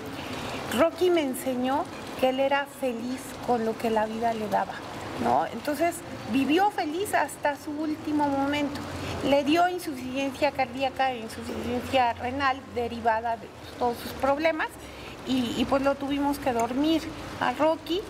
Rocky 0.78 1.10
me 1.10 1.22
enseñó 1.22 1.84
que 2.20 2.30
él 2.30 2.40
era 2.40 2.66
feliz 2.66 3.20
con 3.46 3.64
lo 3.64 3.76
que 3.76 3.90
la 3.90 4.06
vida 4.06 4.34
le 4.34 4.48
daba. 4.48 4.74
¿no? 5.22 5.46
Entonces 5.46 5.96
vivió 6.32 6.70
feliz 6.70 7.14
hasta 7.14 7.56
su 7.56 7.70
último 7.70 8.26
momento. 8.26 8.80
Le 9.24 9.44
dio 9.44 9.68
insuficiencia 9.68 10.50
cardíaca 10.52 11.12
e 11.12 11.20
insuficiencia 11.20 12.12
renal 12.14 12.60
derivada 12.74 13.36
de 13.36 13.48
todos 13.78 13.96
sus 13.98 14.12
problemas 14.12 14.68
y, 15.26 15.64
pues 15.70 15.82
lo 15.82 15.94
tuvimos 15.94 16.38
que 16.38 16.52
dormir 16.52 17.02
a 17.40 17.54
Rocky, 17.54 18.02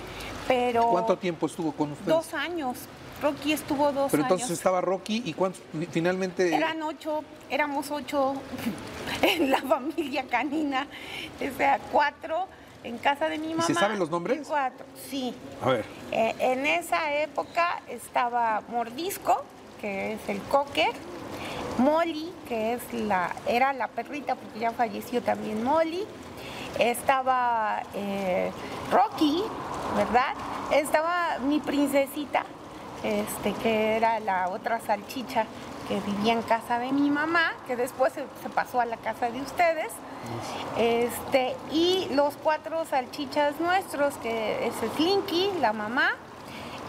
pero... 0.49 0.89
¿Cuánto 0.89 1.17
tiempo 1.17 1.47
estuvo 1.47 1.71
con 1.71 1.93
usted? 1.93 2.07
Dos 2.07 2.35
años. 2.35 2.77
Rocky 3.25 3.55
estuvo 3.55 3.91
dos 3.91 4.11
Pero 4.11 4.25
entonces 4.25 4.51
estaba 4.51 4.83
Rocky 4.83 5.23
y 5.25 5.33
cuántos 5.33 5.63
finalmente... 5.91 6.55
Eran 6.55 6.83
ocho, 6.83 7.25
éramos 7.49 7.91
ocho 7.91 8.35
en 9.23 9.51
la 9.51 9.63
familia 9.63 10.25
canina, 10.29 10.87
o 11.37 11.57
sea, 11.57 11.81
cuatro 11.91 12.47
en 12.83 12.99
casa 12.99 13.31
de 13.31 13.39
mi 13.39 13.55
mamá. 13.55 13.67
¿Se 13.67 13.73
saben 13.73 13.99
los 13.99 14.11
nombres? 14.11 14.47
Cuatro, 14.47 14.85
sí. 15.11 15.35
A 15.63 15.71
ver. 15.71 15.87
Eh, 16.13 16.35
en 16.39 16.67
esa 16.67 17.15
época 17.15 17.81
estaba 17.89 18.63
Mordisco, 18.69 19.43
que 19.81 20.13
es 20.13 20.29
el 20.29 20.43
cocker, 20.43 20.93
Molly, 21.79 22.31
que 22.47 22.75
es 22.75 22.83
la, 22.93 23.35
era 23.47 23.73
la 23.73 23.89
perrita, 23.89 24.35
porque 24.35 24.61
ya 24.61 24.73
falleció 24.73 25.23
también 25.23 25.65
Molly. 25.65 26.05
Estaba 26.79 27.83
eh, 27.95 28.51
Rocky, 28.93 29.43
¿verdad? 29.97 30.35
Estaba 30.73 31.39
mi 31.39 31.61
princesita, 31.61 32.45
este, 33.05 33.53
que 33.63 33.97
era 33.97 34.19
la 34.21 34.49
otra 34.49 34.81
salchicha 34.81 35.45
que 35.89 36.01
vivía 36.01 36.33
en 36.33 36.43
casa 36.43 36.79
de 36.79 36.91
mi 36.93 37.11
mamá, 37.11 37.53
que 37.67 37.77
después 37.77 38.13
se, 38.15 38.25
pasó 38.49 38.81
a 38.81 38.87
la 38.87 38.97
casa 38.97 39.31
de 39.31 39.41
ustedes. 39.41 39.93
Este, 40.79 41.55
y 41.71 42.09
los 42.13 42.35
cuatro 42.43 42.85
salchichas 42.87 43.61
nuestros, 43.61 44.15
que 44.17 44.67
es 44.67 44.75
Slinky, 44.97 45.51
la 45.61 45.75
mamá, 45.75 46.13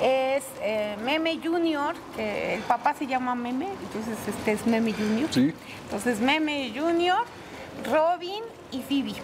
es 0.01 0.43
eh, 0.61 0.95
Meme 1.03 1.39
Junior, 1.43 1.95
que 2.15 2.55
el 2.55 2.61
papá 2.61 2.93
se 2.93 3.07
llama 3.07 3.35
Meme, 3.35 3.67
entonces 3.83 4.17
este 4.27 4.53
es 4.53 4.65
Meme 4.65 4.93
Junior. 4.93 5.29
Sí. 5.31 5.53
Entonces 5.83 6.19
Meme 6.21 6.71
Junior, 6.73 7.25
Robin 7.91 8.43
y 8.71 8.81
Phoebe. 8.81 9.15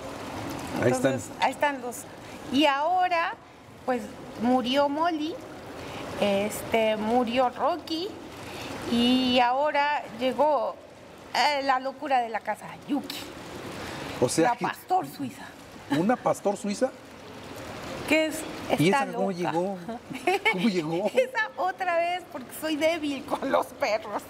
ahí 0.83 0.91
están. 0.91 1.19
Ahí 1.39 1.51
están 1.51 1.81
los. 1.81 2.03
Y 2.51 2.65
ahora, 2.65 3.33
pues 3.85 4.01
murió 4.41 4.89
Molly, 4.89 5.35
este, 6.21 6.95
murió 6.95 7.49
Rocky, 7.49 8.07
y 8.91 9.39
ahora 9.39 10.03
llegó 10.19 10.75
eh, 11.33 11.63
la 11.63 11.79
locura 11.79 12.19
de 12.19 12.29
la 12.29 12.39
casa, 12.39 12.65
Yuki. 12.87 13.19
O 14.19 14.29
sea, 14.29 14.49
la 14.49 14.55
pastor 14.55 15.07
suiza. 15.07 15.45
¿Una 15.91 16.15
pastor 16.15 16.55
suiza? 16.57 16.91
¿Qué 18.07 18.27
es? 18.27 18.39
¿Y 18.77 18.89
esa 18.89 19.07
cómo 19.07 19.31
llegó? 19.31 19.77
¿Cómo 20.51 20.69
llegó? 20.69 21.05
esa 21.13 21.49
otra 21.57 21.97
vez, 21.97 22.23
porque 22.31 22.49
soy 22.59 22.75
débil 22.75 23.23
con 23.25 23.51
los 23.51 23.67
perros. 23.67 24.21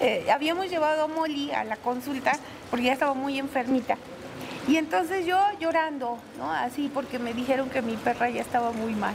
Eh, 0.00 0.26
habíamos 0.30 0.68
llevado 0.68 1.04
a 1.04 1.06
Molly 1.06 1.52
a 1.52 1.64
la 1.64 1.76
consulta 1.76 2.32
porque 2.70 2.86
ya 2.86 2.92
estaba 2.92 3.14
muy 3.14 3.38
enfermita. 3.38 3.96
Y 4.68 4.76
entonces 4.76 5.24
yo 5.24 5.40
llorando, 5.60 6.18
¿no? 6.38 6.50
Así 6.50 6.90
porque 6.92 7.20
me 7.20 7.32
dijeron 7.32 7.70
que 7.70 7.82
mi 7.82 7.96
perra 7.96 8.28
ya 8.28 8.40
estaba 8.40 8.72
muy 8.72 8.94
mal. 8.94 9.14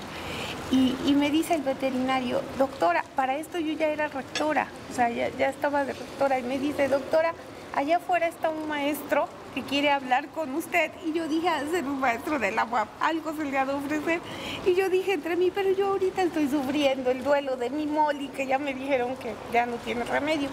Y, 0.71 1.13
me 1.15 1.29
dice 1.29 1.55
el 1.55 1.63
veterinario, 1.63 2.41
doctora, 2.57 3.03
para 3.15 3.37
esto 3.37 3.59
yo 3.59 3.73
ya 3.73 3.87
era 3.87 4.07
rectora, 4.07 4.67
o 4.89 4.95
sea, 4.95 5.09
ya, 5.09 5.27
estaba 5.49 5.83
de 5.83 5.91
rectora, 5.91 6.39
y 6.39 6.43
me 6.43 6.57
dice, 6.57 6.87
doctora, 6.87 7.33
allá 7.75 7.97
afuera 7.97 8.27
está 8.27 8.49
un 8.49 8.69
maestro 8.69 9.27
que 9.53 9.63
quiere 9.63 9.91
hablar 9.91 10.29
con 10.29 10.55
usted. 10.55 10.91
Y 11.05 11.11
yo 11.11 11.27
dije, 11.27 11.49
a 11.49 11.59
ser 11.69 11.83
un 11.83 11.99
maestro 11.99 12.39
de 12.39 12.51
la 12.51 12.65
algo 13.01 13.33
se 13.33 13.43
le 13.43 13.57
ha 13.57 13.65
de 13.65 13.73
ofrecer. 13.73 14.21
Y 14.65 14.73
yo 14.73 14.89
dije 14.89 15.13
entre 15.13 15.35
mí, 15.35 15.51
pero 15.53 15.71
yo 15.71 15.87
ahorita 15.87 16.21
estoy 16.21 16.47
sufriendo 16.47 17.11
el 17.11 17.21
duelo 17.21 17.57
de 17.57 17.69
mi 17.69 17.85
Molly, 17.85 18.29
que 18.29 18.47
ya 18.47 18.57
me 18.57 18.73
dijeron 18.73 19.17
que 19.17 19.33
ya 19.51 19.65
no 19.65 19.75
tiene 19.75 20.05
remedio. 20.05 20.47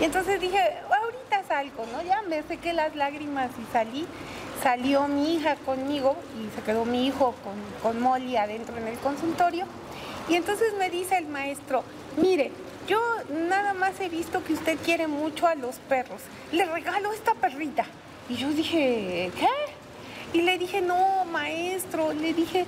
Y 0.00 0.04
entonces 0.04 0.40
dije, 0.40 0.58
salgo, 1.46 1.86
¿no? 1.92 2.02
Ya 2.02 2.22
me 2.22 2.42
sequé 2.42 2.72
las 2.72 2.94
lágrimas 2.96 3.50
y 3.60 3.72
salí 3.72 4.06
salió 4.62 5.08
mi 5.08 5.34
hija 5.34 5.56
conmigo 5.56 6.16
y 6.38 6.54
se 6.54 6.62
quedó 6.62 6.84
mi 6.84 7.06
hijo 7.06 7.34
con, 7.42 7.54
con 7.82 8.00
Molly 8.00 8.36
adentro 8.36 8.76
en 8.76 8.86
el 8.88 8.98
consultorio. 8.98 9.64
Y 10.28 10.34
entonces 10.34 10.74
me 10.78 10.90
dice 10.90 11.16
el 11.16 11.26
maestro, 11.26 11.82
mire, 12.16 12.52
yo 12.86 13.00
nada 13.48 13.72
más 13.72 13.98
he 14.00 14.08
visto 14.08 14.44
que 14.44 14.52
usted 14.52 14.78
quiere 14.84 15.06
mucho 15.06 15.46
a 15.46 15.54
los 15.54 15.76
perros. 15.76 16.20
Le 16.52 16.64
regalo 16.66 17.12
esta 17.12 17.34
perrita. 17.34 17.86
Y 18.28 18.36
yo 18.36 18.48
dije, 18.50 19.30
¿qué? 19.38 20.38
Y 20.38 20.42
le 20.42 20.58
dije, 20.58 20.80
no, 20.80 21.24
maestro, 21.24 22.12
le 22.12 22.32
dije, 22.32 22.64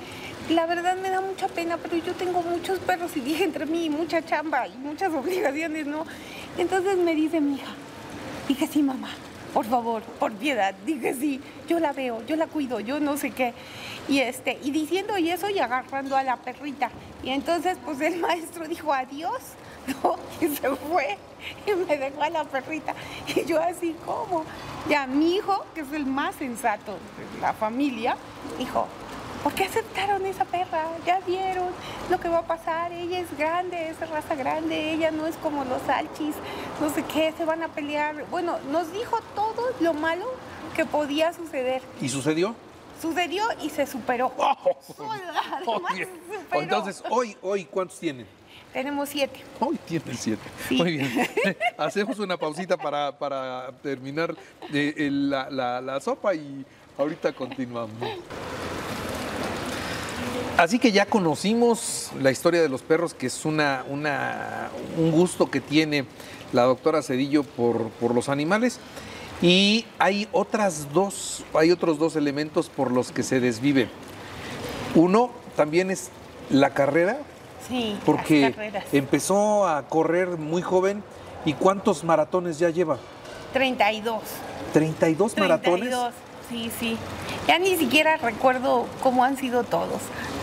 la 0.51 0.67
verdad 0.67 0.97
me 0.97 1.11
da 1.11 1.21
mucha 1.21 1.47
pena, 1.47 1.77
pero 1.77 1.97
yo 1.97 2.13
tengo 2.15 2.43
muchos 2.43 2.81
perros 2.81 3.17
y 3.17 3.21
dije 3.21 3.45
entre 3.45 3.67
mí 3.67 3.89
mucha 3.89 4.25
chamba 4.25 4.67
y 4.67 4.77
muchas 4.79 5.13
obligaciones, 5.13 5.87
¿no? 5.87 6.05
Entonces 6.59 6.97
me 6.97 7.15
dice 7.15 7.41
mi 7.41 7.55
hija, 7.55 7.73
dije, 8.49 8.67
sí, 8.67 8.83
mamá, 8.83 9.11
por 9.53 9.67
favor, 9.67 10.03
por 10.03 10.33
piedad, 10.33 10.75
dije, 10.87 11.15
sí, 11.15 11.41
yo 11.69 11.79
la 11.79 11.93
veo, 11.93 12.25
yo 12.27 12.37
la 12.37 12.47
cuido, 12.47 12.81
yo 12.81 13.01
no 13.01 13.17
sé 13.17 13.31
qué. 13.31 13.55
Y, 14.09 14.21
este, 14.21 14.59
y 14.63 14.71
diciendo 14.71 15.17
y 15.19 15.31
eso 15.31 15.49
y 15.51 15.59
agarrando 15.59 16.17
a 16.17 16.23
la 16.23 16.37
perrita. 16.37 16.91
Y 17.23 17.31
entonces 17.31 17.77
pues 17.85 18.01
el 18.01 18.19
maestro 18.19 18.67
dijo 18.67 18.93
adiós, 18.93 19.41
¿no? 20.03 20.17
Y 20.41 20.49
se 20.49 20.69
fue 20.77 21.19
y 21.67 21.73
me 21.73 21.97
dejó 21.97 22.23
a 22.23 22.31
la 22.31 22.45
perrita. 22.45 22.95
Y 23.35 23.45
yo 23.45 23.61
así 23.63 23.95
como, 24.05 24.45
ya 24.89 25.07
mi 25.07 25.37
hijo, 25.37 25.65
que 25.75 25.83
es 25.83 25.93
el 25.93 26.07
más 26.07 26.35
sensato 26.37 26.93
de 26.93 27.41
la 27.41 27.53
familia, 27.53 28.17
dijo, 28.59 28.87
¿por 29.43 29.53
qué 29.55 29.65
aceptaron 29.65 30.25
esa 30.27 30.45
perra? 30.45 30.85
Ya 31.07 31.21
vieron 31.27 31.69
lo 32.11 32.19
que 32.21 32.29
va 32.29 32.39
a 32.39 32.47
pasar, 32.47 32.93
ella 32.93 33.19
es 33.21 33.37
grande, 33.37 33.89
es 33.89 34.11
raza 34.11 34.35
grande, 34.35 34.93
ella 34.93 35.11
no 35.11 35.27
es 35.27 35.37
como 35.37 35.65
los 35.65 35.87
alchis, 35.89 36.35
no 36.81 36.91
sé 36.91 37.05
qué, 37.05 37.33
se 37.37 37.45
van 37.45 37.63
a 37.63 37.69
pelear. 37.69 38.25
Bueno, 38.31 38.59
nos 38.71 38.93
dijo 38.93 39.19
todo 39.35 39.63
lo 39.81 39.95
malo 39.95 40.27
que 40.77 40.85
podía 40.85 41.33
suceder. 41.33 41.83
¿Y 42.01 42.09
sucedió? 42.09 42.55
Sucedió 43.01 43.45
y 43.63 43.71
se 43.71 43.87
superó. 43.87 44.33
Oh, 45.65 45.81
bien. 45.95 46.09
Entonces, 46.53 47.03
hoy, 47.11 47.37
hoy, 47.43 47.65
¿cuántos 47.65 47.99
tienen? 47.99 48.27
Tenemos 48.73 49.09
siete. 49.09 49.41
Hoy 49.61 49.77
tienen 49.87 50.17
siete. 50.17 50.43
Muy 50.71 50.97
bien. 50.99 51.29
Hacemos 51.79 52.19
una 52.19 52.37
pausita 52.37 52.77
para, 52.77 53.17
para 53.19 53.71
terminar 53.83 54.35
eh, 54.73 55.09
la, 55.11 55.49
la- 55.51 55.81
la 55.81 56.01
sopa 56.01 56.35
y 56.35 56.65
ahorita 56.99 57.33
continuamos. 57.33 57.97
Así 60.59 60.79
que 60.79 60.93
ya 60.93 61.07
conocimos 61.07 62.11
la 62.21 62.31
historia 62.31 62.61
de 62.63 62.69
los 62.69 62.83
perros, 62.83 63.15
que 63.15 63.27
es 63.27 63.45
una, 63.45 63.85
una- 63.89 64.69
un 64.99 65.11
gusto 65.11 65.51
que 65.51 65.61
tiene 65.61 66.05
la 66.53 66.63
doctora 66.65 67.03
Cedillo 67.03 67.43
por, 67.43 67.89
por 67.91 68.15
los 68.15 68.29
animales. 68.29 68.79
Y 69.41 69.87
hay 69.99 70.29
otras 70.31 70.93
dos, 70.93 71.43
hay 71.55 71.73
otros 71.73 71.99
dos 71.99 72.15
elementos 72.17 72.69
por 72.69 72.93
los 72.93 73.11
que 73.11 73.23
se 73.23 73.41
desvive. 73.41 73.89
Uno 74.95 75.31
también 75.57 75.91
es 75.91 76.11
la 76.51 76.71
carrera, 76.71 77.19
Sí, 77.69 77.97
porque 78.05 78.43
las 78.43 78.51
carreras. 78.53 78.85
empezó 78.93 79.67
a 79.67 79.89
correr 79.89 80.37
muy 80.37 80.63
joven. 80.63 81.03
¿Y 81.45 81.55
cuántos 81.55 82.05
maratones 82.05 82.61
ya 82.61 82.71
lleva? 82.71 82.99
32. 83.53 84.21
32 84.73 85.37
maratones. 85.37 85.81
32, 85.91 86.13
sí, 86.49 86.71
sí. 86.79 86.97
Ya 87.49 87.59
ni 87.59 87.77
siquiera 87.77 88.17
recuerdo 88.17 88.87
cómo 89.03 89.25
han 89.25 89.37
sido 89.37 89.65
todos. 89.65 90.01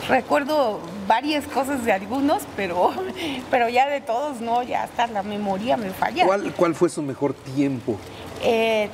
Recuerdo 0.09 0.79
varias 1.07 1.45
cosas 1.45 1.85
de 1.85 1.91
algunos, 1.91 2.41
pero, 2.55 2.91
pero 3.51 3.69
ya 3.69 3.87
de 3.87 4.01
todos 4.01 4.41
no, 4.41 4.63
ya 4.63 4.83
hasta 4.83 5.05
la 5.05 5.21
memoria 5.21 5.77
me 5.77 5.91
falla. 5.91 6.25
¿Cuál, 6.25 6.51
¿Cuál 6.55 6.73
fue 6.73 6.89
su 6.89 7.03
mejor 7.03 7.33
tiempo? 7.33 7.97
Eh, 8.41 8.89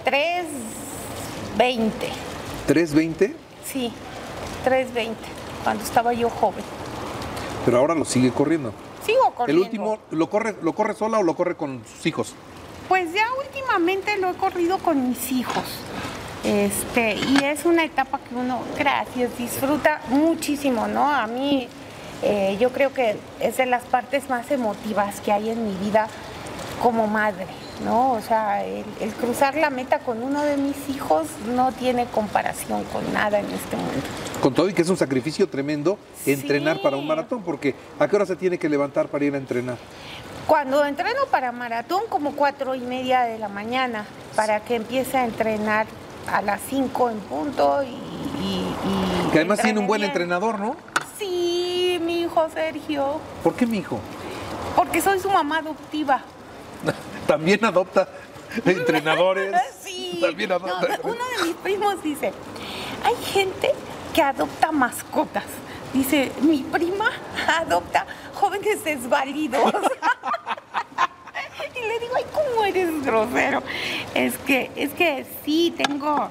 3.20, 1.58 1.90
¿3.20? 2.68 3.34
sí, 3.64 3.94
3.20, 4.66 5.14
cuando 5.64 5.84
estaba 5.84 6.12
yo 6.14 6.30
joven. 6.30 6.64
Pero 7.64 7.78
ahora 7.78 7.96
lo 7.96 8.04
sigue 8.04 8.32
corriendo. 8.32 8.74
Sigo 9.06 9.32
corriendo. 9.32 9.62
¿El 9.62 9.68
último 9.68 10.00
lo 10.12 10.30
corre, 10.30 10.56
lo 10.62 10.74
corre 10.74 10.96
sola 10.96 11.20
o 11.20 11.24
lo 11.24 11.36
corre 11.36 11.56
con 11.56 11.82
sus 11.86 12.06
hijos? 12.06 12.36
Pues 12.90 13.14
ya 13.14 13.26
últimamente 13.40 14.18
lo 14.18 14.32
he 14.32 14.34
corrido 14.34 14.80
con 14.80 15.10
mis 15.10 15.32
hijos. 15.32 15.64
Este, 16.46 17.16
y 17.16 17.44
es 17.44 17.66
una 17.66 17.84
etapa 17.84 18.20
que 18.20 18.36
uno, 18.36 18.62
gracias, 18.78 19.36
disfruta 19.38 20.02
muchísimo, 20.10 20.88
¿no? 20.88 21.10
A 21.10 21.26
mí, 21.26 21.68
eh, 22.22 22.56
yo 22.60 22.72
creo 22.72 22.94
que 22.94 23.16
es 23.40 23.58
de 23.58 23.66
las 23.66 23.84
partes 23.84 24.30
más 24.30 24.52
emotivas 24.52 25.20
que 25.22 25.32
hay 25.32 25.50
en 25.50 25.66
mi 25.66 25.74
vida 25.84 26.08
como 26.84 27.08
madre, 27.08 27.48
¿no? 27.84 28.12
O 28.12 28.22
sea, 28.22 28.64
el, 28.64 28.86
el 29.00 29.12
cruzar 29.14 29.56
la 29.56 29.72
meta 29.72 30.00
con 30.00 30.22
uno 30.22 30.44
de 30.44 30.58
mis 30.58 30.76
hijos 30.90 31.26
no 31.56 31.72
tiene 31.72 32.06
comparación 32.06 32.84
con 32.86 33.12
nada 33.12 33.40
en 33.40 33.46
este 33.52 33.76
mundo. 33.76 33.94
Con 34.42 34.54
todo 34.54 34.70
y 34.70 34.74
que 34.74 34.84
es 34.84 34.90
un 34.90 34.98
sacrificio 34.98 35.50
tremendo 35.50 35.98
entrenar 36.28 36.78
Sí. 36.78 36.84
para 36.84 36.96
un 36.98 37.08
maratón, 37.08 37.42
porque 37.42 37.74
¿a 37.98 38.08
qué 38.08 38.16
hora 38.18 38.26
se 38.28 38.36
tiene 38.36 38.60
que 38.60 38.70
levantar 38.70 39.08
para 39.08 39.26
ir 39.26 39.34
a 39.34 39.38
entrenar? 39.38 39.78
Cuando 40.46 40.86
entreno 40.86 41.22
para 41.32 41.52
maratón, 41.52 42.04
como 42.08 42.34
cuatro 42.34 42.76
y 42.76 42.82
media 42.82 43.22
de 43.22 43.40
la 43.40 43.50
mañana, 43.50 44.06
para 44.36 44.60
que 44.60 44.76
empiece 44.76 45.18
a 45.18 45.26
entrenar 45.26 45.88
a 46.32 46.42
las 46.42 46.62
cinco 46.70 47.10
en 47.10 47.20
punto 47.20 47.82
y... 47.84 47.88
y- 47.88 48.76
y 49.28 49.30
Que 49.32 49.40
además 49.40 49.60
tiene 49.62 49.80
un 49.80 49.88
buen 49.88 50.00
bien. 50.02 50.12
entrenador, 50.12 50.60
¿no? 50.60 50.76
Sí, 51.18 52.00
mi 52.02 52.22
hijo 52.22 52.48
Sergio, 52.54 53.20
¿Por 53.44 53.54
qué 53.56 53.66
mi 53.66 53.78
hijo? 53.80 54.00
porque 54.76 55.02
soy 55.02 55.20
su 55.20 55.30
mamá 55.30 55.60
adoptiva. 55.60 56.22
También 57.28 57.64
adopta 57.66 58.08
entrenadores. 58.66 59.54
Sí. 59.82 60.20
También 60.22 60.50
No, 60.50 60.56
adopta. 60.56 61.00
uno 61.04 61.16
de 61.38 61.44
mis 61.48 61.56
primos 61.58 62.02
dice, 62.04 62.34
hay 63.04 63.16
gente 63.24 63.72
que 64.14 64.22
adopta 64.22 64.72
mascotas. 64.72 65.44
Dice, 65.94 66.32
mi 66.42 66.60
prima 66.64 67.10
adopta 67.60 68.06
jóvenes 68.34 68.84
desvalidos. 68.84 69.62
y 71.78 71.88
le 71.88 72.00
digo, 72.00 72.14
ay, 72.16 72.26
¿cómo 72.34 72.66
eres 72.66 73.04
grosero? 73.04 73.64
Es 74.14 74.38
que, 74.40 74.72
es 74.76 74.92
que 74.92 75.26
sí, 75.44 75.74
tengo, 75.76 76.30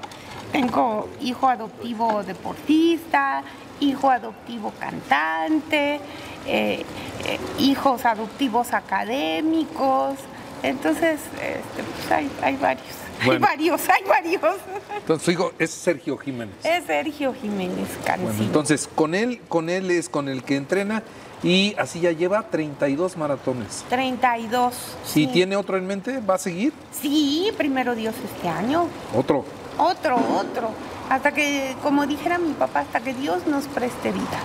tengo 0.52 1.08
hijo 1.20 1.48
adoptivo 1.48 2.22
deportista, 2.22 3.42
hijo 3.80 4.10
adoptivo 4.10 4.72
cantante, 4.78 6.00
eh, 6.46 6.84
eh, 7.26 7.38
hijos 7.58 8.04
adoptivos 8.04 8.72
académicos. 8.72 10.16
Entonces, 10.62 11.20
este, 11.34 11.82
pues 11.82 12.12
hay, 12.12 12.30
hay 12.42 12.56
varios. 12.56 12.86
Bueno. 13.24 13.46
Hay 13.46 13.56
varios, 13.56 13.88
hay 13.88 14.02
varios. 14.08 14.56
Entonces 14.96 15.24
su 15.24 15.30
hijo 15.30 15.52
es 15.58 15.70
Sergio 15.70 16.16
Jiménez. 16.18 16.54
Es 16.64 16.84
Sergio 16.84 17.34
Jiménez 17.34 17.88
Cancino. 18.04 18.30
Bueno, 18.30 18.44
entonces 18.44 18.88
con 18.92 19.14
él, 19.14 19.40
con 19.48 19.70
él 19.70 19.90
es 19.90 20.08
con 20.08 20.28
el 20.28 20.42
que 20.42 20.56
entrena 20.56 21.02
y 21.44 21.76
así 21.78 22.00
ya 22.00 22.10
lleva 22.10 22.42
32 22.42 23.16
maratones. 23.16 23.84
32. 23.90 24.74
Si 25.04 25.26
sí. 25.26 25.26
tiene 25.28 25.54
otro 25.56 25.76
en 25.76 25.86
mente, 25.86 26.20
va 26.20 26.34
a 26.34 26.38
seguir 26.38 26.72
Sí, 26.90 27.52
primero 27.56 27.94
Dios 27.94 28.14
este 28.24 28.48
año. 28.48 28.88
otro. 29.14 29.44
Otro, 29.78 30.16
otro. 30.16 30.70
Hasta 31.10 31.32
que, 31.32 31.76
como 31.82 32.06
dijera 32.06 32.38
mi 32.38 32.52
papá, 32.54 32.80
hasta 32.80 33.00
que 33.00 33.12
Dios 33.12 33.46
nos 33.46 33.64
preste 33.66 34.10
vida. 34.10 34.38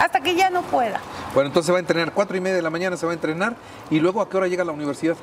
Hasta 0.00 0.20
que 0.20 0.34
ya 0.34 0.48
no 0.50 0.62
pueda. 0.62 1.00
Bueno, 1.34 1.48
entonces 1.48 1.72
va 1.72 1.76
a 1.76 1.80
entrenar 1.80 2.12
cuatro 2.12 2.36
y 2.36 2.40
media 2.40 2.56
de 2.56 2.62
la 2.62 2.70
mañana, 2.70 2.96
se 2.96 3.04
va 3.04 3.12
a 3.12 3.14
entrenar 3.14 3.56
y 3.90 4.00
luego 4.00 4.20
a 4.22 4.28
qué 4.28 4.36
hora 4.36 4.46
llega 4.48 4.62
a 4.62 4.66
la 4.66 4.72
universidad. 4.72 5.16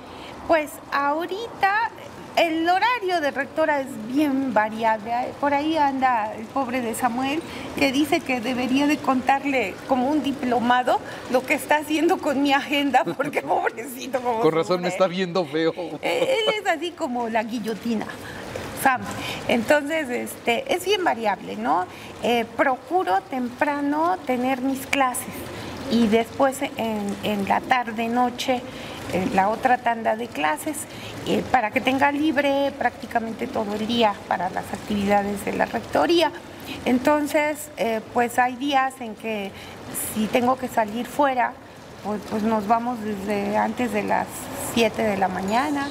Pues 0.47 0.69
ahorita 0.91 1.89
el 2.35 2.67
horario 2.67 3.21
de 3.21 3.31
rectora 3.31 3.81
es 3.81 3.87
bien 4.07 4.53
variable. 4.53 5.11
Por 5.39 5.53
ahí 5.53 5.77
anda 5.77 6.33
el 6.35 6.45
pobre 6.45 6.81
de 6.81 6.95
Samuel 6.95 7.41
que 7.77 7.91
dice 7.91 8.19
que 8.19 8.41
debería 8.41 8.87
de 8.87 8.97
contarle 8.97 9.75
como 9.87 10.09
un 10.09 10.23
diplomado 10.23 10.99
lo 11.31 11.45
que 11.45 11.53
está 11.53 11.77
haciendo 11.77 12.17
con 12.17 12.41
mi 12.41 12.53
agenda, 12.53 13.03
porque 13.17 13.41
pobrecito 13.41 14.19
como 14.21 14.39
Con 14.39 14.53
razón 14.53 14.81
me 14.81 14.87
está 14.87 15.07
viendo 15.07 15.45
feo. 15.45 15.73
Eh, 16.01 16.37
Él 16.47 16.53
es 16.59 16.67
así 16.67 16.91
como 16.91 17.29
la 17.29 17.43
guillotina. 17.43 18.07
Sam. 18.81 19.01
Entonces, 19.47 20.09
este, 20.09 20.73
es 20.73 20.83
bien 20.83 21.03
variable, 21.05 21.55
¿no? 21.55 21.85
Eh, 22.21 22.45
procuro 22.57 23.21
temprano 23.21 24.17
tener 24.25 24.59
mis 24.59 24.85
clases 24.87 25.33
y 25.89 26.07
después 26.07 26.61
en, 26.61 27.15
en 27.23 27.47
la 27.47 27.61
tarde, 27.61 28.09
noche, 28.09 28.61
la 29.33 29.49
otra 29.49 29.77
tanda 29.77 30.15
de 30.15 30.27
clases, 30.27 30.77
eh, 31.27 31.43
para 31.51 31.71
que 31.71 31.81
tenga 31.81 32.11
libre 32.11 32.71
prácticamente 32.77 33.47
todo 33.47 33.75
el 33.75 33.85
día 33.87 34.13
para 34.27 34.49
las 34.49 34.65
actividades 34.73 35.45
de 35.45 35.53
la 35.53 35.65
rectoría. 35.65 36.31
Entonces, 36.85 37.69
eh, 37.77 38.01
pues 38.13 38.39
hay 38.39 38.55
días 38.55 38.93
en 38.99 39.15
que 39.15 39.51
si 40.13 40.25
tengo 40.27 40.57
que 40.57 40.67
salir 40.67 41.05
fuera, 41.05 41.53
pues, 42.03 42.19
pues 42.29 42.43
nos 42.43 42.67
vamos 42.67 42.97
desde 43.01 43.55
antes 43.57 43.91
de 43.93 44.03
las 44.03 44.27
7 44.73 45.01
de 45.03 45.17
la 45.17 45.27
mañana 45.27 45.87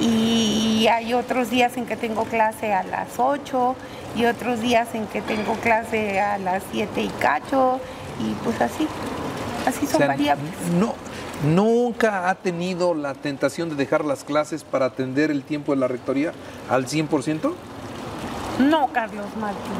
y 0.00 0.88
hay 0.90 1.14
otros 1.14 1.50
días 1.50 1.76
en 1.76 1.86
que 1.86 1.96
tengo 1.96 2.24
clase 2.24 2.72
a 2.72 2.82
las 2.82 3.18
8 3.18 3.76
y 4.16 4.24
otros 4.24 4.60
días 4.60 4.88
en 4.94 5.06
que 5.06 5.22
tengo 5.22 5.54
clase 5.54 6.20
a 6.20 6.38
las 6.38 6.62
7 6.72 7.02
y 7.02 7.08
cacho 7.20 7.80
y 8.20 8.34
pues 8.44 8.60
así, 8.60 8.88
así 9.66 9.86
son 9.86 9.96
O 9.96 9.98
sea, 9.98 10.06
variables. 10.08 10.52
no, 10.78 10.94
¿Nunca 11.44 12.28
ha 12.30 12.34
tenido 12.36 12.94
la 12.94 13.14
tentación 13.14 13.68
de 13.68 13.74
dejar 13.74 14.04
las 14.04 14.22
clases 14.24 14.62
para 14.64 14.86
atender 14.86 15.30
el 15.30 15.42
tiempo 15.42 15.72
de 15.72 15.78
la 15.78 15.88
rectoría 15.88 16.32
al 16.70 16.86
100%? 16.86 17.52
No, 18.60 18.88
Carlos 18.92 19.26
Martín. 19.40 19.72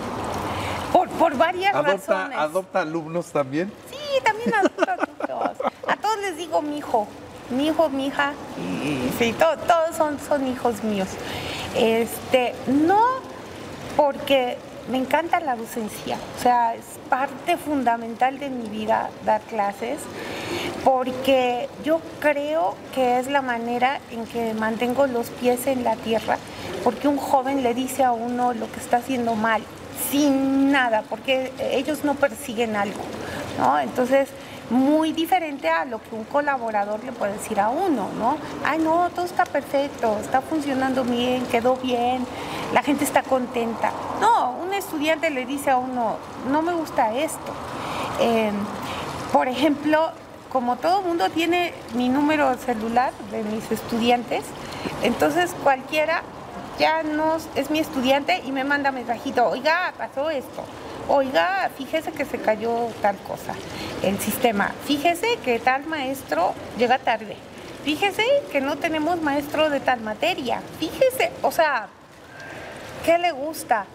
Por, 0.92 1.08
por 1.10 1.36
varias 1.36 1.74
¿Adopta, 1.74 1.92
razones. 1.92 2.38
¿Adopta 2.38 2.80
alumnos 2.80 3.26
también? 3.26 3.72
Sí, 3.90 3.96
también 4.24 4.52
adopto 4.54 4.82
a 4.90 4.96
todos. 5.26 5.56
A 5.88 5.96
todos 5.96 6.18
les 6.18 6.36
digo 6.36 6.60
mi 6.62 6.78
hijo, 6.78 7.06
mi 7.50 7.68
hijo, 7.68 7.88
mi 7.90 8.06
hija, 8.06 8.32
y 8.58 9.10
sí, 9.18 9.32
to- 9.32 9.56
todos 9.66 9.96
son, 9.96 10.18
son 10.26 10.46
hijos 10.48 10.82
míos. 10.82 11.08
Este, 11.76 12.54
no, 12.66 13.00
porque 13.96 14.58
me 14.90 14.98
encanta 14.98 15.38
la 15.40 15.54
docencia, 15.54 16.18
o 16.38 16.42
sea, 16.42 16.74
es 16.74 16.84
parte 17.08 17.56
fundamental 17.56 18.38
de 18.40 18.50
mi 18.50 18.68
vida 18.68 19.10
dar 19.24 19.40
clases, 19.42 19.98
porque 20.84 21.68
yo 21.84 22.00
creo 22.20 22.74
que 22.94 23.18
es 23.18 23.28
la 23.28 23.42
manera 23.42 24.00
en 24.10 24.26
que 24.26 24.54
mantengo 24.54 25.06
los 25.06 25.30
pies 25.30 25.66
en 25.66 25.84
la 25.84 25.96
tierra, 25.96 26.38
porque 26.82 27.08
un 27.08 27.18
joven 27.18 27.62
le 27.62 27.74
dice 27.74 28.02
a 28.04 28.12
uno 28.12 28.52
lo 28.52 28.70
que 28.70 28.80
está 28.80 28.98
haciendo 28.98 29.34
mal, 29.34 29.62
sin 30.10 30.72
nada, 30.72 31.04
porque 31.08 31.52
ellos 31.58 32.04
no 32.04 32.14
persiguen 32.14 32.76
algo, 32.76 33.00
¿no? 33.58 33.78
Entonces, 33.78 34.28
muy 34.70 35.12
diferente 35.12 35.68
a 35.68 35.84
lo 35.84 36.02
que 36.02 36.14
un 36.14 36.24
colaborador 36.24 37.04
le 37.04 37.12
puede 37.12 37.34
decir 37.34 37.60
a 37.60 37.68
uno, 37.68 38.08
¿no? 38.18 38.38
Ay, 38.64 38.78
no, 38.78 39.10
todo 39.14 39.26
está 39.26 39.44
perfecto, 39.44 40.18
está 40.20 40.40
funcionando 40.40 41.04
bien, 41.04 41.44
quedó 41.46 41.76
bien, 41.76 42.26
la 42.72 42.82
gente 42.82 43.04
está 43.04 43.22
contenta. 43.22 43.92
No, 44.20 44.52
un 44.62 44.72
estudiante 44.72 45.30
le 45.30 45.46
dice 45.46 45.70
a 45.70 45.76
uno, 45.76 46.16
no 46.50 46.62
me 46.62 46.72
gusta 46.72 47.14
esto. 47.14 47.52
Em, 48.20 48.54
por 49.32 49.48
ejemplo, 49.48 50.12
como 50.52 50.76
todo 50.76 51.00
mundo 51.00 51.30
tiene 51.30 51.72
mi 51.94 52.10
número 52.10 52.54
celular 52.58 53.12
de 53.30 53.42
mis 53.42 53.70
estudiantes, 53.72 54.44
entonces 55.02 55.54
cualquiera 55.62 56.22
ya 56.78 57.02
no 57.02 57.38
es 57.54 57.70
mi 57.70 57.78
estudiante 57.78 58.42
y 58.44 58.52
me 58.52 58.62
manda 58.62 58.92
mensajito, 58.92 59.48
oiga, 59.48 59.94
pasó 59.96 60.30
esto. 60.30 60.64
Oiga, 61.08 61.70
fíjese 61.76 62.12
que 62.12 62.24
se 62.24 62.38
cayó 62.38 62.88
tal 63.00 63.16
cosa, 63.18 63.54
el 64.02 64.20
sistema, 64.20 64.72
fíjese 64.84 65.38
que 65.44 65.58
tal 65.58 65.84
maestro 65.86 66.54
llega 66.78 66.98
tarde, 66.98 67.36
fíjese 67.84 68.24
que 68.52 68.60
no 68.60 68.76
tenemos 68.76 69.20
maestro 69.20 69.68
de 69.68 69.80
tal 69.80 70.00
materia, 70.00 70.62
fíjese, 70.78 71.32
o 71.42 71.50
sea, 71.50 71.88
¿qué 73.04 73.18
le 73.18 73.32
gusta? 73.32 73.86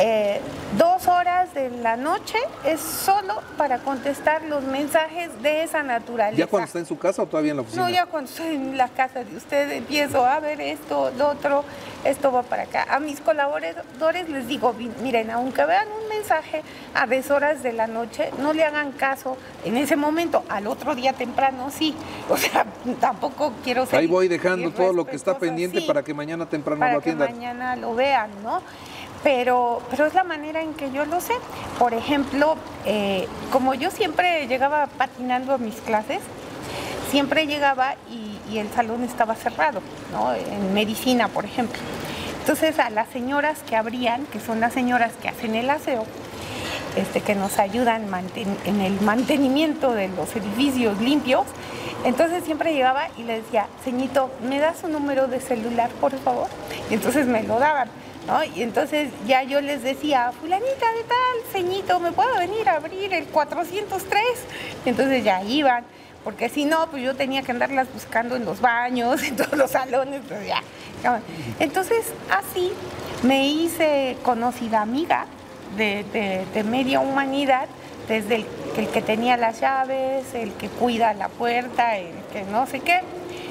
Eh, 0.00 0.40
dos 0.76 1.06
horas 1.06 1.54
de 1.54 1.70
la 1.70 1.96
noche 1.96 2.36
es 2.64 2.80
solo 2.80 3.40
para 3.56 3.78
contestar 3.78 4.42
los 4.42 4.64
mensajes 4.64 5.30
de 5.40 5.62
esa 5.62 5.84
naturaleza. 5.84 6.36
¿Ya 6.36 6.46
cuando 6.48 6.66
está 6.66 6.80
en 6.80 6.86
su 6.86 6.98
casa 6.98 7.22
o 7.22 7.26
todavía 7.26 7.52
en 7.52 7.58
la 7.58 7.62
oficina? 7.62 7.84
No, 7.84 7.90
ya 7.90 8.06
cuando 8.06 8.28
estoy 8.28 8.56
en 8.56 8.76
la 8.76 8.88
casa 8.88 9.22
de 9.22 9.36
usted 9.36 9.70
empiezo 9.70 10.26
a 10.26 10.40
ver 10.40 10.60
esto, 10.60 11.12
lo 11.16 11.28
otro, 11.28 11.64
esto 12.04 12.32
va 12.32 12.42
para 12.42 12.64
acá. 12.64 12.86
A 12.90 12.98
mis 12.98 13.20
colaboradores 13.20 14.28
les 14.28 14.48
digo, 14.48 14.74
miren, 15.00 15.30
aunque 15.30 15.64
vean 15.64 15.86
un 16.02 16.08
mensaje 16.08 16.62
a 16.94 17.06
deshoras 17.06 17.62
de 17.62 17.72
la 17.72 17.86
noche, 17.86 18.30
no 18.38 18.52
le 18.52 18.64
hagan 18.64 18.90
caso 18.92 19.36
en 19.64 19.76
ese 19.76 19.94
momento, 19.94 20.42
al 20.48 20.66
otro 20.66 20.96
día 20.96 21.12
temprano 21.12 21.70
sí. 21.70 21.94
O 22.28 22.36
sea, 22.36 22.66
tampoco 23.00 23.52
quiero 23.62 23.86
ser... 23.86 24.00
Ahí 24.00 24.06
voy 24.06 24.26
dejando 24.26 24.72
todo 24.72 24.92
lo 24.92 25.06
que 25.06 25.14
está 25.14 25.38
pendiente 25.38 25.82
para 25.82 26.02
que 26.02 26.14
mañana 26.14 26.46
temprano 26.46 26.80
lo 26.90 26.98
atiendan. 26.98 27.28
Para 27.28 27.32
que 27.32 27.46
mañana 27.46 27.76
lo 27.76 27.94
vean, 27.94 28.30
¿no? 28.42 28.60
Pero, 29.24 29.80
pero 29.90 30.06
es 30.06 30.14
la 30.14 30.22
manera 30.22 30.62
en 30.62 30.74
que 30.74 30.92
yo 30.92 31.04
lo 31.06 31.20
sé. 31.20 31.32
Por 31.78 31.94
ejemplo, 31.94 32.56
eh, 32.84 33.26
como 33.50 33.74
yo 33.74 33.90
siempre 33.90 34.46
llegaba 34.46 34.86
patinando 34.86 35.54
a 35.54 35.58
mis 35.58 35.76
clases, 35.76 36.20
siempre 37.10 37.46
llegaba 37.46 37.96
y, 38.10 38.32
el 38.54 38.70
salón 38.70 39.02
estaba 39.02 39.34
cerrado, 39.34 39.80
¿no? 40.12 40.32
en 40.32 40.72
medicina, 40.74 41.26
por 41.26 41.44
ejemplo. 41.44 41.80
Entonces 42.38 42.78
a 42.78 42.88
las 42.88 43.08
señoras 43.08 43.58
que 43.68 43.74
abrían, 43.74 44.26
que 44.26 44.38
son 44.38 44.60
las 44.60 44.72
señoras 44.72 45.10
que 45.20 45.28
hacen 45.28 45.56
el 45.56 45.68
aseo, 45.70 46.06
este, 46.94 47.20
que 47.20 47.34
nos 47.34 47.58
ayudan 47.58 48.06
en 48.36 48.80
el 48.80 49.00
mantenimiento 49.00 49.92
de 49.92 50.06
los 50.06 50.36
edificios 50.36 51.00
limpios, 51.00 51.46
entonces 52.04 52.44
siempre 52.44 52.74
llegaba 52.74 53.08
y 53.16 53.24
le 53.24 53.40
decía, 53.40 53.66
ceñito, 53.82 54.30
¿me 54.48 54.60
das 54.60 54.84
un 54.84 54.92
número 54.92 55.26
de 55.26 55.40
celular, 55.40 55.90
por 56.00 56.12
favor? 56.18 56.46
Y 56.90 56.94
entonces 56.94 57.26
me 57.26 57.42
lo 57.42 57.58
daban. 57.58 57.88
Y 58.54 58.62
entonces 58.62 59.10
ya 59.26 59.42
yo 59.42 59.60
les 59.60 59.82
decía, 59.82 60.32
fulanita 60.40 60.92
de 60.92 61.04
tal, 61.04 61.52
ceñito, 61.52 62.00
¿me 62.00 62.10
puedo 62.12 62.34
venir 62.38 62.68
a 62.68 62.76
abrir 62.76 63.12
el 63.12 63.26
403? 63.26 64.22
Y 64.84 64.88
entonces 64.88 65.22
ya 65.22 65.42
iban, 65.42 65.84
porque 66.24 66.48
si 66.48 66.64
no, 66.64 66.88
pues 66.90 67.02
yo 67.02 67.14
tenía 67.14 67.42
que 67.42 67.52
andarlas 67.52 67.92
buscando 67.92 68.34
en 68.36 68.46
los 68.46 68.60
baños, 68.60 69.22
en 69.28 69.36
todos 69.36 69.52
los 69.52 69.70
salones, 69.70 70.22
pues 70.26 70.46
ya. 70.46 70.62
Entonces 71.60 72.12
así 72.30 72.72
me 73.22 73.46
hice 73.46 74.16
conocida 74.22 74.80
amiga 74.80 75.26
de, 75.76 76.64
media 76.64 77.00
humanidad, 77.00 77.66
desde 78.08 78.36
el, 78.36 78.46
que 78.88 79.02
tenía 79.02 79.36
las 79.36 79.60
llaves, 79.60 80.32
el 80.34 80.52
que 80.54 80.68
cuida 80.68 81.12
la 81.12 81.28
puerta, 81.28 81.98
el 81.98 82.14
que 82.32 82.42
no 82.44 82.66
sé 82.66 82.80
qué 82.80 83.02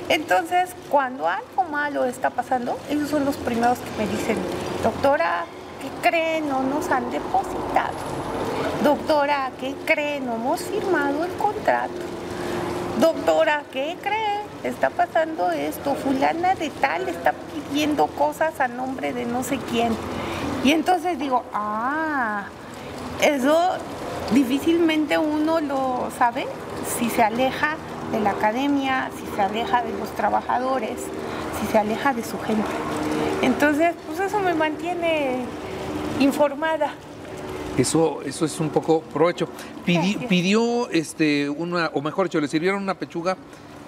entonces, 0.09 0.75
cuando 0.89 1.27
algo 1.63 1.71
malo 1.71 2.05
está 2.05 2.29
pasando, 2.29 2.77
ellos 2.89 3.09
son 3.09 3.25
los 3.25 3.35
primeros 3.37 3.77
que 3.79 4.03
me 4.03 4.09
dicen, 4.09 4.37
doctora, 4.83 5.45
¿qué 5.81 6.09
creen? 6.09 6.49
No 6.49 6.63
nos 6.63 6.89
han 6.89 7.09
depositado. 7.11 7.93
Doctora, 8.83 9.51
¿qué 9.59 9.75
cree? 9.85 10.19
No 10.19 10.35
hemos 10.35 10.61
firmado 10.61 11.23
el 11.23 11.31
contrato. 11.33 11.93
Doctora, 12.99 13.63
¿qué 13.71 13.97
cree? 14.01 14.41
Está 14.63 14.89
pasando 14.89 15.51
esto. 15.51 15.95
Fulana 15.95 16.55
de 16.55 16.69
tal 16.69 17.07
está 17.09 17.33
pidiendo 17.33 18.07
cosas 18.07 18.59
a 18.59 18.67
nombre 18.67 19.13
de 19.13 19.25
no 19.25 19.43
sé 19.43 19.57
quién. 19.71 19.93
Y 20.63 20.71
entonces 20.71 21.17
digo, 21.19 21.43
ah, 21.53 22.45
eso 23.21 23.57
difícilmente 24.33 25.17
uno 25.17 25.59
lo 25.59 26.09
sabe 26.17 26.47
si 26.97 27.09
se 27.09 27.23
aleja 27.23 27.77
de 28.11 28.19
la 28.19 28.31
academia, 28.31 29.09
si 29.17 29.35
se 29.35 29.41
aleja 29.41 29.81
de 29.81 29.91
los 29.97 30.09
trabajadores, 30.15 30.99
si 31.59 31.71
se 31.71 31.77
aleja 31.77 32.13
de 32.13 32.23
su 32.23 32.39
gente. 32.39 32.69
Entonces, 33.41 33.93
pues 34.07 34.19
eso 34.19 34.39
me 34.39 34.53
mantiene 34.53 35.45
informada. 36.19 36.93
Eso, 37.77 38.21
eso 38.23 38.45
es 38.45 38.59
un 38.59 38.69
poco 38.69 39.01
provecho. 39.01 39.47
pidió, 39.85 40.89
este, 40.89 41.49
una, 41.49 41.91
o 41.93 42.01
mejor 42.01 42.27
dicho, 42.27 42.39
le 42.39 42.47
sirvieron 42.47 42.81
una 42.83 42.93
pechuga, 42.93 43.35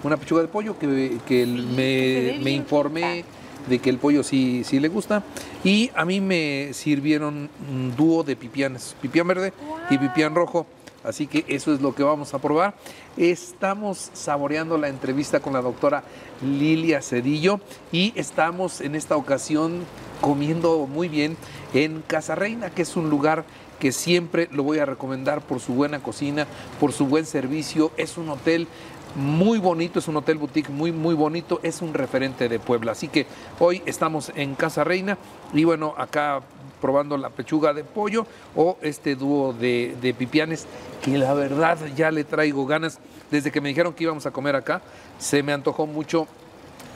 una 0.02 0.16
pechuga 0.16 0.42
de 0.42 0.48
pollo 0.48 0.78
que, 0.78 0.86
me, 0.86 2.38
me 2.42 2.50
informé 2.50 3.24
de 3.68 3.78
que 3.78 3.90
el 3.90 3.98
pollo 3.98 4.22
sí, 4.22 4.62
sí 4.64 4.80
le 4.80 4.88
gusta. 4.88 5.22
Y 5.64 5.90
a 5.94 6.04
mí 6.04 6.20
me 6.20 6.70
sirvieron 6.72 7.48
un 7.70 7.94
dúo 7.96 8.22
de 8.22 8.36
pipianes, 8.36 8.94
pipián 9.00 9.26
verde 9.26 9.52
y 9.90 9.98
pipián 9.98 10.34
rojo. 10.34 10.66
Así 11.06 11.26
que 11.26 11.44
eso 11.48 11.72
es 11.72 11.80
lo 11.80 11.94
que 11.94 12.02
vamos 12.02 12.34
a 12.34 12.38
probar. 12.38 12.74
Estamos 13.16 14.10
saboreando 14.12 14.76
la 14.76 14.88
entrevista 14.88 15.40
con 15.40 15.52
la 15.52 15.62
doctora 15.62 16.02
Lilia 16.42 17.00
Cedillo 17.00 17.60
y 17.92 18.12
estamos 18.16 18.80
en 18.80 18.96
esta 18.96 19.16
ocasión 19.16 19.84
comiendo 20.20 20.86
muy 20.86 21.08
bien 21.08 21.36
en 21.72 22.02
Casa 22.02 22.34
Reina, 22.34 22.70
que 22.70 22.82
es 22.82 22.96
un 22.96 23.08
lugar 23.08 23.44
que 23.78 23.92
siempre 23.92 24.48
lo 24.50 24.64
voy 24.64 24.78
a 24.78 24.86
recomendar 24.86 25.42
por 25.42 25.60
su 25.60 25.74
buena 25.74 26.02
cocina, 26.02 26.46
por 26.80 26.92
su 26.92 27.06
buen 27.06 27.24
servicio. 27.24 27.92
Es 27.96 28.18
un 28.18 28.28
hotel 28.30 28.66
muy 29.14 29.58
bonito, 29.58 29.98
es 29.98 30.08
un 30.08 30.16
hotel 30.16 30.38
boutique 30.38 30.70
muy, 30.70 30.92
muy 30.92 31.14
bonito, 31.14 31.60
es 31.62 31.82
un 31.82 31.94
referente 31.94 32.48
de 32.48 32.58
Puebla. 32.58 32.92
Así 32.92 33.08
que 33.08 33.26
hoy 33.58 33.82
estamos 33.86 34.32
en 34.34 34.54
Casa 34.54 34.84
Reina 34.84 35.18
y 35.54 35.64
bueno, 35.64 35.94
acá 35.96 36.42
probando 36.80 37.16
la 37.16 37.30
pechuga 37.30 37.72
de 37.72 37.84
pollo 37.84 38.26
o 38.54 38.78
este 38.82 39.16
dúo 39.16 39.52
de, 39.52 39.96
de 40.00 40.14
pipianes 40.14 40.66
que 41.02 41.18
la 41.18 41.34
verdad 41.34 41.78
ya 41.96 42.10
le 42.10 42.24
traigo 42.24 42.66
ganas. 42.66 42.98
Desde 43.30 43.50
que 43.50 43.60
me 43.60 43.68
dijeron 43.70 43.92
que 43.92 44.04
íbamos 44.04 44.26
a 44.26 44.30
comer 44.30 44.54
acá, 44.54 44.82
se 45.18 45.42
me 45.42 45.52
antojó 45.52 45.86
mucho 45.86 46.28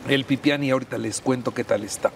el 0.09 0.25
pipián 0.25 0.65
y 0.65 0.71
ahorita 0.71 0.99
les 0.99 1.21
cuento 1.21 1.53
qué 1.53 1.65
tal 1.65 1.85
está. 1.85 2.11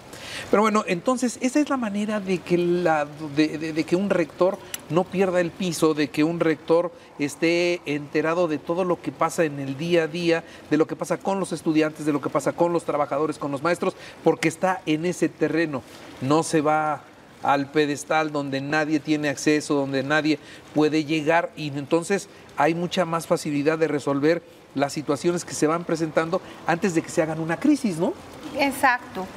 Pero 0.49 0.63
bueno, 0.63 0.83
entonces 0.87 1.37
esa 1.41 1.59
es 1.59 1.69
la 1.69 1.77
manera 1.77 2.19
de 2.19 2.39
que, 2.39 2.57
la, 2.57 3.07
de, 3.35 3.83
que 3.83 3.95
un 3.95 4.09
rector 4.09 4.57
no 4.89 5.03
pierda 5.03 5.39
el 5.39 5.51
piso, 5.51 5.93
de 5.93 6.09
que 6.09 6.23
un 6.23 6.39
rector 6.39 6.91
esté 7.19 7.81
enterado 7.85 8.47
de 8.47 8.57
todo 8.57 8.83
lo 8.83 9.01
que 9.01 9.11
pasa 9.11 9.43
en 9.43 9.59
el 9.59 9.77
día 9.77 10.03
a 10.03 10.07
día, 10.07 10.43
de 10.69 10.77
lo 10.77 10.87
que 10.87 10.95
pasa 10.95 11.17
con 11.17 11.39
los 11.39 11.51
estudiantes, 11.51 12.05
de 12.05 12.13
lo 12.13 12.21
que 12.21 12.29
pasa 12.29 12.53
con 12.53 12.73
los 12.73 12.85
trabajadores, 12.85 13.37
con 13.37 13.51
los 13.51 13.63
maestros, 13.63 13.95
porque 14.23 14.47
está 14.47 14.81
en 14.85 15.05
ese 15.05 15.29
terreno, 15.29 15.83
no 16.21 16.43
se 16.43 16.61
va 16.61 17.03
al 17.45 17.67
pedestal 17.67 18.31
donde 18.31 18.59
nadie 18.59 18.99
tiene 18.99 19.29
acceso, 19.29 19.75
donde 19.75 20.03
nadie 20.03 20.39
puede 20.73 21.05
llegar 21.05 21.51
y 21.55 21.67
entonces 21.67 22.27
hay 22.57 22.73
mucha 22.73 23.05
más 23.05 23.27
facilidad 23.27 23.77
de 23.77 23.87
resolver 23.87 24.41
las 24.73 24.93
situaciones 24.93 25.45
que 25.45 25.53
se 25.53 25.67
van 25.67 25.83
presentando 25.83 26.41
antes 26.65 26.95
de 26.95 27.01
que 27.01 27.09
se 27.09 27.21
hagan 27.21 27.39
una 27.39 27.57
crisis, 27.57 27.97
¿no? 27.97 28.13
Exacto. 28.59 29.27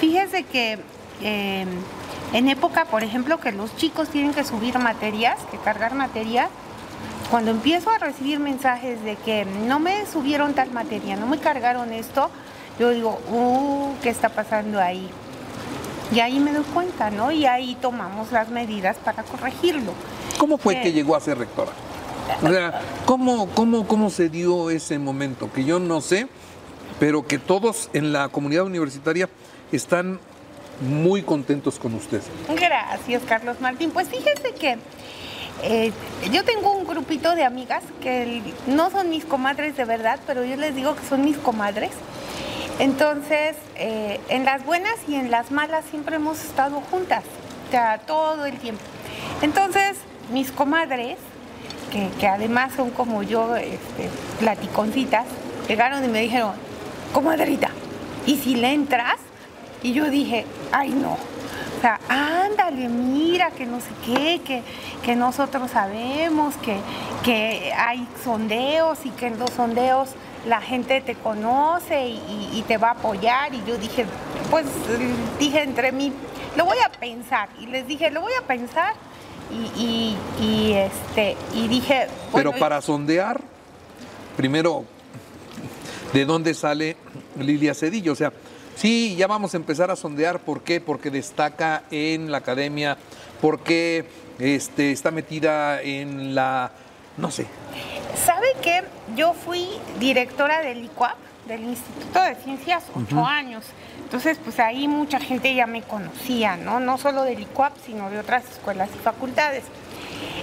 Fíjese 0.00 0.44
que 0.44 0.78
em, 1.20 1.68
en 2.32 2.48
época, 2.48 2.86
por 2.86 3.02
ejemplo, 3.02 3.38
que 3.38 3.52
los 3.52 3.76
chicos 3.76 4.08
tienen 4.08 4.32
que 4.32 4.44
subir 4.44 4.78
materias, 4.78 5.38
que 5.50 5.58
cargar 5.58 5.94
materia, 5.94 6.48
cuando 7.30 7.50
empiezo 7.50 7.90
a 7.90 7.98
recibir 7.98 8.40
mensajes 8.40 9.02
de 9.04 9.16
que 9.16 9.44
no 9.44 9.78
me 9.78 10.06
subieron 10.06 10.54
tal 10.54 10.72
materia, 10.72 11.16
no 11.16 11.26
me 11.26 11.38
cargaron 11.38 11.92
esto, 11.92 12.30
yo 12.78 12.90
digo, 12.90 13.20
uh, 13.30 13.94
¿qué 14.02 14.08
está 14.08 14.30
pasando 14.30 14.80
ahí? 14.80 15.08
Y 16.14 16.20
ahí 16.20 16.38
me 16.40 16.52
doy 16.52 16.64
cuenta, 16.74 17.10
¿no? 17.10 17.30
Y 17.32 17.46
ahí 17.46 17.76
tomamos 17.80 18.32
las 18.32 18.48
medidas 18.50 18.96
para 18.98 19.22
corregirlo. 19.22 19.92
¿Cómo 20.38 20.58
fue 20.58 20.80
que 20.80 20.92
llegó 20.92 21.16
a 21.16 21.20
ser 21.20 21.38
rectora? 21.38 21.72
O 22.42 22.48
sea, 22.48 22.80
¿cómo, 23.06 23.48
cómo, 23.48 23.86
¿cómo 23.86 24.10
se 24.10 24.28
dio 24.28 24.70
ese 24.70 24.98
momento? 24.98 25.50
Que 25.52 25.64
yo 25.64 25.78
no 25.78 26.00
sé, 26.00 26.28
pero 27.00 27.26
que 27.26 27.38
todos 27.38 27.88
en 27.92 28.12
la 28.12 28.28
comunidad 28.28 28.64
universitaria 28.64 29.28
están 29.72 30.20
muy 30.80 31.22
contentos 31.22 31.78
con 31.78 31.94
usted. 31.94 32.20
Gracias, 32.48 33.22
Carlos 33.26 33.60
Martín. 33.60 33.90
Pues 33.90 34.08
fíjese 34.08 34.52
que 34.58 34.78
eh, 35.62 35.92
yo 36.32 36.44
tengo 36.44 36.72
un 36.72 36.86
grupito 36.86 37.34
de 37.34 37.44
amigas 37.44 37.84
que 38.00 38.42
no 38.66 38.90
son 38.90 39.08
mis 39.10 39.24
comadres 39.24 39.76
de 39.76 39.84
verdad, 39.84 40.18
pero 40.26 40.44
yo 40.44 40.56
les 40.56 40.74
digo 40.74 40.94
que 40.96 41.04
son 41.06 41.24
mis 41.24 41.36
comadres. 41.38 41.90
Entonces, 42.78 43.56
eh, 43.76 44.20
en 44.28 44.44
las 44.44 44.64
buenas 44.64 44.94
y 45.06 45.14
en 45.14 45.30
las 45.30 45.50
malas 45.50 45.84
siempre 45.90 46.16
hemos 46.16 46.42
estado 46.44 46.80
juntas, 46.90 47.24
o 47.68 47.70
sea, 47.70 47.98
todo 47.98 48.44
el 48.44 48.56
tiempo. 48.58 48.82
Entonces, 49.42 49.98
mis 50.32 50.50
comadres, 50.50 51.18
que, 52.18 52.26
además 52.26 52.72
son 52.74 52.90
como 52.90 53.22
yo, 53.22 53.54
este, 53.56 54.08
platiconcitas, 54.38 55.26
llegaron 55.68 56.04
y 56.04 56.08
me 56.08 56.20
dijeron, 56.22 56.52
comadrita, 57.12 57.70
¿y 58.26 58.36
si 58.36 58.54
le 58.54 58.72
entras? 58.72 59.16
Y 59.82 59.92
yo 59.92 60.08
dije, 60.08 60.46
ay 60.70 60.90
no, 60.90 61.12
o 61.12 61.80
sea, 61.80 62.00
ándale, 62.08 62.88
mira, 62.88 63.50
que 63.50 63.66
no 63.66 63.80
sé 63.80 63.88
qué, 64.06 64.40
que, 64.44 64.62
que 65.04 65.16
nosotros 65.16 65.70
sabemos, 65.72 66.54
que, 66.58 66.76
que 67.24 67.72
hay 67.76 68.06
sondeos 68.24 69.04
y 69.04 69.10
que 69.10 69.26
en 69.26 69.38
los 69.38 69.50
sondeos 69.50 70.10
la 70.46 70.60
gente 70.60 71.00
te 71.00 71.14
conoce 71.14 72.08
y, 72.08 72.64
te 72.66 72.76
va 72.78 72.88
a 72.88 72.92
apoyar. 72.92 73.54
Y 73.54 73.62
yo 73.66 73.76
dije, 73.76 74.06
pues 74.50 74.66
dije 75.38 75.62
entre 75.62 75.92
mí, 75.92 76.12
lo 76.56 76.64
voy 76.64 76.78
a 76.78 76.90
pensar. 76.90 77.48
Y 77.60 77.66
les 77.66 77.86
dije, 77.86 78.10
lo 78.10 78.20
voy 78.20 78.32
a 78.38 78.46
pensar. 78.46 78.94
Y, 79.76 80.16
este, 80.74 81.36
y 81.54 81.68
dije... 81.68 82.08
Pero 82.32 82.52
para 82.52 82.80
sondear, 82.80 83.40
primero, 84.36 84.84
¿de 86.12 86.24
dónde 86.24 86.54
sale 86.54 86.96
Lilia 87.38 87.74
Cedillo? 87.74 88.12
O 88.12 88.16
sea, 88.16 88.32
sí, 88.76 89.14
ya 89.16 89.26
vamos 89.26 89.52
a 89.54 89.58
empezar 89.58 89.90
a 89.90 89.96
sondear. 89.96 90.40
¿Por 90.40 90.62
qué? 90.62 90.80
Porque 90.80 91.10
destaca 91.10 91.82
en 91.90 92.30
la 92.30 92.38
academia, 92.38 92.96
porque 93.42 94.06
este, 94.38 94.90
está 94.90 95.10
metida 95.10 95.82
en 95.82 96.34
la, 96.34 96.72
no 97.18 97.30
sé, 97.30 97.46
¿Sabe 98.14 98.46
que 98.62 98.82
yo 99.16 99.32
fui 99.32 99.68
directora 99.98 100.60
del 100.60 100.84
ICUAP, 100.84 101.16
del 101.46 101.64
Instituto 101.64 102.20
de 102.22 102.34
Ciencias, 102.36 102.84
ocho 102.94 103.24
años? 103.24 103.64
Entonces, 104.04 104.38
pues 104.42 104.60
ahí 104.60 104.86
mucha 104.88 105.18
gente 105.18 105.54
ya 105.54 105.66
me 105.66 105.82
conocía, 105.82 106.56
¿no? 106.56 106.80
No 106.80 106.98
solo 106.98 107.22
del 107.24 107.40
ICUAP, 107.40 107.72
sino 107.84 108.10
de 108.10 108.18
otras 108.18 108.44
escuelas 108.50 108.90
y 108.94 108.98
facultades. 108.98 109.64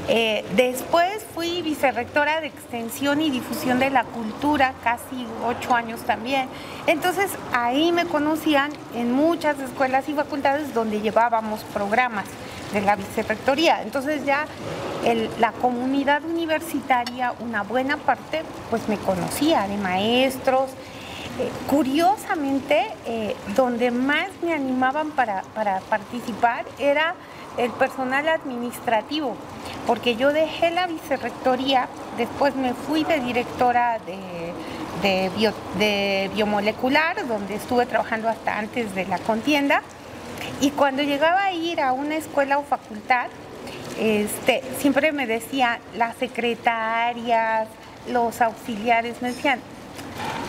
Eh, 0.08 0.44
después 0.56 1.24
fui 1.36 1.62
vicerrectora 1.62 2.42
de 2.42 2.48
Extensión 2.48 3.22
y 3.22 3.30
Difusión 3.30 3.78
de 3.80 3.92
la 3.92 4.04
Cultura, 4.04 4.74
casi 4.84 5.28
ocho 5.46 5.76
años 5.76 6.02
también. 6.02 6.50
Entonces 6.88 7.30
ahí 7.54 7.92
me 7.92 8.06
conocían 8.06 8.72
en 8.96 9.12
muchas 9.12 9.60
escuelas 9.60 10.10
y 10.10 10.14
facultades 10.14 10.74
donde 10.74 11.02
llevábamos 11.02 11.64
programas 11.66 12.26
de 12.74 12.82
la 12.82 12.96
vicerrectoría. 12.96 13.82
Entonces 13.82 14.26
ya 14.26 14.46
la 15.40 15.52
comunidad 15.54 16.24
universitaria, 16.24 17.34
una 17.40 17.64
buena 17.64 17.98
parte, 17.98 18.44
pues 18.70 18.88
me 18.88 18.98
conocía 18.98 19.68
de 19.68 19.78
maestros. 19.78 20.70
Eh, 21.40 21.50
curiosamente, 21.68 22.88
eh, 23.06 23.34
donde 23.56 23.92
más 23.92 24.28
me 24.42 24.54
animaban 24.54 25.12
para, 25.12 25.44
participar 25.90 26.66
era 26.80 27.16
el 27.58 27.72
personal 27.72 28.28
administrativo, 28.28 29.36
porque 29.88 30.18
yo 30.18 30.34
dejé 30.34 30.70
la 30.72 30.88
vicerrectoría, 30.88 31.88
después 32.18 32.56
me 32.56 32.74
fui 32.74 33.06
de 33.06 33.22
directora 33.22 34.00
de, 34.06 35.32
de 35.78 36.30
biomolecular, 36.36 37.26
donde 37.26 37.56
estuve 37.56 37.86
trabajando 37.86 38.28
hasta 38.28 38.58
antes 38.58 38.94
de 38.94 39.06
la 39.06 39.18
contienda, 39.20 39.82
y 40.62 40.72
cuando 40.72 41.04
llegaba 41.04 41.46
a 41.46 41.54
ir 41.54 41.80
a 41.80 41.94
una 41.94 42.16
escuela 42.16 42.58
o 42.58 42.64
facultad, 42.64 43.28
este, 44.00 44.62
siempre 44.78 45.12
me 45.12 45.26
decían 45.26 45.80
las 45.96 46.18
secretarias, 46.18 47.68
los 48.10 48.42
auxiliares, 48.42 49.22
me 49.22 49.30
decían, 49.30 49.60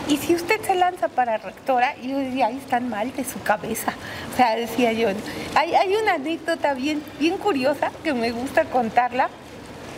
¿y 0.09 0.17
si 0.17 0.35
usted 0.35 0.61
se 0.61 0.75
lanza 0.75 1.07
para 1.07 1.37
rectora? 1.37 1.95
Y 2.01 2.09
yo 2.09 2.17
decía, 2.17 2.47
ahí 2.47 2.57
están 2.57 2.89
mal 2.89 3.13
de 3.15 3.23
su 3.23 3.41
cabeza. 3.41 3.93
O 4.33 4.37
sea, 4.37 4.55
decía 4.55 4.91
yo, 4.91 5.09
hay, 5.55 5.75
hay 5.75 5.95
una 5.95 6.15
anécdota 6.15 6.73
bien, 6.73 7.01
bien 7.19 7.37
curiosa 7.37 7.91
que 8.03 8.13
me 8.13 8.31
gusta 8.31 8.65
contarla, 8.65 9.29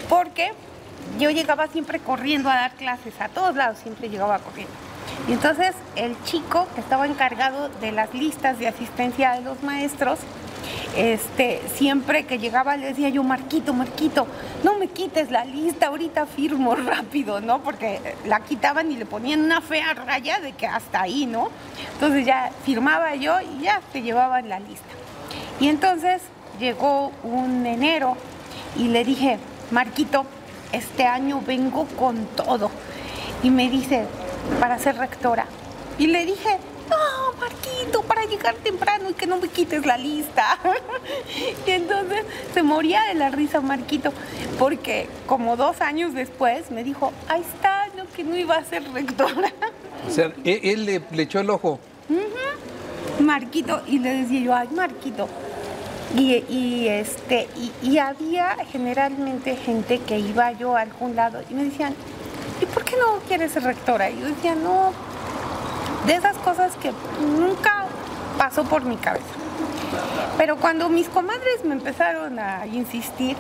porque 0.09 0.51
yo 1.20 1.32
llegaba 1.32 1.68
siempre 1.68 1.99
corriendo 1.99 2.49
a 2.49 2.55
dar 2.55 2.72
clases, 2.74 3.20
a 3.20 3.30
todos 3.30 3.55
lados 3.55 3.80
siempre 3.80 4.09
llegaba 4.09 4.39
corriendo. 4.39 4.74
Y 5.28 5.34
entonces 5.34 5.74
el 5.95 6.22
chico 6.24 6.68
que 6.76 6.82
estaba 6.82 7.06
encargado 7.08 7.70
de 7.82 7.91
las 7.91 8.14
listas 8.14 8.60
de 8.60 8.68
asistencia 8.68 9.32
de 9.34 9.41
los 9.41 9.64
maestros, 9.64 10.20
este, 10.95 11.62
siempre 11.74 12.26
que 12.26 12.38
llegaba 12.38 12.78
le 12.78 12.88
decía 12.88 13.10
yo, 13.10 13.24
Marquito, 13.24 13.74
Marquito, 13.74 14.28
no 14.64 14.78
me 14.78 14.88
quites 14.88 15.32
la 15.32 15.45
lista, 15.45 15.88
ahorita 15.88 16.26
firmo 16.26 16.76
rápido, 16.76 17.41
¿no? 17.41 17.64
Porque 17.64 17.99
la 18.26 18.41
quitaban 18.41 18.91
y 18.91 18.97
le 18.97 19.06
ponían 19.06 19.41
una 19.41 19.62
fea 19.62 19.93
raya 19.93 20.39
de 20.39 20.54
que 20.54 20.68
hasta 20.68 21.01
ahí, 21.01 21.26
¿no? 21.26 21.49
Entonces 21.93 22.26
ya 22.26 22.51
firmaba 22.66 23.16
yo 23.16 23.39
y 23.41 23.64
ya 23.64 23.82
te 23.91 24.01
llevaban 24.01 24.49
la 24.49 24.60
lista. 24.60 24.86
Y 25.60 25.70
entonces 25.70 26.22
llegó 26.60 27.12
un 27.24 27.66
enero 27.66 28.18
y 28.76 28.89
le 28.89 29.04
dije, 29.04 29.39
Marquito, 29.72 30.26
este 30.72 31.06
año 31.06 31.41
vengo 31.45 31.86
con 31.97 32.26
todo. 32.36 32.70
Y 33.41 33.49
me 33.49 33.70
dice, 33.70 34.06
para 34.60 34.80
ser 34.80 34.98
rectora. 34.98 35.46
Y 35.98 36.08
le 36.08 36.26
dije, 36.26 36.58
no, 36.89 37.39
Marquito, 37.39 38.02
para 38.04 38.26
llegar 38.26 38.56
temprano 38.56 39.10
y 39.10 39.14
que 39.14 39.28
no 39.28 39.38
me 39.38 39.48
quites 39.48 39.86
la 39.86 39.98
lista. 39.98 40.58
y 41.68 41.72
entonces 41.72 42.26
se 42.54 42.64
moría 42.64 43.04
de 43.04 43.16
la 43.16 43.30
risa 43.30 43.62
Marquito, 43.62 44.12
porque 44.60 45.08
como 45.28 45.56
dos 45.56 45.82
años 45.82 46.14
después 46.14 46.72
me 46.72 46.84
dijo, 46.84 47.14
ahí 47.28 47.41
está, 47.41 47.88
lo 47.96 48.10
que 48.16 48.24
no 48.24 48.36
iba 48.36 48.56
a 48.56 48.64
ser 48.64 48.84
rectora. 48.91 49.52
o 50.08 50.10
sea, 50.10 50.32
él, 50.44 50.86
le, 50.86 51.02
echó 51.22 51.39
el 51.39 51.50
ojo. 51.50 51.80
Marquito, 53.20 53.82
y 53.88 54.00
le 54.00 54.24
decía 54.24 54.39
yo, 54.39 54.56
ay, 54.56 54.68
Marquito. 54.70 55.28
Y, 56.16 56.88
este, 56.89 57.48
y 57.82 57.98
había 57.98 58.56
generalmente 58.72 59.56
gente 59.56 59.98
que 60.00 60.20
iba 60.20 60.52
yo 60.52 60.76
a 60.76 60.82
algún 60.82 61.16
lado 61.16 61.41
y 61.50 61.56
me 61.56 61.64
decían, 61.64 61.96
¿y 62.64 62.66
por 62.66 62.84
qué 62.84 62.95
no 62.97 63.20
quieres 63.28 63.51
ser 63.51 63.64
rectora? 63.64 64.09
Y 64.09 64.20
yo 64.20 64.28
decía, 64.28 64.55
no, 64.55 64.93
de 66.07 66.16
esas 66.16 66.38
cosas 66.38 66.72
que 66.82 66.91
nunca 67.22 67.86
pasó 68.38 68.64
por 68.64 68.86
mi 68.86 68.95
cabeza. 68.97 69.26
Pero 70.38 70.57
cuando 70.57 70.89
mis 70.89 71.09
comadres 71.09 71.64
me 71.64 71.74
empezaron 71.74 72.39
a 72.39 72.66
insistir, 72.66 73.38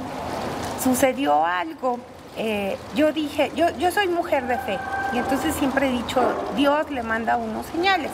sucedió 0.83 1.45
algo. 1.45 1.99
Eh, 2.35 2.77
yo 2.95 3.13
dije, 3.13 3.51
yo, 3.55 3.69
yo 3.77 3.91
soy 3.91 4.07
mujer 4.07 4.47
de 4.47 4.57
fe 4.57 4.79
y 5.13 5.19
entonces 5.19 5.53
siempre 5.55 5.87
he 5.87 5.91
dicho, 5.91 6.21
Dios 6.55 6.89
le 6.89 7.03
manda 7.03 7.37
unos 7.37 7.65
señales. 7.67 8.11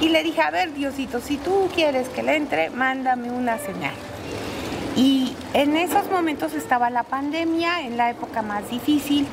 Y 0.00 0.10
le 0.10 0.22
dije, 0.22 0.42
a 0.42 0.50
ver, 0.50 0.72
Diosito, 0.74 1.20
si 1.20 1.36
tú 1.38 1.68
quieres 1.74 2.08
que 2.10 2.22
le 2.22 2.36
entre, 2.36 2.70
mándame 2.70 3.30
una 3.30 3.58
señal. 3.58 3.94
Y 4.96 5.36
en 5.54 5.76
esos 5.76 6.08
momentos 6.10 6.54
estaba 6.54 6.88
la 6.90 7.02
pandemia, 7.02 7.82
en 7.82 7.96
la 7.96 8.10
época 8.10 8.42
más 8.42 8.70
difícil. 8.70 9.26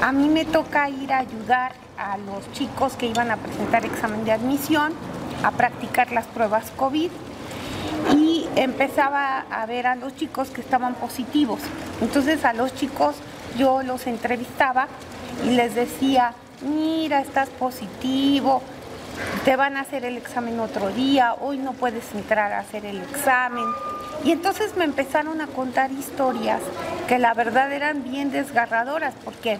A 0.00 0.12
mí 0.12 0.28
me 0.28 0.44
toca 0.44 0.88
ir 0.88 1.12
a 1.12 1.18
ayudar 1.18 1.72
a 1.98 2.16
los 2.16 2.50
chicos 2.52 2.94
que 2.94 3.06
iban 3.06 3.30
a 3.30 3.36
presentar 3.36 3.84
examen 3.84 4.24
de 4.24 4.32
admisión, 4.32 4.92
a 5.44 5.50
practicar 5.50 6.12
las 6.12 6.26
pruebas 6.26 6.70
COVID 6.76 7.10
y 8.16 8.46
empezaba 8.56 9.44
a 9.50 9.66
ver 9.66 9.86
a 9.86 9.94
los 9.94 10.16
chicos 10.16 10.50
que 10.50 10.60
estaban 10.60 10.94
positivos. 10.94 11.60
Entonces 12.00 12.44
a 12.44 12.52
los 12.52 12.74
chicos 12.74 13.16
yo 13.58 13.82
los 13.82 14.06
entrevistaba 14.06 14.88
y 15.44 15.50
les 15.50 15.74
decía, 15.74 16.34
mira, 16.62 17.20
estás 17.20 17.48
positivo, 17.50 18.62
te 19.44 19.56
van 19.56 19.76
a 19.76 19.80
hacer 19.80 20.04
el 20.04 20.16
examen 20.16 20.58
otro 20.60 20.88
día, 20.90 21.34
hoy 21.40 21.58
no 21.58 21.72
puedes 21.72 22.14
entrar 22.14 22.52
a 22.52 22.60
hacer 22.60 22.86
el 22.86 23.02
examen. 23.02 23.64
Y 24.24 24.30
entonces 24.30 24.76
me 24.76 24.84
empezaron 24.84 25.40
a 25.40 25.48
contar 25.48 25.90
historias 25.90 26.60
que 27.08 27.18
la 27.18 27.34
verdad 27.34 27.72
eran 27.72 28.04
bien 28.04 28.30
desgarradoras, 28.30 29.14
porque 29.24 29.58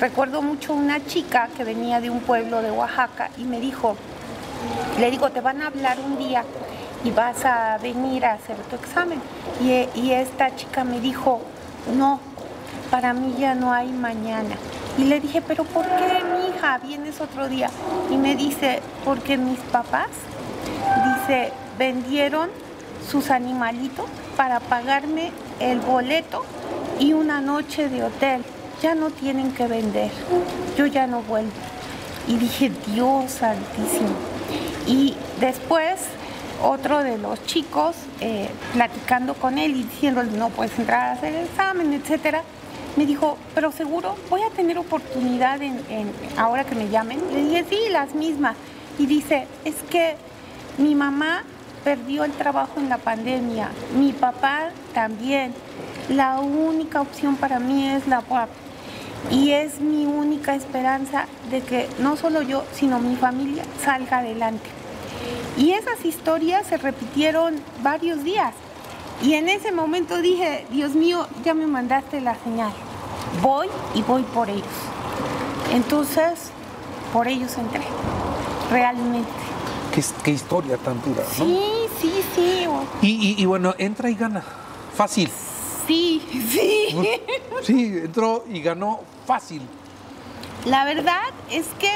recuerdo 0.00 0.40
mucho 0.40 0.72
una 0.72 1.04
chica 1.04 1.48
que 1.56 1.64
venía 1.64 2.00
de 2.00 2.08
un 2.08 2.20
pueblo 2.20 2.62
de 2.62 2.70
Oaxaca 2.70 3.30
y 3.36 3.44
me 3.44 3.60
dijo, 3.60 3.96
le 4.98 5.10
digo, 5.10 5.30
te 5.30 5.40
van 5.40 5.60
a 5.60 5.66
hablar 5.66 5.98
un 6.00 6.18
día 6.18 6.44
y 7.04 7.10
vas 7.10 7.44
a 7.44 7.78
venir 7.78 8.24
a 8.24 8.32
hacer 8.32 8.56
tu 8.70 8.76
examen. 8.76 9.20
Y, 9.60 9.88
y 9.98 10.12
esta 10.12 10.56
chica 10.56 10.84
me 10.84 11.00
dijo, 11.00 11.42
no, 11.96 12.20
para 12.90 13.12
mí 13.12 13.34
ya 13.38 13.54
no 13.54 13.72
hay 13.72 13.92
mañana. 13.92 14.56
Y 14.96 15.04
le 15.04 15.20
dije, 15.20 15.42
pero 15.46 15.64
¿por 15.64 15.84
qué, 15.84 16.24
mi 16.24 16.48
hija, 16.48 16.78
vienes 16.78 17.20
otro 17.20 17.48
día? 17.48 17.70
Y 18.10 18.16
me 18.16 18.34
dice, 18.34 18.80
porque 19.04 19.36
mis 19.36 19.60
papás, 19.60 20.08
dice, 21.04 21.52
vendieron 21.78 22.48
sus 23.10 23.30
animalitos 23.30 24.06
para 24.36 24.60
pagarme 24.60 25.32
el 25.60 25.80
boleto 25.80 26.44
y 26.98 27.12
una 27.12 27.40
noche 27.40 27.88
de 27.88 28.04
hotel. 28.04 28.44
Ya 28.82 28.94
no 28.94 29.10
tienen 29.10 29.52
que 29.52 29.66
vender. 29.66 30.10
Yo 30.76 30.86
ya 30.86 31.06
no 31.06 31.22
vuelvo. 31.22 31.50
Y 32.28 32.36
dije, 32.36 32.70
Dios 32.86 33.30
santísimo. 33.32 34.10
Y 34.86 35.16
después 35.40 35.98
otro 36.62 37.02
de 37.02 37.18
los 37.18 37.44
chicos, 37.46 37.96
eh, 38.20 38.48
platicando 38.72 39.34
con 39.34 39.58
él 39.58 39.76
y 39.76 39.84
diciéndole 39.84 40.30
no 40.32 40.50
puedes 40.50 40.76
entrar 40.78 41.02
a 41.02 41.12
hacer 41.12 41.34
el 41.34 41.46
examen, 41.46 41.92
etcétera, 41.92 42.42
me 42.96 43.06
dijo, 43.06 43.38
pero 43.54 43.70
seguro 43.70 44.16
voy 44.28 44.42
a 44.42 44.50
tener 44.50 44.76
oportunidad 44.78 45.62
en, 45.62 45.80
ahora 46.36 46.64
que 46.64 46.74
me 46.74 46.88
llamen. 46.88 47.20
Le 47.32 47.44
dije, 47.44 47.64
sí, 47.70 47.78
las 47.90 48.14
mismas. 48.14 48.56
Y 48.98 49.06
dice, 49.06 49.46
es 49.64 49.76
que 49.88 50.16
mi 50.78 50.94
mamá 50.96 51.44
perdió 51.88 52.24
el 52.24 52.32
trabajo 52.32 52.80
en 52.80 52.90
la 52.90 52.98
pandemia, 52.98 53.70
mi 53.96 54.12
papá 54.12 54.68
también. 54.92 55.54
La 56.10 56.38
única 56.38 57.00
opción 57.00 57.36
para 57.36 57.58
mí 57.60 57.88
es 57.88 58.06
la 58.06 58.22
UAP. 58.28 58.50
Y 59.30 59.52
es 59.52 59.80
mi 59.80 60.04
única 60.04 60.54
esperanza 60.54 61.24
de 61.50 61.62
que 61.62 61.88
no 61.98 62.18
solo 62.18 62.42
yo, 62.42 62.62
sino 62.74 62.98
mi 62.98 63.16
familia 63.16 63.62
salga 63.82 64.18
adelante. 64.18 64.68
Y 65.56 65.70
esas 65.70 66.04
historias 66.04 66.66
se 66.66 66.76
repitieron 66.76 67.54
varios 67.82 68.22
días. 68.22 68.52
Y 69.22 69.32
en 69.32 69.48
ese 69.48 69.72
momento 69.72 70.20
dije, 70.20 70.66
Dios 70.70 70.94
mío, 70.94 71.26
ya 71.42 71.54
me 71.54 71.66
mandaste 71.66 72.20
la 72.20 72.34
señal. 72.44 72.72
Voy 73.40 73.68
y 73.94 74.02
voy 74.02 74.24
por 74.24 74.50
ellos. 74.50 74.78
Entonces, 75.72 76.50
por 77.14 77.28
ellos 77.28 77.56
entré, 77.56 77.84
realmente. 78.70 79.57
Qué, 80.22 80.30
historia 80.30 80.76
tan 80.76 81.00
dura, 81.02 81.22
¿no? 81.38 81.44
Sí, 81.44 81.60
sí, 82.00 82.12
sí. 82.34 82.66
Y, 83.02 83.42
y, 83.42 83.46
bueno, 83.46 83.74
entra 83.78 84.10
y 84.10 84.14
gana. 84.14 84.42
Fácil. 84.94 85.30
Sí, 85.86 86.22
sí. 86.50 86.96
Sí, 87.62 88.00
entró 88.04 88.44
y 88.48 88.60
ganó 88.60 89.00
fácil. 89.26 89.62
La 90.64 90.84
verdad 90.84 91.22
es 91.50 91.66
que 91.78 91.90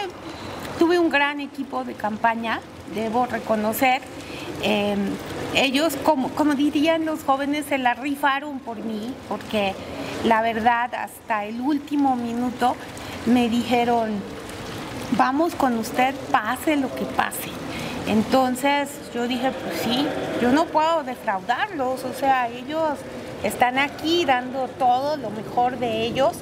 tuve 0.79 0.99
un 0.99 1.11
gran 1.11 1.41
equipo 1.41 1.85
de 1.85 1.95
campaña 1.95 2.61
debo 2.95 3.27
reconocer. 3.27 4.03
Em, 4.63 5.11
ellos, 5.55 5.97
como, 6.05 6.31
como 6.31 6.55
dirían 6.55 7.05
los 7.05 7.25
jóvenes, 7.25 7.67
se 7.67 7.79
la 7.79 7.95
rifaron 7.95 8.59
por 8.61 8.79
mí, 8.79 9.15
porque 9.29 9.75
la 10.25 10.43
verdad, 10.43 10.95
hasta 10.95 11.45
el 11.45 11.61
último 11.61 12.17
minuto 12.17 12.77
me 13.27 13.49
dijeron, 13.49 14.21
vamos 15.17 15.55
con 15.55 15.79
usted, 15.79 16.15
pase 16.31 16.77
lo 16.77 16.95
que 16.95 17.05
pase. 17.05 17.51
Entonces 18.07 18.89
yo 19.15 19.29
dije, 19.29 19.51
pues 19.51 19.81
sí, 19.83 20.07
yo 20.41 20.53
no 20.53 20.67
puedo 20.67 21.05
defraudarlos, 21.05 22.05
o 22.05 22.13
sea, 22.13 22.49
ellos 22.49 22.99
están 23.43 23.79
aquí 23.79 24.25
dando 24.25 24.69
todo 24.69 25.17
lo 25.17 25.31
mejor 25.31 25.79
de 25.79 26.03
ellos 26.03 26.37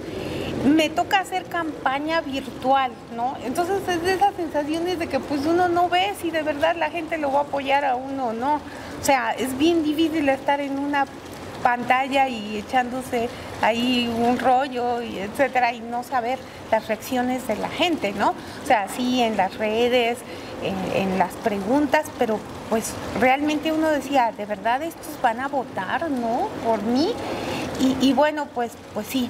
me 0.64 0.90
toca 0.90 1.20
hacer 1.20 1.44
campaña 1.46 2.20
virtual, 2.20 2.92
¿no? 3.16 3.34
Entonces 3.44 3.80
es 3.88 4.02
de 4.02 4.14
esas 4.14 4.34
sensaciones 4.34 4.98
de 4.98 5.06
que 5.06 5.18
pues 5.18 5.46
uno 5.46 5.68
no 5.68 5.88
ve 5.88 6.14
si 6.20 6.30
de 6.30 6.42
verdad 6.42 6.76
la 6.76 6.90
gente 6.90 7.16
lo 7.16 7.32
va 7.32 7.40
a 7.40 7.42
apoyar 7.42 7.84
a 7.84 7.96
uno 7.96 8.28
o 8.28 8.32
no. 8.32 8.56
O 8.56 9.04
sea, 9.04 9.32
es 9.32 9.56
bien 9.56 9.82
difícil 9.82 10.28
estar 10.28 10.61
en 10.61 10.78
una 10.78 11.06
pantalla 11.62 12.28
y 12.28 12.58
echándose 12.58 13.28
ahí 13.62 14.12
un 14.14 14.38
rollo 14.38 15.02
y 15.02 15.18
etcétera 15.18 15.72
y 15.72 15.80
no 15.80 16.02
saber 16.02 16.38
las 16.70 16.88
reacciones 16.88 17.46
de 17.46 17.56
la 17.56 17.68
gente, 17.68 18.12
¿no? 18.12 18.30
O 18.30 18.66
sea, 18.66 18.88
sí 18.88 19.22
en 19.22 19.36
las 19.36 19.56
redes, 19.56 20.18
en, 20.62 21.18
las 21.18 21.32
preguntas, 21.34 22.06
pero 22.18 22.38
pues 22.68 22.92
realmente 23.18 23.72
uno 23.72 23.88
decía, 23.88 24.32
¿de 24.36 24.46
verdad 24.46 24.82
estos 24.82 25.20
van 25.22 25.40
a 25.40 25.48
votar, 25.48 26.11
no? 26.11 26.48
Por 26.64 26.82
mí. 26.82 27.12
Y, 27.80 27.96
y 28.00 28.12
bueno, 28.12 28.46
pues, 28.54 28.72
pues 28.94 29.06
sí, 29.06 29.28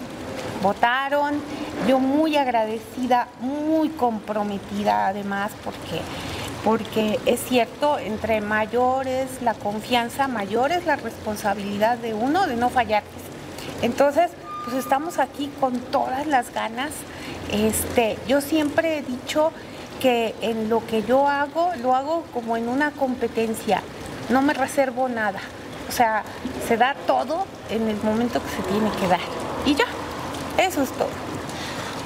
votaron. 0.63 1.41
Yo 1.89 1.99
muy 1.99 2.37
agradecida, 2.37 3.29
muy 3.41 3.89
comprometida 3.89 5.09
además, 5.09 5.51
porque, 5.65 6.03
porque 6.65 7.19
es 7.27 7.41
cierto, 7.41 7.99
entre 7.99 8.41
mayores 8.41 9.43
la 9.43 9.55
confianza, 9.55 10.29
mayor 10.29 10.73
es 10.73 10.85
la 10.85 10.97
responsabilidad 10.97 11.97
de 11.99 12.15
uno 12.15 12.47
de 12.47 12.57
no 12.57 12.69
fallar. 12.69 13.03
Entonces, 13.83 14.31
pues 14.65 14.77
estamos 14.77 15.19
aquí 15.19 15.51
con 15.59 15.79
todas 15.79 16.27
las 16.27 16.53
ganas. 16.53 16.91
Este, 17.51 18.19
yo 18.29 18.41
siempre 18.41 18.99
he 18.99 19.03
dicho 19.03 19.53
que 20.01 20.35
en 20.41 20.69
lo 20.69 20.85
que 20.87 21.03
yo 21.03 21.29
hago, 21.29 21.71
lo 21.83 21.95
hago 21.95 22.25
como 22.35 22.57
en 22.57 22.69
una 22.69 22.91
competencia, 22.91 23.83
no 24.29 24.43
me 24.43 24.55
reservo 24.55 25.09
nada. 25.09 25.41
O 25.89 25.93
sea, 25.93 26.25
se 26.67 26.77
da 26.77 26.95
todo 27.07 27.47
en 27.69 27.89
el 27.89 27.97
momento 28.03 28.41
que 28.43 28.49
se 28.49 28.63
tiene 28.63 28.91
que 29.01 29.07
dar. 29.07 29.21
Y 29.67 29.75
ya. 29.75 29.87
Eso 30.59 30.83
es 30.83 30.91
todo. 30.91 31.09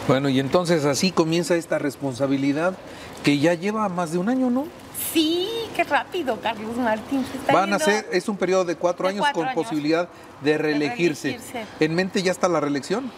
Bueno, 0.06 0.28
y 0.28 0.38
entonces 0.38 0.84
así 0.84 1.10
comienza 1.10 1.56
esta 1.56 1.78
responsabilidad 1.78 2.74
que 3.22 3.38
ya 3.38 3.54
lleva 3.54 3.88
más 3.88 4.12
de 4.12 4.18
un 4.18 4.28
año, 4.28 4.50
¿no? 4.50 4.66
Sí, 5.12 5.48
qué 5.74 5.84
rápido, 5.84 6.38
Carlos 6.40 6.76
Martín. 6.76 7.24
Van 7.52 7.72
a 7.72 7.78
ser, 7.78 8.06
es 8.12 8.28
un 8.28 8.36
periodo 8.36 8.64
de 8.64 8.76
cuatro 8.76 9.08
años 9.08 9.24
con 9.32 9.52
posibilidad 9.54 10.08
de 10.42 10.58
reelegirse. 10.58 11.38
¿En 11.80 11.94
mente 11.94 12.22
ya 12.22 12.32
está 12.32 12.48
la 12.48 12.60
reelección? 12.60 13.10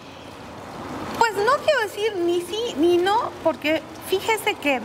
No 1.45 1.53
quiero 1.65 1.81
decir 1.83 2.17
ni 2.17 2.41
sí 2.43 2.75
ni 2.79 2.97
no, 2.97 3.31
porque 3.45 3.83
fíjese 4.09 4.55
que 4.55 4.81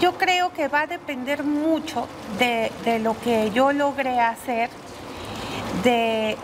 yo 0.00 0.16
creo 0.16 0.52
que 0.52 0.68
va 0.68 0.82
a 0.82 0.86
depender 0.86 1.44
mucho 1.44 2.08
de, 2.38 2.72
de 2.84 2.98
lo 2.98 3.18
que 3.20 3.50
yo 3.50 3.72
logré 3.72 4.20
hacer, 4.20 4.70
de 5.84 6.36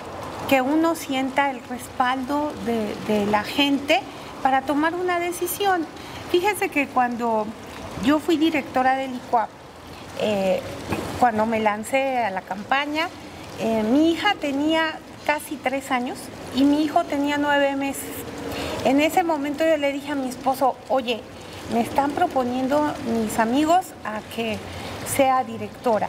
que 0.49 0.63
uno 0.63 0.95
sienta 0.95 1.51
el 1.51 1.63
respaldo 1.69 2.53
de, 2.65 3.27
la 3.27 3.45
gente 3.45 4.01
para 4.43 4.63
tomar 4.63 4.95
una 4.95 5.21
decisión. 5.21 5.87
Fíjese 6.31 6.71
que 6.71 6.89
cuando 6.89 7.47
yo 8.05 8.19
fui 8.19 8.39
directora 8.39 8.97
del 8.97 9.15
ICUAP, 9.15 9.49
eh, 10.21 10.61
cuando 11.21 11.45
me 11.45 11.61
lancé 11.61 12.19
a 12.19 12.31
la 12.31 12.41
campaña, 12.41 13.09
eh, 13.61 13.83
mi 13.83 14.11
hija 14.11 14.35
tenía 14.41 14.99
casi 15.27 15.57
tres 15.57 15.91
años 15.91 16.19
y 16.55 16.65
mi 16.65 16.83
hijo 16.83 17.05
tenía 17.05 17.37
nueve 17.37 17.77
meses. 17.77 18.11
En 18.85 19.01
ese 19.01 19.25
momento 19.25 19.65
yo 19.65 19.77
le 19.77 19.93
dije 19.93 20.13
a 20.13 20.15
mi 20.15 20.29
esposo, 20.29 20.77
oye, 20.89 21.21
me 21.73 21.81
están 21.81 22.13
proponiendo 22.13 22.93
mis 23.23 23.39
amigos 23.39 23.87
a 24.05 24.21
que 24.35 24.59
sea 25.07 25.45
directora, 25.45 26.09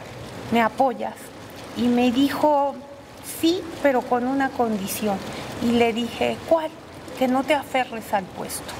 ¿me 0.52 0.62
apoyas? 0.62 1.14
Y 1.76 1.88
me 1.88 2.10
dijo, 2.10 2.74
sí, 3.40 3.62
pero 3.82 4.02
con 4.02 4.26
una 4.26 4.50
condición. 4.50 5.18
Y 5.62 5.72
le 5.72 5.92
dije, 5.92 6.36
¿cuál? 6.48 6.70
Que 7.18 7.28
no 7.28 7.44
te 7.44 7.54
aferres 7.54 8.12
al 8.14 8.24
puesto. 8.24 8.72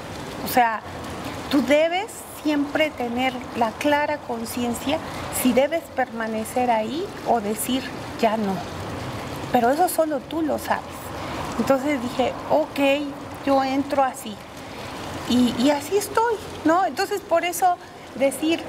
O 0.45 0.47
sea, 0.47 0.81
tú 1.49 1.63
debes 1.63 2.07
siempre 2.43 2.89
tener 2.89 3.33
la 3.57 3.71
clara 3.71 4.17
conciencia 4.17 4.97
si 5.41 5.53
debes 5.53 5.83
permanecer 5.95 6.71
ahí 6.71 7.05
o 7.27 7.39
decir 7.39 7.83
ya 8.19 8.37
no. 8.37 8.55
Pero 9.51 9.69
eso 9.69 9.89
solo 9.89 10.19
tú 10.19 10.41
lo 10.41 10.57
sabes. 10.57 10.83
Entonces 11.59 12.01
dije, 12.01 12.33
ok, 12.49 12.79
yo 13.45 13.63
entro 13.63 14.03
así. 14.03 14.35
Y, 15.29 15.69
así 15.69 15.95
estoy, 15.95 16.35
¿no? 16.65 16.85
Entonces 16.85 17.21
por 17.21 17.45
eso 17.45 17.77
decir, 18.15 18.59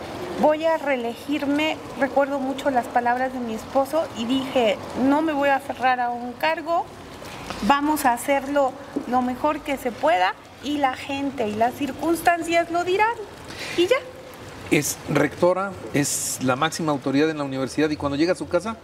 voy 0.40 0.64
a 0.64 0.76
reelegirme, 0.76 1.76
recuerdo 1.98 2.38
mucho 2.38 2.70
las 2.70 2.86
palabras 2.86 3.32
de 3.32 3.40
mi 3.40 3.54
esposo 3.54 4.06
y 4.16 4.26
dije, 4.26 4.78
no 5.02 5.22
me 5.22 5.32
voy 5.32 5.48
a 5.48 5.56
aferrar 5.56 5.98
a 5.98 6.10
un 6.10 6.32
cargo, 6.34 6.84
vamos 7.66 8.04
a 8.04 8.12
hacerlo 8.12 8.72
lo 9.08 9.22
mejor 9.22 9.60
que 9.60 9.76
se 9.76 9.90
pueda 9.90 10.34
y 10.62 10.78
la 10.78 10.94
gente 10.94 11.48
y 11.48 11.56
las 11.56 11.74
circunstancias 11.74 12.70
lo 12.70 12.84
dirán. 12.84 13.14
Y 13.76 13.88
ya. 13.88 13.96
Es 14.70 14.98
rectora, 15.08 15.72
es 15.94 16.38
la 16.42 16.54
máxima 16.54 16.92
autoridad 16.92 17.28
en 17.28 17.38
la 17.38 17.44
universidad 17.44 17.90
y 17.90 17.96
cuando 17.96 18.16
llega 18.16 18.32
a 18.32 18.36
su 18.36 18.48
casa... 18.48 18.76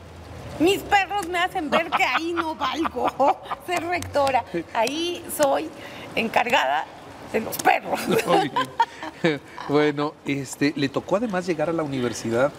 Mis 0.61 0.81
perros 0.81 1.29
me 1.29 1.39
hacen 1.39 1.71
ver 1.71 1.91
que 1.91 2.03
ahí 2.03 2.33
no 2.33 2.55
valgo 2.55 3.11
ser 3.67 3.85
rectora. 3.85 4.45
Ahí 4.75 5.25
soy 5.37 5.69
encargada 6.15 6.85
de 7.33 7.41
los 7.41 7.57
perros. 7.59 8.01
bueno, 9.69 10.15
este, 10.25 10.73
le 10.77 10.89
tocó 10.89 11.17
además 11.17 11.47
llegar 11.47 11.69
a 11.69 11.73
la 11.73 11.83
universidad 11.83 12.53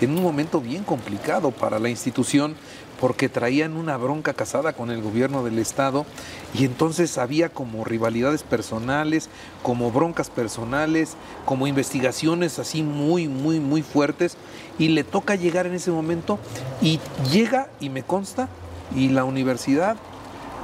en 0.00 0.10
un 0.10 0.22
momento 0.22 0.60
bien 0.60 0.84
complicado 0.84 1.50
para 1.50 1.78
la 1.78 1.88
institución 1.88 2.56
porque 3.00 3.28
traían 3.28 3.76
una 3.76 3.96
bronca 3.96 4.32
casada 4.32 4.72
con 4.72 4.90
el 4.90 5.02
gobierno 5.02 5.44
del 5.44 5.58
estado 5.58 6.06
y 6.54 6.64
entonces 6.64 7.18
había 7.18 7.50
como 7.50 7.84
rivalidades 7.84 8.42
personales, 8.42 9.28
como 9.62 9.90
broncas 9.90 10.30
personales, 10.30 11.16
como 11.44 11.66
investigaciones 11.66 12.58
así 12.58 12.82
muy, 12.82 13.28
muy, 13.28 13.60
muy 13.60 13.82
fuertes 13.82 14.36
y 14.78 14.88
le 14.88 15.04
toca 15.04 15.34
llegar 15.34 15.66
en 15.66 15.74
ese 15.74 15.90
momento 15.90 16.38
y 16.80 17.00
llega 17.30 17.68
y 17.80 17.90
me 17.90 18.02
consta 18.02 18.48
y 18.94 19.08
la 19.08 19.24
universidad 19.24 19.96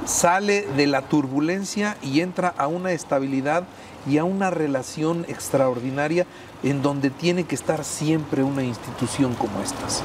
sale 0.05 0.67
de 0.75 0.87
la 0.87 1.01
turbulencia 1.01 1.97
y 2.01 2.21
entra 2.21 2.53
a 2.57 2.67
una 2.67 2.91
estabilidad 2.91 3.63
y 4.07 4.17
a 4.17 4.23
una 4.23 4.49
relación 4.49 5.25
extraordinaria 5.27 6.25
en 6.61 6.81
donde 6.81 7.09
tiene 7.09 7.45
que 7.45 7.55
estar 7.55 7.83
siempre 7.83 8.43
una 8.43 8.63
institución 8.63 9.33
como 9.35 9.61
estas. 9.61 10.03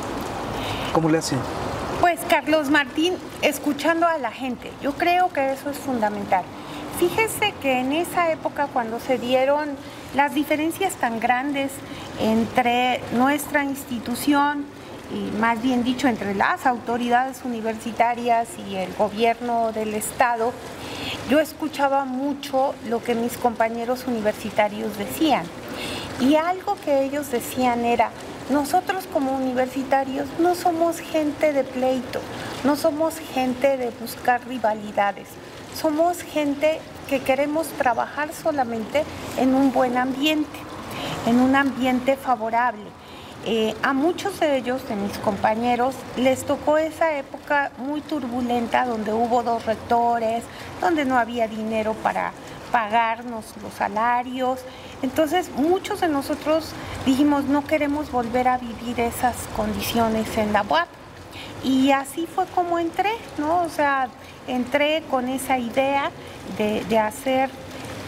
¿Cómo 0.92 1.08
le 1.08 1.18
hacen? 1.18 1.38
Pues 2.00 2.20
Carlos 2.28 2.70
Martín, 2.70 3.14
escuchando 3.42 4.06
a 4.06 4.18
la 4.18 4.30
gente, 4.30 4.70
yo 4.82 4.92
creo 4.92 5.32
que 5.32 5.52
eso 5.52 5.70
es 5.70 5.78
fundamental. 5.78 6.44
Fíjese 6.98 7.54
que 7.60 7.80
en 7.80 7.92
esa 7.92 8.30
época 8.30 8.68
cuando 8.72 9.00
se 9.00 9.18
dieron 9.18 9.68
las 10.14 10.34
diferencias 10.34 10.94
tan 10.94 11.20
grandes 11.20 11.70
entre 12.20 13.00
nuestra 13.12 13.64
institución 13.64 14.64
y 15.10 15.30
más 15.38 15.62
bien 15.62 15.84
dicho 15.84 16.08
entre 16.08 16.34
las 16.34 16.66
autoridades 16.66 17.42
universitarias 17.44 18.48
y 18.68 18.76
el 18.76 18.92
gobierno 18.94 19.72
del 19.72 19.94
Estado, 19.94 20.52
yo 21.30 21.40
escuchaba 21.40 22.04
mucho 22.04 22.74
lo 22.88 23.02
que 23.02 23.14
mis 23.14 23.36
compañeros 23.38 24.06
universitarios 24.06 24.96
decían. 24.98 25.44
Y 26.20 26.34
algo 26.34 26.76
que 26.84 27.04
ellos 27.04 27.30
decían 27.30 27.84
era, 27.84 28.10
nosotros 28.50 29.06
como 29.12 29.36
universitarios 29.36 30.26
no 30.38 30.54
somos 30.54 30.98
gente 31.00 31.52
de 31.52 31.64
pleito, 31.64 32.20
no 32.64 32.76
somos 32.76 33.18
gente 33.18 33.76
de 33.76 33.90
buscar 34.00 34.46
rivalidades, 34.46 35.28
somos 35.74 36.22
gente 36.22 36.80
que 37.08 37.20
queremos 37.20 37.66
trabajar 37.68 38.32
solamente 38.32 39.04
en 39.38 39.54
un 39.54 39.72
buen 39.72 39.96
ambiente, 39.96 40.58
en 41.26 41.40
un 41.40 41.56
ambiente 41.56 42.16
favorable. 42.16 42.84
Eh, 43.44 43.74
a 43.82 43.92
muchos 43.92 44.40
de 44.40 44.58
ellos, 44.58 44.86
de 44.88 44.96
mis 44.96 45.16
compañeros, 45.18 45.94
les 46.16 46.44
tocó 46.44 46.76
esa 46.76 47.16
época 47.16 47.70
muy 47.78 48.00
turbulenta 48.00 48.84
donde 48.84 49.12
hubo 49.12 49.42
dos 49.42 49.64
rectores, 49.64 50.44
donde 50.80 51.04
no 51.04 51.16
había 51.16 51.48
dinero 51.48 51.94
para 52.02 52.32
pagarnos 52.72 53.44
los 53.62 53.72
salarios. 53.74 54.60
Entonces 55.02 55.50
muchos 55.56 56.00
de 56.00 56.08
nosotros 56.08 56.72
dijimos 57.06 57.44
no 57.44 57.64
queremos 57.64 58.10
volver 58.10 58.48
a 58.48 58.58
vivir 58.58 59.00
esas 59.00 59.36
condiciones 59.56 60.36
en 60.36 60.52
la 60.52 60.62
UAP. 60.62 60.97
Y 61.64 61.90
así 61.90 62.26
fue 62.26 62.46
como 62.46 62.78
entré, 62.78 63.10
¿no? 63.36 63.62
O 63.62 63.68
sea, 63.68 64.08
entré 64.46 65.02
con 65.10 65.28
esa 65.28 65.58
idea 65.58 66.10
de, 66.56 66.84
de 66.84 66.98
hacer 66.98 67.50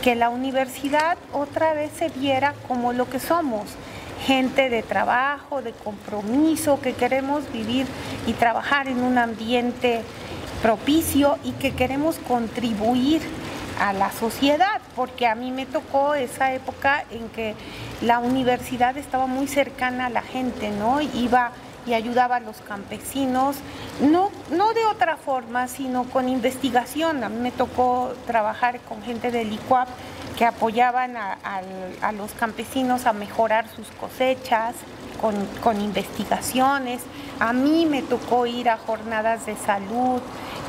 que 0.02 0.14
la 0.14 0.30
universidad 0.30 1.18
otra 1.32 1.74
vez 1.74 1.90
se 1.92 2.08
viera 2.08 2.54
como 2.68 2.92
lo 2.92 3.08
que 3.10 3.20
somos, 3.20 3.66
gente 4.26 4.70
de 4.70 4.82
trabajo, 4.82 5.62
de 5.62 5.72
compromiso, 5.72 6.80
que 6.80 6.94
queremos 6.94 7.50
vivir 7.52 7.86
y 8.26 8.32
trabajar 8.32 8.88
en 8.88 9.02
un 9.02 9.18
ambiente 9.18 10.02
propicio 10.62 11.38
y 11.44 11.52
que 11.52 11.72
queremos 11.72 12.16
contribuir 12.18 13.22
a 13.80 13.92
la 13.94 14.12
sociedad, 14.12 14.80
porque 14.94 15.26
a 15.26 15.34
mí 15.34 15.52
me 15.52 15.64
tocó 15.64 16.14
esa 16.14 16.52
época 16.52 17.04
en 17.10 17.28
que 17.30 17.54
la 18.02 18.18
universidad 18.18 18.96
estaba 18.98 19.26
muy 19.26 19.48
cercana 19.48 20.06
a 20.06 20.10
la 20.10 20.20
gente, 20.20 20.70
¿no? 20.70 21.00
Iba 21.00 21.52
y 21.86 21.94
ayudaba 21.94 22.36
a 22.36 22.40
los 22.40 22.56
campesinos, 22.58 23.56
no, 24.00 24.30
no 24.50 24.72
de 24.72 24.84
otra 24.86 25.16
forma, 25.16 25.68
sino 25.68 26.04
con 26.04 26.28
investigación. 26.28 27.24
A 27.24 27.28
mí 27.28 27.38
me 27.38 27.52
tocó 27.52 28.12
trabajar 28.26 28.80
con 28.80 29.02
gente 29.02 29.30
del 29.30 29.52
ICUAP 29.52 29.88
que 30.36 30.44
apoyaban 30.46 31.16
a, 31.16 31.38
a 32.00 32.12
los 32.12 32.32
campesinos 32.32 33.06
a 33.06 33.12
mejorar 33.12 33.66
sus 33.68 33.88
cosechas, 33.88 34.74
con, 35.20 35.34
con, 35.62 35.80
investigaciones. 35.80 37.02
A 37.38 37.52
mí 37.52 37.86
me 37.86 38.02
tocó 38.02 38.46
ir 38.46 38.70
a 38.70 38.78
jornadas 38.78 39.46
de 39.46 39.56
salud 39.56 40.20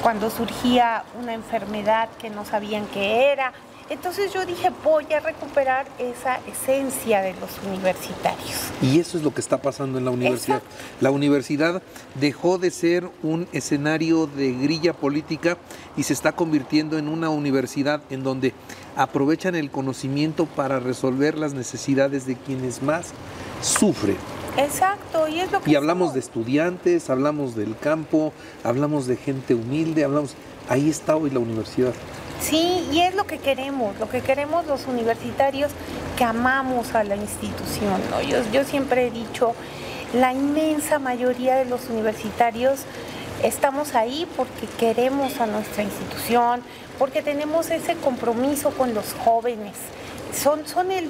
cuando 0.01 0.29
surgía 0.29 1.03
una 1.19 1.33
enfermedad 1.33 2.09
que 2.19 2.29
no 2.29 2.43
sabían 2.43 2.85
qué 2.87 3.31
era. 3.31 3.53
Entonces 3.91 4.31
yo 4.33 4.45
dije, 4.45 4.71
voy 4.85 5.03
a 5.13 5.19
recuperar 5.19 5.85
esa 5.99 6.39
esencia 6.47 7.19
de 7.19 7.33
los 7.33 7.49
universitarios. 7.67 8.71
Y 8.81 9.01
eso 9.01 9.17
es 9.17 9.23
lo 9.23 9.33
que 9.33 9.41
está 9.41 9.61
pasando 9.61 9.97
en 9.97 10.05
la 10.05 10.11
universidad. 10.11 10.59
Exacto. 10.59 10.77
La 11.01 11.11
universidad 11.11 11.83
dejó 12.15 12.57
de 12.57 12.71
ser 12.71 13.09
un 13.21 13.49
escenario 13.51 14.27
de 14.27 14.53
grilla 14.53 14.93
política 14.93 15.57
y 15.97 16.03
se 16.03 16.13
está 16.13 16.31
convirtiendo 16.31 16.97
en 16.97 17.09
una 17.09 17.29
universidad 17.31 18.01
en 18.09 18.23
donde 18.23 18.53
aprovechan 18.95 19.55
el 19.55 19.69
conocimiento 19.69 20.45
para 20.45 20.79
resolver 20.79 21.37
las 21.37 21.53
necesidades 21.53 22.25
de 22.25 22.37
quienes 22.37 22.81
más 22.81 23.07
sufren. 23.61 24.15
Exacto, 24.55 25.27
y 25.27 25.41
es 25.41 25.51
lo 25.51 25.61
que... 25.61 25.69
Y 25.69 25.75
hablamos 25.75 26.11
somos. 26.11 26.13
de 26.13 26.19
estudiantes, 26.21 27.09
hablamos 27.09 27.57
del 27.57 27.77
campo, 27.77 28.31
hablamos 28.63 29.05
de 29.05 29.17
gente 29.17 29.53
humilde, 29.53 30.05
hablamos... 30.05 30.35
Ahí 30.69 30.89
está 30.89 31.17
hoy 31.17 31.29
la 31.29 31.39
universidad. 31.39 31.93
Sí, 32.41 32.87
y 32.91 33.01
es 33.01 33.13
lo 33.13 33.25
que 33.27 33.37
queremos, 33.37 33.97
lo 33.99 34.09
que 34.09 34.21
queremos 34.21 34.65
los 34.65 34.87
universitarios 34.87 35.71
que 36.17 36.23
amamos 36.23 36.95
a 36.95 37.03
la 37.03 37.15
institución. 37.15 38.01
¿no? 38.09 38.21
Yo, 38.21 38.37
yo 38.51 38.63
siempre 38.63 39.07
he 39.07 39.11
dicho, 39.11 39.53
la 40.13 40.33
inmensa 40.33 40.97
mayoría 40.97 41.55
de 41.55 41.65
los 41.65 41.87
universitarios 41.89 42.81
estamos 43.43 43.93
ahí 43.93 44.27
porque 44.35 44.65
queremos 44.79 45.39
a 45.39 45.45
nuestra 45.45 45.83
institución, 45.83 46.63
porque 46.97 47.21
tenemos 47.21 47.69
ese 47.69 47.95
compromiso 47.95 48.71
con 48.71 48.93
los 48.95 49.13
jóvenes. 49.13 49.73
Son, 50.33 50.67
son 50.67 50.91
el, 50.91 51.09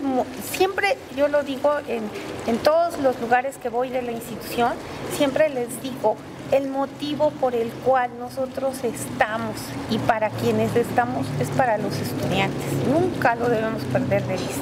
siempre, 0.52 0.98
yo 1.16 1.30
lo 1.30 1.44
digo 1.44 1.74
en, 1.88 2.04
en 2.48 2.58
todos 2.58 3.00
los 3.00 3.20
lugares 3.22 3.58
que 3.58 3.70
voy 3.70 3.90
de 3.90 4.02
la 4.02 4.12
institución, 4.12 4.74
siempre 5.16 5.50
les 5.50 5.82
digo, 5.82 6.18
el 6.52 6.68
motivo 6.68 7.32
por 7.40 7.56
el 7.56 7.70
cual 7.70 8.12
nosotros 8.20 8.84
estamos 8.84 9.56
y 9.90 9.98
para 10.00 10.30
quienes 10.30 10.76
estamos 10.76 11.26
es 11.40 11.50
para 11.50 11.78
los 11.78 11.98
estudiantes. 11.98 12.74
Nunca 12.88 13.36
lo 13.36 13.50
debemos 13.50 13.84
perder 13.86 14.26
de 14.28 14.34
vista. 14.34 14.62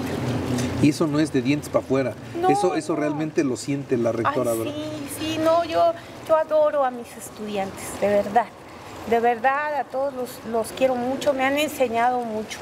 Y 0.81 0.89
eso 0.89 1.07
no 1.07 1.19
es 1.19 1.33
de 1.33 1.41
dientes 1.41 1.69
para 1.69 1.83
afuera. 1.83 2.13
No, 2.39 2.49
eso, 2.49 2.75
eso 2.75 2.93
no. 2.93 2.99
realmente 2.99 3.43
lo 3.43 3.57
siente 3.57 3.97
la 3.97 4.11
rectora, 4.11 4.51
Ay, 4.51 4.57
¿verdad? 4.59 4.73
Sí, 4.73 5.09
sí, 5.19 5.37
no, 5.43 5.65
yo, 5.65 5.93
yo 6.27 6.37
adoro 6.37 6.85
a 6.85 6.91
mis 6.91 7.07
estudiantes, 7.17 7.99
de 7.99 8.07
verdad. 8.07 8.45
De 9.09 9.19
verdad, 9.19 9.75
a 9.79 9.83
todos 9.85 10.13
los, 10.13 10.29
los 10.51 10.71
quiero 10.71 10.95
mucho, 10.95 11.33
me 11.33 11.43
han 11.43 11.57
enseñado 11.57 12.21
mucho. 12.21 12.59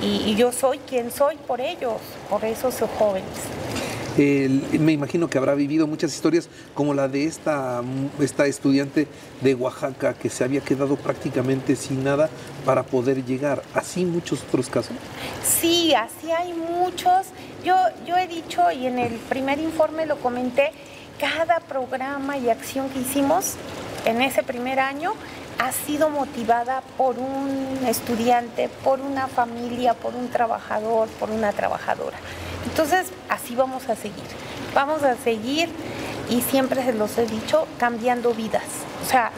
Y, 0.00 0.22
y 0.30 0.36
yo 0.36 0.52
soy 0.52 0.78
quien 0.78 1.10
soy 1.10 1.36
por 1.36 1.60
ellos, 1.60 1.96
por 2.30 2.44
esos 2.44 2.76
jóvenes. 2.98 3.28
Me 4.20 4.92
imagino 4.92 5.30
que 5.30 5.38
habrá 5.38 5.54
vivido 5.54 5.86
muchas 5.86 6.14
historias 6.14 6.48
como 6.74 6.92
la 6.92 7.08
de 7.08 7.24
esta, 7.24 7.82
esta 8.20 8.46
estudiante 8.46 9.06
de 9.40 9.54
Oaxaca 9.54 10.12
que 10.12 10.28
se 10.28 10.44
había 10.44 10.60
quedado 10.60 10.96
prácticamente 10.96 11.74
sin 11.74 12.04
nada 12.04 12.28
para 12.66 12.82
poder 12.82 13.24
llegar. 13.24 13.62
¿Así 13.74 14.04
muchos 14.04 14.42
otros 14.42 14.68
casos? 14.68 14.94
Sí, 15.42 15.94
así 15.94 16.30
hay 16.30 16.52
muchos. 16.52 17.28
Yo, 17.64 17.74
yo 18.06 18.18
he 18.18 18.28
dicho 18.28 18.70
y 18.70 18.86
en 18.86 18.98
el 18.98 19.14
primer 19.14 19.58
informe 19.58 20.04
lo 20.04 20.16
comenté, 20.16 20.72
cada 21.18 21.60
programa 21.60 22.36
y 22.36 22.50
acción 22.50 22.90
que 22.90 23.00
hicimos 23.00 23.54
en 24.04 24.20
ese 24.20 24.42
primer 24.42 24.80
año 24.80 25.12
ha 25.58 25.72
sido 25.72 26.10
motivada 26.10 26.82
por 26.96 27.18
un 27.18 27.86
estudiante, 27.86 28.68
por 28.82 29.00
una 29.00 29.28
familia, 29.28 29.94
por 29.94 30.14
un 30.14 30.28
trabajador, 30.28 31.08
por 31.18 31.30
una 31.30 31.52
trabajadora. 31.52 32.16
Entonces, 32.66 33.08
así 33.28 33.54
vamos 33.54 33.88
a 33.88 33.96
seguir. 33.96 34.24
Vamos 34.74 35.02
a 35.02 35.16
seguir, 35.16 35.68
y 36.28 36.42
siempre 36.42 36.82
se 36.84 36.92
los 36.92 37.16
he 37.18 37.26
dicho, 37.26 37.66
cambiando 37.78 38.32
vidas. 38.32 38.62
O 39.02 39.08
sea, 39.08 39.30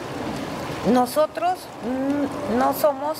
nosotros 0.92 1.58
no 2.56 2.74
somos 2.74 3.18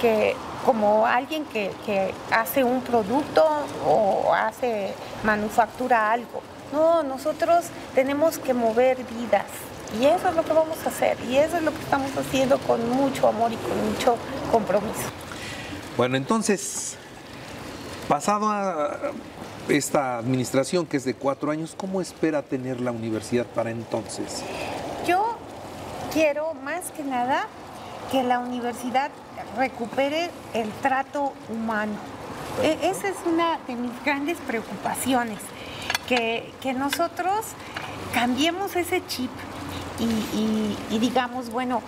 que 0.00 0.36
como 0.64 1.06
alguien 1.06 1.44
que, 1.46 1.72
que 1.86 2.14
hace 2.30 2.62
un 2.62 2.82
producto 2.82 3.44
o 3.86 4.32
hace 4.34 4.92
manufactura 5.24 6.12
algo. 6.12 6.42
No, 6.72 7.02
nosotros 7.02 7.64
tenemos 7.94 8.38
que 8.38 8.52
mover 8.54 8.98
vidas. 9.04 9.46
Y 9.98 10.04
eso 10.04 10.28
es 10.28 10.34
lo 10.36 10.44
que 10.44 10.52
vamos 10.52 10.76
a 10.84 10.90
hacer. 10.90 11.16
Y 11.28 11.38
eso 11.38 11.56
es 11.56 11.62
lo 11.62 11.72
que 11.72 11.80
estamos 11.80 12.10
haciendo 12.16 12.58
con 12.58 12.88
mucho 12.90 13.28
amor 13.28 13.52
y 13.52 13.56
con 13.56 13.92
mucho 13.92 14.16
compromiso. 14.52 15.08
Bueno, 15.96 16.16
entonces, 16.16 16.96
pasado 18.08 18.48
a 18.48 18.96
esta 19.68 20.18
administración 20.18 20.86
que 20.86 20.96
es 20.96 21.04
de 21.04 21.14
cuatro 21.14 21.50
años, 21.50 21.74
¿cómo 21.76 22.00
espera 22.00 22.42
tener 22.42 22.80
la 22.80 22.90
universidad 22.90 23.46
para 23.46 23.70
entonces? 23.70 24.42
Yo 25.06 25.36
quiero 26.12 26.54
más 26.54 26.90
que 26.96 27.04
nada 27.04 27.46
que 28.10 28.22
la 28.22 28.38
universidad 28.38 29.10
recupere 29.56 30.30
el 30.54 30.70
trato 30.80 31.34
humano. 31.50 31.92
E 32.62 32.78
esa 32.88 33.08
es 33.08 33.16
una 33.26 33.58
de 33.68 33.76
mis 33.76 33.92
grandes 34.04 34.38
preocupaciones, 34.38 35.38
que, 36.08 36.50
que 36.62 36.72
nosotros 36.72 37.44
cambiemos 38.14 38.74
ese 38.74 39.06
chip 39.06 39.30
y, 40.00 40.04
y, 40.04 40.78
y 40.90 40.98
digamos, 40.98 41.50
bueno, 41.50 41.82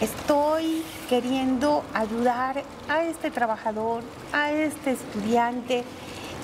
estoy 0.00 0.84
queriendo 1.08 1.84
ayudar 1.94 2.62
a 2.88 3.04
este 3.04 3.30
trabajador, 3.30 4.02
a 4.32 4.52
este 4.52 4.92
estudiante, 4.92 5.84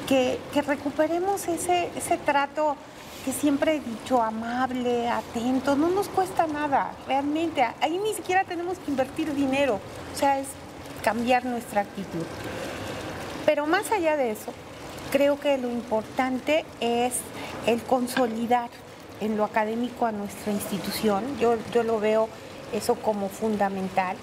que, 0.08 0.38
que 0.52 0.62
recuperemos 0.62 1.48
ese, 1.48 1.90
ese, 1.96 2.18
trato 2.18 2.76
que 3.24 3.32
siempre 3.32 3.76
he 3.76 3.80
dicho, 3.80 4.22
amable, 4.22 5.08
atento, 5.08 5.76
no 5.76 5.88
nos 5.88 6.08
cuesta 6.08 6.46
nada, 6.46 6.92
realmente. 7.06 7.64
Ahí 7.80 7.98
ni 7.98 8.12
siquiera 8.12 8.44
tenemos 8.44 8.78
que 8.78 8.90
invertir 8.90 9.34
dinero, 9.34 9.80
o 10.12 10.18
sea, 10.18 10.38
es 10.38 10.48
cambiar 11.02 11.46
nuestra 11.46 11.82
actitud. 11.82 12.24
Pero 13.46 13.66
más 13.66 13.90
allá 13.92 14.16
de 14.16 14.32
eso, 14.32 14.52
creo 15.10 15.38
que 15.40 15.56
lo 15.56 15.70
importante 15.70 16.64
es 16.80 17.14
el 17.66 17.82
consolidar 17.82 18.68
en 19.20 19.36
lo 19.36 19.44
académico 19.44 20.06
a 20.06 20.12
nuestra 20.12 20.52
institución. 20.52 21.38
Yo, 21.38 21.56
yo 21.72 21.82
lo 21.82 22.00
veo 22.00 22.28
eso 22.72 22.94
como 22.96 23.28
fundamental. 23.28 24.16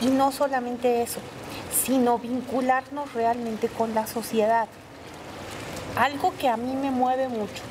Y 0.00 0.08
no 0.08 0.32
solamente 0.32 1.02
eso, 1.02 1.20
sino 1.84 2.18
vincularnos 2.18 3.12
realmente 3.14 3.68
con 3.68 3.94
la 3.94 4.06
sociedad 4.06 4.68
algo 5.96 6.32
que 6.38 6.48
a 6.48 6.56
mí 6.56 6.74
me 6.74 6.90
mueve 6.90 7.28
mucho. 7.28 7.62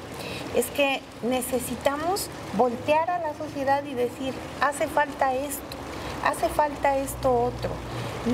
es 0.56 0.66
que 0.68 1.02
necesitamos 1.22 2.30
voltear 2.56 3.10
a 3.10 3.20
la 3.20 3.34
sociedad 3.34 3.84
y 3.84 3.94
decir, 3.94 4.34
hace 4.62 4.88
falta 4.88 5.34
esto, 5.34 5.62
hace 6.24 6.48
falta 6.48 6.98
esto 6.98 7.30
otro. 7.30 7.72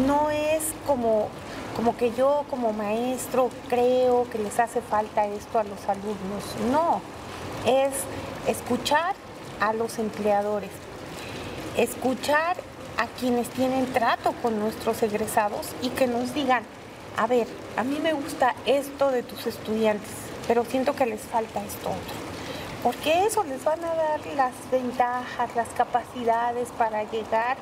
No 0.06 0.30
es 0.30 0.62
como, 0.86 1.30
como 1.76 1.98
que 1.98 2.12
yo 2.14 2.46
como 2.48 2.74
maestro 2.74 3.50
creo 3.70 4.30
que 4.30 4.38
les 4.38 4.60
hace 4.60 4.82
falta 4.82 5.26
esto 5.26 5.58
a 5.58 5.64
los 5.64 5.84
alumnos. 5.90 6.44
No, 6.72 7.02
es 7.66 7.94
escuchar 8.48 9.16
a 9.60 9.74
los 9.74 9.98
empleadores, 9.98 10.70
escuchar 11.78 12.58
a 12.98 13.08
quienes 13.08 13.50
tienen 13.50 13.86
trato 13.88 14.34
con 14.42 14.60
nuestros 14.60 15.02
egresados 15.04 15.70
y 15.82 15.90
que 15.90 16.08
nos 16.08 16.34
digan, 16.34 16.64
a 17.18 17.28
ver, 17.28 17.48
a 17.78 17.84
mí 17.84 18.00
me 18.02 18.14
gusta 18.14 18.56
esto 18.66 19.12
de 19.12 19.24
tus 19.24 19.48
estudiantes, 19.48 20.10
pero 20.48 20.66
siento 20.66 20.96
que 20.96 21.06
les 21.06 21.22
falta 21.22 21.64
esto 21.64 21.90
otro. 21.90 22.32
Porque 22.84 23.26
eso 23.26 23.44
les 23.44 23.64
van 23.64 23.84
a 23.84 23.94
dar 23.94 24.22
las 24.36 24.54
ventajas, 24.72 25.56
las 25.56 25.68
capacidades 25.70 26.70
para 26.78 27.04
llegar 27.12 27.58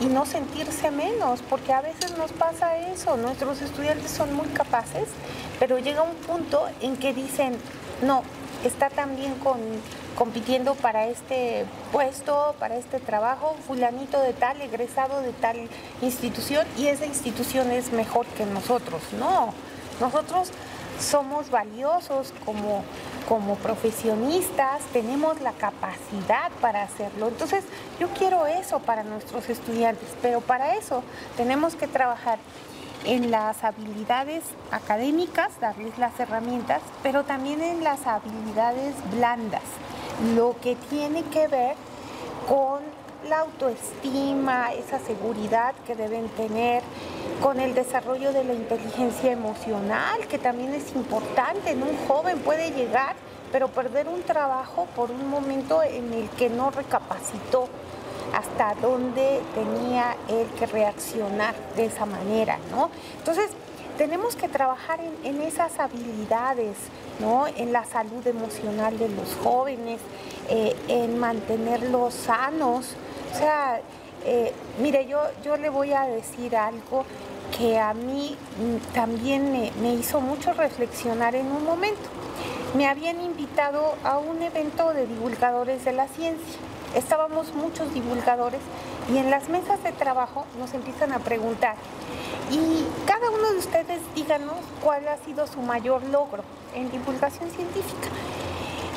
y 0.00 0.06
no 0.06 0.26
sentirse 0.26 0.90
menos, 0.90 1.40
porque 1.48 1.72
a 1.72 1.80
veces 1.80 2.16
nos 2.16 2.32
pasa 2.32 2.76
eso, 2.78 3.16
nuestros 3.16 3.60
estudiantes 3.62 4.10
son 4.10 4.34
muy 4.34 4.48
capaces, 4.48 5.08
pero 5.58 5.78
llega 5.78 6.02
un 6.02 6.14
punto 6.16 6.68
en 6.80 6.96
que 6.96 7.14
dicen, 7.14 7.56
no, 8.02 8.22
está 8.64 8.90
también 8.90 9.34
con, 9.36 9.58
compitiendo 10.20 10.74
para 10.74 11.06
este 11.06 11.64
puesto, 11.92 12.54
para 12.58 12.76
este 12.76 13.00
trabajo, 13.00 13.56
fulanito 13.66 14.20
de 14.20 14.34
tal, 14.34 14.60
egresado 14.60 15.22
de 15.22 15.32
tal 15.32 15.56
institución, 16.02 16.66
y 16.76 16.88
esa 16.88 17.06
institución 17.06 17.70
es 17.70 17.90
mejor 17.90 18.26
que 18.26 18.44
nosotros. 18.44 19.00
No, 19.18 19.54
nosotros 19.98 20.50
somos 21.00 21.50
valiosos 21.50 22.34
como, 22.44 22.84
como 23.30 23.54
profesionistas, 23.54 24.82
tenemos 24.92 25.40
la 25.40 25.52
capacidad 25.52 26.50
para 26.60 26.82
hacerlo. 26.82 27.28
Entonces, 27.28 27.64
yo 27.98 28.08
quiero 28.08 28.46
eso 28.46 28.78
para 28.80 29.02
nuestros 29.02 29.48
estudiantes, 29.48 30.10
pero 30.20 30.42
para 30.42 30.74
eso 30.74 31.02
tenemos 31.38 31.76
que 31.76 31.86
trabajar 31.86 32.38
en 33.04 33.30
las 33.30 33.64
habilidades 33.64 34.44
académicas, 34.70 35.58
darles 35.62 35.96
las 35.96 36.20
herramientas, 36.20 36.82
pero 37.02 37.24
también 37.24 37.62
en 37.62 37.82
las 37.82 38.06
habilidades 38.06 38.94
blandas, 39.10 39.62
lo 40.34 40.56
que 40.60 40.76
tiene 40.76 41.22
que 41.24 41.48
ver 41.48 41.76
con 42.48 42.80
la 43.28 43.40
autoestima, 43.40 44.72
esa 44.72 44.98
seguridad 44.98 45.74
que 45.86 45.94
deben 45.94 46.28
tener, 46.30 46.82
con 47.42 47.60
el 47.60 47.74
desarrollo 47.74 48.32
de 48.32 48.44
la 48.44 48.54
inteligencia 48.54 49.32
emocional, 49.32 50.26
que 50.28 50.38
también 50.38 50.74
es 50.74 50.94
importante. 50.94 51.70
En 51.70 51.82
un 51.82 51.96
joven 52.06 52.38
puede 52.40 52.70
llegar, 52.70 53.14
pero 53.52 53.68
perder 53.68 54.08
un 54.08 54.22
trabajo 54.22 54.86
por 54.96 55.10
un 55.10 55.28
momento 55.28 55.82
en 55.82 56.12
el 56.12 56.28
que 56.30 56.48
no 56.48 56.70
recapacitó 56.70 57.68
hasta 58.34 58.74
dónde 58.80 59.40
tenía 59.54 60.16
él 60.28 60.46
que 60.58 60.66
reaccionar 60.66 61.54
de 61.76 61.86
esa 61.86 62.06
manera, 62.06 62.58
¿no? 62.70 62.90
Entonces, 63.18 63.50
tenemos 63.98 64.34
que 64.36 64.48
trabajar 64.48 65.00
en, 65.24 65.42
esas 65.42 65.78
habilidades, 65.78 66.76
¿no? 67.20 67.46
En 67.46 67.72
la 67.72 67.84
salud 67.84 68.26
emocional 68.26 68.98
de 68.98 69.08
los 69.08 69.34
jóvenes, 69.42 70.00
eh, 70.48 70.74
en 70.88 71.18
mantenerlos 71.18 72.14
sanos. 72.14 72.94
O 73.32 73.38
sea, 73.38 73.80
eh, 74.24 74.52
mire, 74.80 75.06
yo, 75.06 75.20
yo 75.44 75.56
le 75.56 75.68
voy 75.68 75.92
a 75.92 76.02
decir 76.02 76.56
algo 76.56 77.04
que 77.56 77.78
a 77.78 77.94
mí 77.94 78.36
mm, 78.58 78.94
también 78.94 79.52
me, 79.52 79.72
me 79.80 79.94
hizo 79.94 80.20
mucho 80.20 80.52
reflexionar 80.52 81.34
en 81.34 81.46
un 81.46 81.64
momento. 81.64 82.08
Me 82.74 82.86
habían 82.86 83.20
invitado 83.20 83.94
a 84.04 84.18
un 84.18 84.42
evento 84.42 84.92
de 84.92 85.06
divulgadores 85.06 85.84
de 85.84 85.92
la 85.92 86.06
ciencia 86.08 86.58
estábamos 86.94 87.54
muchos 87.54 87.92
divulgadores 87.94 88.60
y 89.12 89.18
en 89.18 89.30
las 89.30 89.48
mesas 89.48 89.82
de 89.82 89.92
trabajo 89.92 90.44
nos 90.58 90.74
empiezan 90.74 91.12
a 91.12 91.18
preguntar, 91.18 91.76
y 92.50 92.84
cada 93.06 93.30
uno 93.30 93.52
de 93.52 93.58
ustedes 93.58 94.00
díganos 94.14 94.56
cuál 94.82 95.06
ha 95.08 95.16
sido 95.18 95.46
su 95.46 95.60
mayor 95.60 96.02
logro 96.04 96.42
en 96.74 96.90
divulgación 96.90 97.48
científica. 97.50 98.08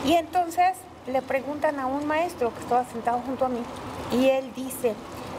Y 0.06 0.14
entonces 0.14 0.74
le 1.08 1.22
preguntan 1.22 1.80
a 1.80 1.86
un 1.86 2.08
maestro 2.08 2.54
que 2.54 2.62
estaba 2.62 2.84
sentado 2.86 3.20
junto 3.20 3.46
a 3.46 3.50
mí 3.50 3.62
y 4.12 4.30
él 4.30 4.52
dice, 4.56 4.96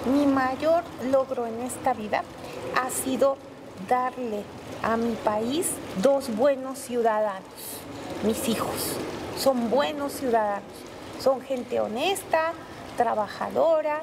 mi 0.07 0.27
mayor 0.27 0.85
logro 1.11 1.47
en 1.47 1.61
esta 1.63 1.93
vida 1.93 2.23
ha 2.81 2.91
sido 2.91 3.37
darle 3.89 4.45
a 4.83 4.97
mi 4.97 5.15
país 5.17 5.71
dos 6.03 6.35
buenos 6.37 6.79
ciudadanos, 6.79 7.43
mis 8.25 8.49
hijos. 8.49 8.97
Son 9.39 9.71
buenos 9.71 10.13
ciudadanos 10.13 10.63
son 11.21 11.41
gente 11.41 11.81
honesta, 11.81 12.53
trabajadora, 12.97 14.03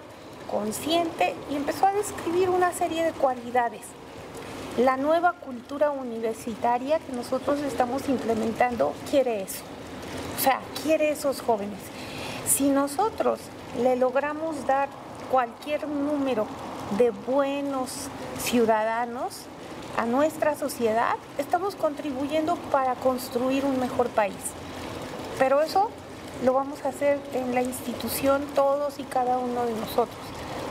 consciente 0.49 1.35
y 1.49 1.55
empezó 1.55 1.85
a 1.87 1.93
describir 1.93 2.49
una 2.49 2.73
serie 2.73 3.03
de 3.03 3.13
cualidades. 3.13 3.81
La 4.77 4.97
nueva 4.97 5.33
cultura 5.33 5.91
universitaria 5.91 6.99
que 6.99 7.13
nosotros 7.13 7.59
estamos 7.59 8.07
implementando 8.09 8.93
quiere 9.09 9.43
eso. 9.43 9.63
O 10.37 10.41
sea, 10.41 10.59
quiere 10.83 11.11
esos 11.11 11.41
jóvenes. 11.41 11.79
Si 12.47 12.69
nosotros 12.69 13.39
le 13.81 13.95
logramos 13.95 14.65
dar 14.65 14.89
cualquier 15.29 15.87
número 15.87 16.47
de 16.97 17.11
buenos 17.11 18.07
ciudadanos 18.39 19.43
a 19.97 20.05
nuestra 20.05 20.55
sociedad, 20.55 21.15
estamos 21.37 21.75
contribuyendo 21.75 22.55
para 22.71 22.95
construir 22.95 23.65
un 23.65 23.79
mejor 23.79 24.09
país. 24.09 24.35
Pero 25.37 25.61
eso 25.61 25.89
lo 26.43 26.53
vamos 26.53 26.83
a 26.85 26.89
hacer 26.89 27.19
en 27.33 27.53
la 27.53 27.61
institución 27.61 28.41
todos 28.55 28.99
y 28.99 29.03
cada 29.03 29.37
uno 29.37 29.65
de 29.65 29.73
nosotros, 29.73 30.17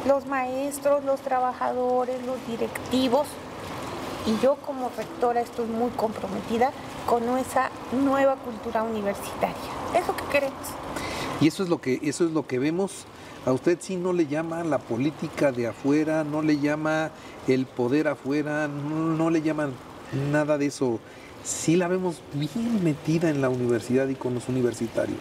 los 0.07 0.27
maestros, 0.27 1.05
los 1.05 1.21
trabajadores, 1.21 2.17
los 2.27 2.45
directivos. 2.47 3.27
Y 4.27 4.43
yo 4.43 4.57
como 4.57 4.91
rectora 4.97 5.41
estoy 5.41 5.67
muy 5.67 5.91
comprometida 5.91 6.73
con 7.07 7.23
esa 7.39 7.71
nueva 7.93 8.37
cultura 8.37 8.83
universitaria. 8.83 9.57
Eso 9.95 10.15
que 10.17 10.25
queremos. 10.25 10.59
Y 11.41 11.49
eso 11.49 11.63
es 11.63 11.69
lo 11.69 11.81
que, 11.81 12.01
eso 12.03 12.27
es 12.27 12.33
lo 12.33 12.47
que 12.47 12.59
vemos. 12.59 13.07
A 13.47 13.53
usted 13.53 13.79
sí 13.81 13.97
no 13.97 14.13
le 14.13 14.27
llama 14.27 14.63
la 14.65 14.79
política 14.79 15.53
de 15.53 15.69
afuera, 15.69 16.25
no 16.25 16.43
le 16.43 16.59
llama 16.59 17.11
el 17.49 17.65
poder 17.65 18.09
afuera, 18.09 18.69
no, 18.69 19.17
no 19.17 19.31
le 19.31 19.41
llama 19.41 19.71
nada 20.31 20.59
de 20.59 20.67
eso. 20.67 21.01
Sí 21.43 21.77
la 21.77 21.89
vemos 21.89 22.21
bien 22.35 22.85
metida 22.85 23.31
en 23.31 23.41
la 23.41 23.49
universidad 23.49 24.09
y 24.09 24.15
con 24.15 24.35
los 24.35 24.49
universitarios. 24.51 25.21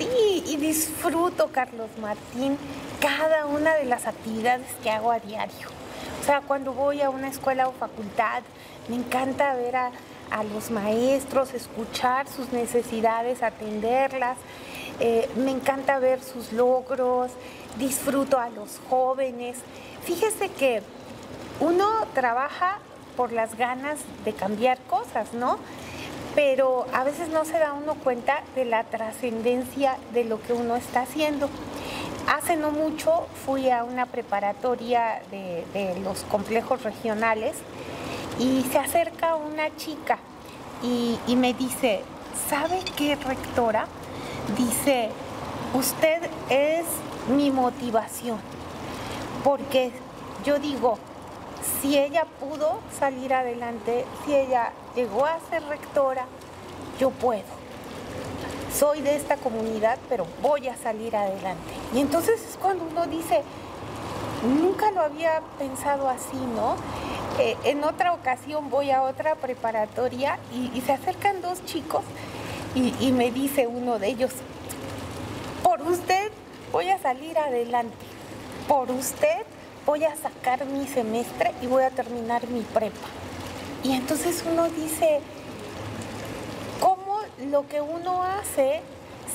Sí, 0.00 0.42
y 0.46 0.56
disfruto, 0.56 1.48
Carlos 1.52 1.90
Martín, 2.00 2.56
cada 3.02 3.44
una 3.44 3.74
de 3.74 3.84
las 3.84 4.06
actividades 4.06 4.66
que 4.82 4.88
hago 4.88 5.12
a 5.12 5.18
diario. 5.18 5.68
O 6.18 6.24
sea, 6.24 6.40
cuando 6.40 6.72
voy 6.72 7.02
a 7.02 7.10
una 7.10 7.28
escuela 7.28 7.68
o 7.68 7.72
facultad, 7.72 8.42
me 8.88 8.96
encanta 8.96 9.54
ver 9.54 9.76
a, 9.76 9.90
los 10.54 10.70
maestros, 10.70 11.52
escuchar 11.52 12.26
sus 12.28 12.50
necesidades, 12.50 13.42
atenderlas. 13.42 14.38
Eh, 15.00 15.28
me 15.36 15.50
encanta 15.50 15.98
ver 15.98 16.22
sus 16.22 16.50
logros, 16.54 17.32
disfruto 17.78 18.38
a 18.38 18.48
los 18.48 18.80
jóvenes. 18.88 19.58
Fíjese 20.04 20.48
que 20.48 20.80
uno 21.60 21.86
trabaja 22.14 22.78
por 23.18 23.32
las 23.32 23.54
ganas 23.54 23.98
de 24.24 24.32
cambiar 24.32 24.78
cosas, 24.88 25.34
¿no? 25.34 25.58
Pero 26.34 26.86
a 26.92 27.04
veces 27.04 27.28
no 27.28 27.44
se 27.44 27.58
da 27.58 27.72
uno 27.72 27.94
cuenta 27.94 28.42
de 28.54 28.64
la 28.64 28.84
trascendencia 28.84 29.96
de 30.12 30.24
lo 30.24 30.40
que 30.40 30.52
uno 30.52 30.76
está 30.76 31.02
haciendo. 31.02 31.48
Hace 32.28 32.56
no 32.56 32.70
mucho 32.70 33.26
fui 33.44 33.70
a 33.70 33.82
una 33.84 34.06
preparatoria 34.06 35.22
de, 35.30 36.00
los 36.04 36.22
complejos 36.24 36.82
regionales 36.82 37.56
y 38.38 38.62
se 38.70 38.78
acerca 38.78 39.34
una 39.34 39.74
chica 39.76 40.18
y, 40.82 41.18
y 41.26 41.36
me 41.36 41.52
dice, 41.54 42.02
¿sabe 42.48 42.80
qué 42.96 43.16
rectora? 43.16 43.86
Dice, 44.56 45.10
usted 45.74 46.22
es 46.48 46.84
mi 47.28 47.50
motivación, 47.50 48.38
porque 49.44 49.90
yo 50.44 50.58
digo, 50.58 50.98
si 51.80 51.98
ella 51.98 52.26
pudo 52.38 52.80
salir 52.98 53.34
adelante, 53.34 54.04
si 54.24 54.34
ella 54.34 54.72
llegó 54.94 55.26
a 55.26 55.38
ser 55.50 55.62
rectora, 55.64 56.26
yo 56.98 57.10
puedo. 57.10 57.42
Soy 58.76 59.00
de 59.00 59.16
esta 59.16 59.36
comunidad, 59.36 59.98
pero 60.08 60.26
voy 60.42 60.68
a 60.68 60.76
salir 60.76 61.16
adelante. 61.16 61.72
Y 61.94 62.00
entonces 62.00 62.40
es 62.48 62.56
cuando 62.56 62.84
uno 62.84 63.06
dice, 63.06 63.42
nunca 64.42 64.90
lo 64.92 65.00
había 65.00 65.42
pensado 65.58 66.08
así, 66.08 66.36
¿no? 66.54 66.76
Eh, 67.38 67.56
en 67.64 67.84
otra 67.84 68.12
ocasión 68.12 68.70
voy 68.70 68.90
a 68.90 69.02
otra 69.02 69.34
preparatoria 69.34 70.38
y, 70.52 70.80
se 70.80 70.92
acercan 70.92 71.40
dos 71.40 71.64
chicos 71.64 72.02
y, 72.74 72.94
y 73.00 73.12
me 73.12 73.30
dice 73.30 73.66
uno 73.66 73.98
de 73.98 74.08
ellos, 74.08 74.32
por 75.62 75.80
usted 75.82 76.30
voy 76.72 76.90
a 76.90 76.98
salir 76.98 77.38
adelante, 77.38 77.96
por 78.68 78.90
usted 78.90 79.44
voy 79.90 80.04
a 80.04 80.14
sacar 80.14 80.64
mi 80.66 80.86
semestre 80.86 81.52
y 81.60 81.66
voy 81.66 81.82
a 81.82 81.90
terminar 81.90 82.46
mi 82.46 82.60
prepa. 82.60 83.08
Y 83.82 83.90
entonces 83.90 84.44
uno 84.48 84.68
dice, 84.68 85.20
¿cómo 86.78 87.18
lo 87.50 87.66
que 87.66 87.80
uno 87.80 88.22
hace 88.22 88.82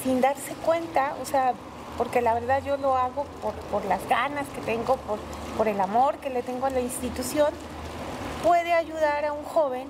sin 0.02 0.22
darse 0.22 0.54
cuenta, 0.66 1.14
o 1.22 1.26
sea, 1.26 1.52
porque 1.98 2.22
la 2.22 2.34
verdad 2.34 2.64
yo 2.64 2.78
lo 2.78 2.96
hago 2.96 3.26
por, 3.70 3.84
las 3.84 4.08
ganas 4.08 4.48
que 4.48 4.62
tengo, 4.62 4.96
por, 4.96 5.20
por 5.58 5.68
el 5.68 5.82
amor 5.82 6.20
que 6.20 6.30
le 6.30 6.42
tengo 6.42 6.68
a 6.68 6.70
la 6.70 6.80
institución, 6.80 7.50
puede 8.42 8.72
ayudar 8.72 9.26
a 9.26 9.34
un 9.34 9.44
joven 9.44 9.90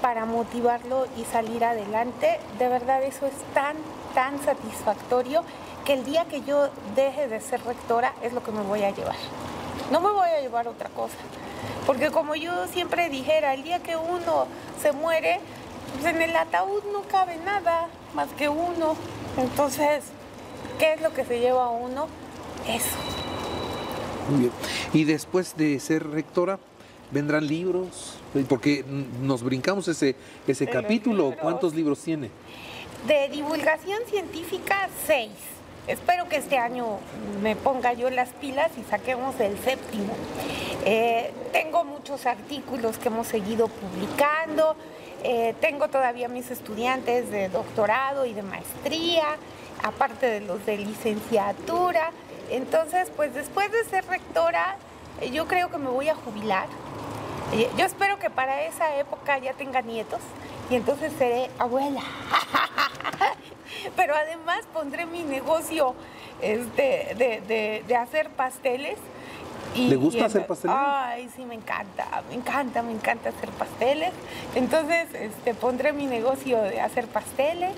para 0.00 0.26
motivarlo 0.26 1.06
y 1.16 1.24
salir 1.24 1.64
adelante. 1.64 2.38
De 2.60 2.68
verdad 2.68 3.02
eso 3.02 3.26
es 3.26 3.34
tan, 3.52 3.74
tan 4.14 4.40
satisfactorio 4.44 5.42
que 5.84 5.94
el 5.94 6.04
día 6.04 6.26
que 6.26 6.42
yo 6.42 6.68
deje 6.94 7.26
de 7.26 7.40
ser 7.40 7.64
rectora 7.64 8.12
es 8.22 8.32
lo 8.32 8.44
que 8.44 8.52
me 8.52 8.62
voy 8.62 8.84
a 8.84 8.90
llevar. 8.90 9.16
No 9.90 10.00
me 10.00 10.10
voy 10.10 10.28
a 10.28 10.40
llevar 10.40 10.68
otra 10.68 10.88
cosa. 10.90 11.16
Porque 11.86 12.10
como 12.10 12.34
yo 12.34 12.66
siempre 12.68 13.08
dijera, 13.08 13.54
el 13.54 13.62
día 13.62 13.82
que 13.82 13.96
uno 13.96 14.46
se 14.80 14.92
muere, 14.92 15.40
pues 15.94 16.14
en 16.14 16.20
el 16.20 16.36
ataúd 16.36 16.82
no 16.92 17.02
cabe 17.02 17.36
nada 17.38 17.88
más 18.14 18.28
que 18.36 18.48
uno. 18.48 18.94
Entonces, 19.38 20.04
¿qué 20.78 20.94
es 20.94 21.00
lo 21.00 21.12
que 21.14 21.24
se 21.24 21.40
lleva 21.40 21.64
a 21.64 21.70
uno? 21.70 22.06
Eso. 22.68 22.96
Muy 24.30 24.40
bien. 24.40 24.52
Y 24.92 25.04
después 25.04 25.56
de 25.56 25.80
ser 25.80 26.06
rectora, 26.06 26.58
¿vendrán 27.10 27.46
libros? 27.46 28.16
Porque 28.48 28.84
nos 29.22 29.42
brincamos 29.42 29.88
ese, 29.88 30.16
ese 30.46 30.66
capítulo. 30.66 31.34
¿Cuántos 31.40 31.74
libros 31.74 31.98
tiene? 32.00 32.30
De 33.06 33.28
divulgación 33.30 34.00
científica, 34.06 34.90
seis. 35.06 35.30
Espero 35.88 36.28
que 36.28 36.36
este 36.36 36.58
año 36.58 36.98
me 37.40 37.56
ponga 37.56 37.94
yo 37.94 38.10
las 38.10 38.28
pilas 38.28 38.70
y 38.76 38.82
saquemos 38.90 39.40
el 39.40 39.58
séptimo. 39.58 40.12
Eh, 40.84 41.32
tengo 41.50 41.82
muchos 41.82 42.26
artículos 42.26 42.98
que 42.98 43.08
hemos 43.08 43.26
seguido 43.26 43.68
publicando. 43.68 44.76
Eh, 45.24 45.54
tengo 45.62 45.88
todavía 45.88 46.28
mis 46.28 46.50
estudiantes 46.50 47.30
de 47.30 47.48
doctorado 47.48 48.26
y 48.26 48.34
de 48.34 48.42
maestría, 48.42 49.24
aparte 49.82 50.26
de 50.26 50.40
los 50.40 50.64
de 50.66 50.76
licenciatura. 50.76 52.10
Entonces, 52.50 53.10
pues 53.16 53.32
después 53.32 53.72
de 53.72 53.82
ser 53.84 54.04
rectora, 54.04 54.76
eh, 55.22 55.30
yo 55.30 55.48
creo 55.48 55.70
que 55.70 55.78
me 55.78 55.88
voy 55.88 56.10
a 56.10 56.14
jubilar. 56.14 56.66
yo 57.78 57.86
espero 57.86 58.18
que 58.18 58.28
para 58.28 58.64
esa 58.64 58.94
época 58.96 59.38
ya 59.38 59.54
tenga 59.54 59.80
nietos 59.80 60.20
y 60.70 60.74
entonces 60.74 61.12
seré 61.18 61.50
abuela. 61.58 62.02
Pero 63.96 64.14
además 64.14 64.60
pondré 64.72 65.06
mi 65.06 65.22
negocio 65.22 65.94
este, 66.40 67.14
de, 67.86 67.96
hacer 67.96 68.30
pasteles. 68.30 68.98
Y, 69.74 69.88
¿Le 69.88 69.96
gusta 69.96 70.26
hacer 70.26 70.46
pasteles? 70.46 70.76
Ay, 70.78 71.28
sí, 71.34 71.44
me 71.44 71.54
encanta, 71.54 72.22
me 72.28 72.34
encanta, 72.34 72.82
me 72.82 72.92
encanta 72.92 73.30
hacer 73.30 73.50
pasteles. 73.50 74.12
Entonces, 74.54 75.08
este, 75.14 75.54
pondré 75.54 75.92
mi 75.92 76.06
negocio 76.06 76.60
de 76.62 76.80
hacer 76.80 77.06
pasteles 77.06 77.74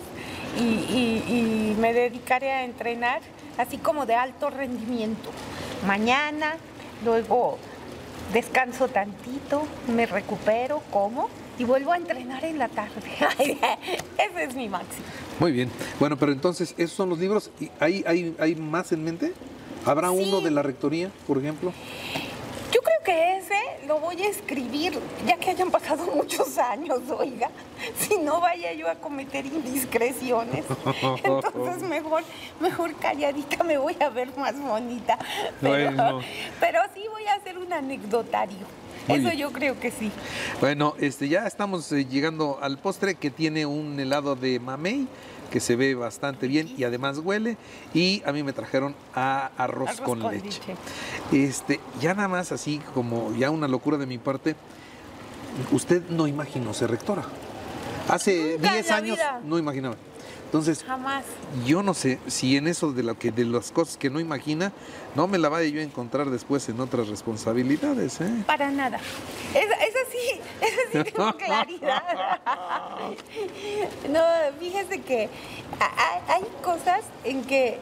y, 0.59 1.75
me 1.79 1.93
dedicaré 1.95 2.51
a 2.51 2.65
entrenar, 2.65 3.21
así 3.57 3.79
como 3.79 4.07
de 4.07 4.15
alto 4.15 4.51
rendimiento. 4.51 5.31
Mañana, 5.87 6.57
luego 7.05 7.59
descanso 8.33 8.89
tantito, 8.89 9.63
me 9.89 10.07
recupero, 10.07 10.83
como 10.91 11.29
y 11.61 11.65
vuelvo 11.65 11.93
a 11.93 11.99
entrenar 11.99 12.43
en 12.43 12.59
la 12.59 12.69
tarde. 12.69 13.03
Ese 13.39 14.45
es 14.45 14.55
mi 14.55 14.71
máximo. 14.71 15.05
Muy 15.39 15.53
bien. 15.53 15.71
Bueno, 15.99 16.17
pero 16.17 16.33
entonces, 16.33 16.75
¿esos 16.79 16.97
son 16.97 17.11
los 17.11 17.19
libros? 17.19 17.51
¿Hay, 17.79 18.03
hay, 18.07 18.35
hay 18.39 18.55
más 18.55 18.93
en 18.93 19.05
mente? 19.05 19.35
¿Habrá 19.85 20.11
uno 20.11 20.41
de 20.41 20.51
la 20.51 20.63
rectoría, 20.63 21.11
por 21.27 21.37
ejemplo? 21.37 21.75
Yo 22.73 22.81
creo 22.81 22.97
que 23.05 23.37
ese 23.37 23.87
lo 23.87 24.01
voy 24.01 24.23
a 24.23 24.29
escribir, 24.29 24.99
ya 25.27 25.37
que 25.37 25.51
hayan 25.51 25.71
pasado 25.71 26.07
muchos 26.15 26.57
años, 26.57 27.01
oiga. 27.11 27.51
Si 27.99 28.17
no 28.17 28.41
vaya 28.41 28.73
yo 28.73 28.89
a 28.89 28.95
cometer 28.95 29.45
indiscreciones. 29.45 30.65
Entonces 31.23 31.83
mejor, 31.83 32.23
mejor 32.59 32.95
calladita 32.95 33.63
me 33.65 33.77
voy 33.77 33.97
a 34.01 34.09
ver 34.09 34.35
más 34.39 34.59
bonita. 34.59 35.19
Pero, 35.61 36.23
pero 36.59 36.81
sí 36.95 37.03
voy 37.11 37.27
a 37.27 37.35
hacer 37.35 37.59
un 37.59 37.71
anecdotario. 37.71 38.81
Eso 39.09 39.33
yo 39.33 39.53
creo 39.53 39.79
que 39.79 39.91
sí. 39.91 40.11
Bueno, 40.61 40.95
este, 40.99 41.29
ya 41.29 41.47
estamos 41.47 41.91
eh, 41.93 42.07
llegando 42.07 42.59
al 42.63 42.79
postre 42.79 43.15
que 43.15 43.31
tiene 43.31 43.67
un 43.67 43.99
helado 43.99 44.37
de 44.37 44.61
mamey 44.61 45.09
que 45.51 45.61
se 45.61 45.77
ve 45.77 45.95
bastante 45.95 46.47
bien 46.47 46.73
y 46.77 46.85
además 46.85 47.19
huele. 47.19 47.57
Y 47.93 48.23
a 48.25 48.33
mí 48.33 48.43
me 48.43 48.53
trajeron 48.53 48.95
a 49.15 49.51
arroz, 49.57 50.01
con, 50.01 50.21
leche. 50.21 50.61
Este, 51.33 51.81
ya 52.01 52.15
nada 52.15 52.29
más 52.29 52.53
así 52.53 52.81
como 52.95 53.35
ya 53.37 53.51
una 53.51 53.69
locura 53.69 53.99
de 53.99 54.07
mi 54.07 54.19
parte, 54.19 54.55
usted 55.73 56.03
no 56.09 56.27
imaginó 56.27 56.73
ser 56.73 56.91
rectora. 56.91 57.25
Hace 58.09 58.59
10 58.59 58.91
años 58.91 59.19
no 59.45 59.59
imaginaba. 59.59 59.97
Entonces, 60.51 60.83
jamás. 60.83 61.25
Yo 61.65 61.81
no 61.85 61.95
sé 61.95 62.19
si 62.27 62.57
en 62.57 62.67
eso 62.67 62.91
de 62.91 63.05
lo 63.05 63.17
que 63.17 63.31
de 63.31 63.45
las 63.45 63.71
cosas 63.71 63.97
que 63.97 64.11
no 64.11 64.19
imagina, 64.19 64.73
no 65.15 65.29
me 65.29 65.39
la 65.39 65.49
vaya 65.49 65.69
yo 65.69 65.79
a 65.79 65.85
encontrar 65.85 66.29
después 66.29 66.69
en 66.69 66.81
otras 66.81 67.07
responsabilidades, 67.07 68.21
¿eh? 68.21 68.43
Para 68.49 68.69
nada. 68.73 68.99
Esa, 69.55 69.77
sí, 70.11 70.41
esa 70.61 71.05
sí 71.05 71.13
tengo 71.13 71.33
claridad. 71.37 72.03
no, 74.09 74.21
fíjese 74.59 75.03
que 75.03 75.29
hay 76.27 76.43
cosas 76.65 77.05
en 77.23 77.45
que 77.45 77.79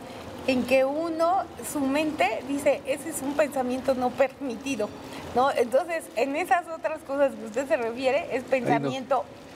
en 0.46 0.64
que 0.64 0.84
uno, 0.84 1.44
su 1.72 1.80
mente 1.80 2.42
dice, 2.48 2.82
ese 2.86 3.10
es 3.10 3.22
un 3.22 3.34
pensamiento 3.34 3.94
no 3.94 4.10
permitido, 4.10 4.90
¿no? 5.34 5.50
Entonces, 5.52 6.04
en 6.16 6.36
esas 6.36 6.66
otras 6.68 7.00
cosas 7.06 7.32
que 7.34 7.46
usted 7.46 7.68
se 7.68 7.76
refiere, 7.78 8.28
es 8.34 8.44
pensamiento 8.44 9.24
no 9.24 9.47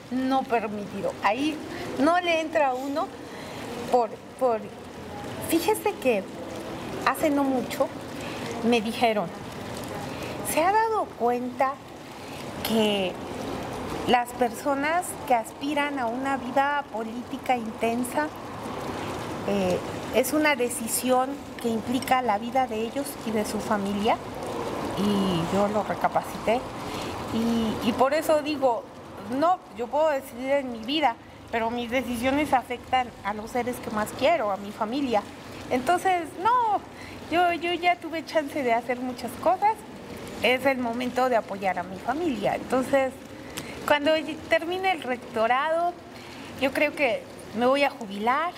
permitido. 0.43 1.13
Ahí 1.23 1.57
no 1.99 2.19
le 2.19 2.41
entra 2.41 2.69
a 2.69 2.73
uno 2.73 3.07
por, 3.91 4.09
por... 4.39 4.59
Fíjese 5.49 5.93
que 6.01 6.23
hace 7.05 7.29
no 7.29 7.43
mucho 7.43 7.87
me 8.63 8.81
dijeron, 8.81 9.27
¿se 10.51 10.63
ha 10.63 10.71
dado 10.71 11.05
cuenta 11.19 11.73
que 12.67 13.11
las 14.07 14.29
personas 14.29 15.05
que 15.27 15.35
aspiran 15.35 15.99
a 15.99 16.07
una 16.07 16.37
vida 16.37 16.83
política 16.91 17.57
intensa 17.57 18.27
eh, 19.47 19.77
es 20.15 20.33
una 20.33 20.55
decisión 20.55 21.31
que 21.61 21.69
implica 21.69 22.21
la 22.21 22.37
vida 22.37 22.67
de 22.67 22.81
ellos 22.81 23.07
y 23.25 23.31
de 23.31 23.45
su 23.45 23.59
familia? 23.59 24.17
Y 24.97 25.55
yo 25.55 25.67
lo 25.67 25.83
recapacité. 25.83 26.61
Y 27.83 27.91
por 27.93 28.13
eso 28.13 28.43
digo, 28.43 28.83
no, 29.31 29.59
yo 29.77 29.87
puedo 29.87 30.09
decidir 30.09 30.51
en 30.51 30.71
mi 30.71 30.79
vida, 30.79 31.15
pero 31.51 31.69
mis 31.69 31.89
decisiones 31.89 32.53
afectan 32.53 33.07
a 33.23 33.33
los 33.33 33.51
seres 33.51 33.75
que 33.77 33.91
más 33.91 34.09
quiero, 34.17 34.51
a 34.51 34.57
mi 34.57 34.71
familia. 34.71 35.21
Entonces, 35.69 36.23
no, 36.41 36.79
yo, 37.31 37.53
yo 37.53 37.73
ya 37.73 37.95
tuve 37.95 38.25
chance 38.25 38.63
de 38.63 38.73
hacer 38.73 38.99
muchas 38.99 39.31
cosas, 39.41 39.75
es 40.41 40.65
el 40.65 40.77
momento 40.77 41.29
de 41.29 41.35
apoyar 41.35 41.79
a 41.79 41.83
mi 41.83 41.97
familia. 41.97 42.55
Entonces, 42.55 43.13
cuando 43.87 44.11
termine 44.49 44.91
el 44.91 45.03
rectorado, 45.03 45.93
yo 46.61 46.71
creo 46.71 46.95
que 46.95 47.23
me 47.57 47.65
voy 47.65 47.83
a 47.83 47.89
jubilar, 47.89 48.53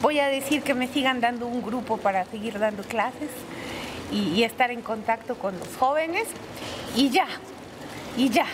voy 0.00 0.18
a 0.18 0.26
decir 0.26 0.62
que 0.62 0.74
me 0.74 0.88
sigan 0.88 1.20
dando 1.20 1.46
un 1.46 1.62
grupo 1.62 1.98
para 1.98 2.24
seguir 2.24 2.58
dando 2.58 2.82
clases 2.82 3.30
y, 4.10 4.30
y 4.30 4.44
estar 4.44 4.70
en 4.70 4.82
contacto 4.82 5.36
con 5.36 5.58
los 5.58 5.76
jóvenes 5.76 6.26
y 6.96 7.10
ya, 7.10 7.26
y 8.16 8.28
ya 8.28 8.46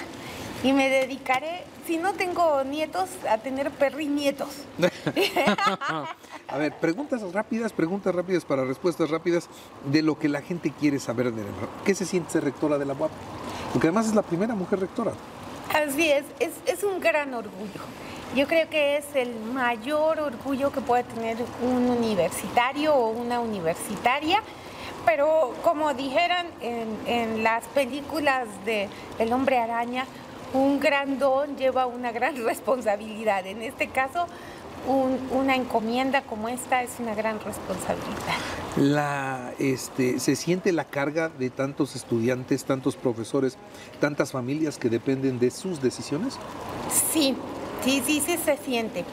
y 0.63 0.73
me 0.73 0.89
dedicaré, 0.89 1.63
si 1.87 1.99
no 1.99 2.15
tengo 2.15 2.65
nietos, 2.65 3.09
a 3.31 3.39
tener 3.39 3.71
perrinietos. 3.71 4.49
a 6.49 6.59
ver, 6.59 6.73
preguntas 6.75 7.23
rápidas, 7.33 7.73
preguntas 7.73 8.15
rápidas 8.15 8.45
para 8.45 8.65
respuestas 8.65 9.11
rápidas 9.11 9.49
de 9.85 10.03
lo 10.03 10.19
que 10.19 10.29
la 10.29 10.43
gente 10.43 10.73
quiere 10.73 10.99
saber 10.99 11.33
de 11.33 11.45
¿Qué 11.85 11.95
se 11.95 12.05
siente 12.05 12.33
ser 12.33 12.45
rectora 12.45 12.79
de 12.79 12.87
la 12.87 12.95
UAP? 12.95 13.11
Porque 13.73 13.89
además 13.89 14.07
es 14.09 14.15
la 14.15 14.23
primera 14.23 14.55
mujer 14.55 14.81
rectora. 14.81 15.13
Así 15.75 16.11
es, 16.11 16.25
es, 16.41 16.53
es 16.67 16.83
un 16.83 16.99
gran 16.99 17.35
orgullo. 17.35 17.81
Yo 18.35 18.47
creo 18.47 18.69
que 18.69 18.97
es 18.97 19.05
el 19.15 19.35
mayor 19.53 20.21
orgullo 20.21 20.73
que 20.73 20.81
puede 20.81 21.05
tener 21.05 21.37
un 21.63 21.89
universitario 21.89 22.95
o 22.95 23.11
una 23.11 23.41
universitaria 23.41 24.43
pero 25.05 25.55
como 25.65 25.95
dijeran 25.95 26.47
en, 26.61 26.99
en, 27.07 27.43
las 27.43 27.65
películas 27.69 28.47
de 28.67 28.91
El 29.19 29.33
hombre 29.33 29.59
araña, 29.59 30.05
un 30.53 30.81
gran 30.81 31.19
don 31.19 31.57
lleva 31.57 31.87
una 31.87 32.13
gran 32.13 32.37
responsabilidad. 32.45 33.47
En 33.47 33.63
este 33.63 33.89
caso, 33.89 34.27
una 35.31 35.55
encomienda 35.55 36.23
como 36.23 36.49
esta 36.49 36.83
es 36.83 36.93
una 36.99 37.15
gran 37.15 37.41
responsabilidad. 37.41 38.37
La, 38.77 39.53
este, 39.59 40.21
¿Se 40.21 40.37
siente 40.37 40.73
la 40.73 40.85
carga 40.85 41.29
de 41.29 41.51
tantos 41.51 41.97
estudiantes, 41.97 42.65
tantos 42.65 42.97
profesores, 42.97 43.59
tantas 44.01 44.33
familias 44.33 44.79
que 44.79 44.89
dependen 44.89 45.39
de 45.39 45.51
sus 45.51 45.83
decisiones? 45.83 46.39
Sí, 47.13 47.37
sí, 47.85 48.03
sí, 48.07 48.23
sí 48.25 48.39
se 48.43 48.57
siente. 48.57 49.05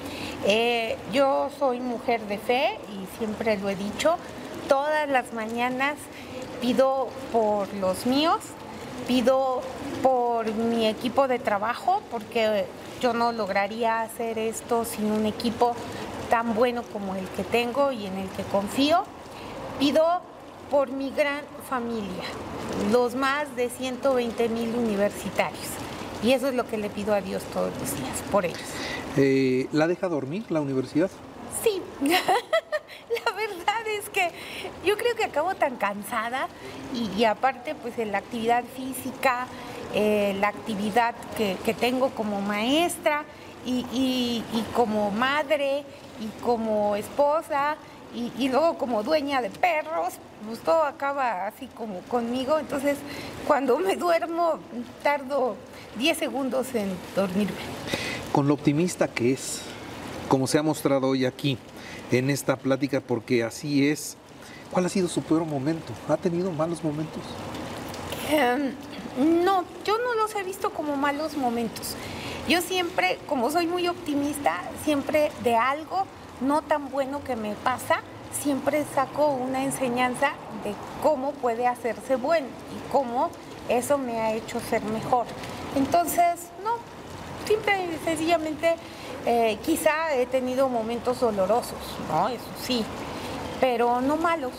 Eh, 0.45 0.97
yo 1.11 1.49
soy 1.57 1.79
mujer 1.79 2.21
de 2.27 2.37
fe 2.37 2.77
y 2.89 3.17
siempre 3.17 3.57
lo 3.57 3.69
he 3.69 3.75
dicho. 3.75 4.15
Todas 4.69 5.09
las 5.09 5.33
mañanas 5.33 5.95
pido 6.61 7.07
por 7.31 7.73
los 7.75 8.05
míos, 8.05 8.39
pido 9.07 9.61
por 10.01 10.51
mi 10.53 10.87
equipo 10.87 11.27
de 11.27 11.39
trabajo, 11.39 12.01
porque 12.11 12.65
yo 13.01 13.13
no 13.13 13.31
lograría 13.31 14.01
hacer 14.01 14.39
esto 14.39 14.85
sin 14.85 15.11
un 15.11 15.25
equipo 15.25 15.75
tan 16.29 16.55
bueno 16.55 16.83
como 16.91 17.15
el 17.15 17.27
que 17.29 17.43
tengo 17.43 17.91
y 17.91 18.05
en 18.05 18.17
el 18.17 18.29
que 18.29 18.43
confío. 18.43 19.03
Pido 19.79 20.03
por 20.69 20.91
mi 20.91 21.11
gran 21.11 21.41
familia, 21.69 22.23
los 22.91 23.15
más 23.15 23.55
de 23.55 23.69
120 23.69 24.49
mil 24.49 24.75
universitarios. 24.75 25.67
Y 26.23 26.31
eso 26.31 26.47
es 26.47 26.55
lo 26.55 26.65
que 26.65 26.77
le 26.77 26.89
pido 26.89 27.13
a 27.13 27.21
Dios 27.21 27.43
todos 27.53 27.71
los 27.79 27.95
días, 27.95 28.23
por 28.31 28.45
ellos. 28.45 28.59
Eh, 29.17 29.67
¿La 29.71 29.87
deja 29.87 30.07
dormir 30.07 30.45
la 30.49 30.61
universidad? 30.61 31.11
Sí, 31.63 31.81
la 32.01 33.31
verdad 33.31 33.87
es 33.99 34.09
que 34.09 34.31
yo 34.83 34.97
creo 34.97 35.15
que 35.15 35.23
acabo 35.23 35.55
tan 35.55 35.77
cansada 35.77 36.47
y, 36.93 37.23
aparte 37.25 37.75
pues 37.75 37.97
en 37.99 38.11
la 38.11 38.19
actividad 38.19 38.63
física, 38.75 39.47
eh, 39.93 40.35
la 40.39 40.49
actividad 40.49 41.15
que, 41.37 41.73
tengo 41.73 42.09
como 42.09 42.41
maestra 42.41 43.23
y 43.65 44.43
como 44.75 45.11
madre 45.11 45.83
y 46.19 46.27
como 46.43 46.95
esposa 46.95 47.77
y, 48.15 48.49
luego 48.49 48.77
como 48.77 49.03
dueña 49.03 49.41
de 49.41 49.49
perros, 49.49 50.13
pues 50.47 50.59
todo 50.59 50.83
acaba 50.83 51.47
así 51.47 51.67
como 51.67 51.99
conmigo. 52.01 52.57
Entonces, 52.59 52.97
cuando 53.45 53.77
me 53.77 53.95
duermo, 53.97 54.59
tardo 55.03 55.55
10 55.97 56.17
segundos 56.17 56.73
en 56.75 56.95
dormirme. 57.15 57.57
Con 58.31 58.47
lo 58.47 58.53
optimista 58.53 59.07
que 59.07 59.33
es, 59.33 59.61
como 60.27 60.47
se 60.47 60.57
ha 60.57 60.63
mostrado 60.63 61.07
hoy 61.07 61.25
aquí, 61.25 61.57
en 62.11 62.29
esta 62.29 62.55
plática, 62.55 63.01
porque 63.01 63.43
así 63.43 63.87
es, 63.87 64.17
¿cuál 64.71 64.85
ha 64.85 64.89
sido 64.89 65.07
su 65.07 65.21
peor 65.21 65.45
momento? 65.45 65.93
¿Ha 66.07 66.17
tenido 66.17 66.51
malos 66.51 66.83
momentos? 66.83 67.21
Em, 68.29 68.73
no, 69.43 69.63
yo 69.85 69.97
no 69.97 70.15
los 70.15 70.35
he 70.35 70.43
visto 70.43 70.71
como 70.71 70.95
malos 70.95 71.37
momentos. 71.37 71.95
Yo 72.47 72.61
siempre, 72.61 73.17
como 73.27 73.49
soy 73.49 73.67
muy 73.67 73.87
optimista, 73.87 74.61
siempre 74.83 75.31
de 75.43 75.55
algo 75.55 76.05
no 76.41 76.61
tan 76.61 76.89
bueno 76.89 77.23
que 77.23 77.35
me 77.35 77.55
pasa, 77.55 78.01
siempre 78.39 78.85
saco 78.93 79.27
una 79.27 79.63
enseñanza 79.63 80.33
de 80.63 80.73
cómo 81.01 81.31
puede 81.31 81.67
hacerse 81.67 82.15
bueno 82.17 82.47
y 82.47 82.91
cómo 82.91 83.31
eso 83.69 83.97
me 83.97 84.19
ha 84.19 84.33
hecho 84.33 84.59
ser 84.59 84.83
mejor. 84.83 85.25
Entonces, 85.75 86.49
no, 86.63 86.77
simple 87.47 87.73
y 87.85 88.05
sencillamente, 88.05 88.75
eh, 89.25 89.57
quizá 89.63 90.15
he 90.15 90.25
tenido 90.25 90.69
momentos 90.69 91.19
dolorosos, 91.19 91.79
¿no? 92.09 92.29
Eso 92.29 92.43
sí, 92.61 92.83
pero 93.59 94.01
no 94.01 94.17
malos. 94.17 94.53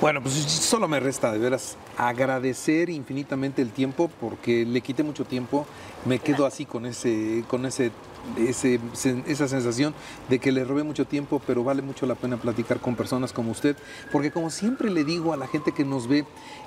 Bueno, 0.00 0.20
pues 0.20 0.34
solo 0.34 0.88
me 0.88 1.00
resta 1.00 1.32
de 1.32 1.38
veras 1.38 1.76
agradecer 1.96 2.90
infinitamente 2.90 3.62
el 3.62 3.70
tiempo 3.70 4.10
porque 4.20 4.66
le 4.66 4.80
quité 4.80 5.02
mucho 5.02 5.24
tiempo, 5.24 5.66
me 6.04 6.18
quedo 6.18 6.46
así 6.46 6.66
con 6.66 6.86
ese, 6.86 7.44
con 7.48 7.64
ese 7.66 7.92
ese, 8.38 8.80
esa 9.26 9.48
sensación 9.48 9.94
de 10.28 10.38
que 10.38 10.52
le 10.52 10.64
robé 10.64 10.82
mucho 10.82 11.06
tiempo, 11.06 11.40
pero 11.46 11.64
vale 11.64 11.82
mucho 11.82 12.06
la 12.06 12.14
pena 12.14 12.36
platicar 12.36 12.80
con 12.80 12.96
personas 12.96 13.32
como 13.32 13.50
usted, 13.50 13.76
porque 14.10 14.30
como 14.30 14.50
siempre 14.50 14.90
le 14.90 15.04
digo 15.04 15.32
a 15.32 15.36
la 15.36 15.46
gente 15.46 15.72
que 15.72 15.84
nos 15.84 16.08
ve, 16.08 16.24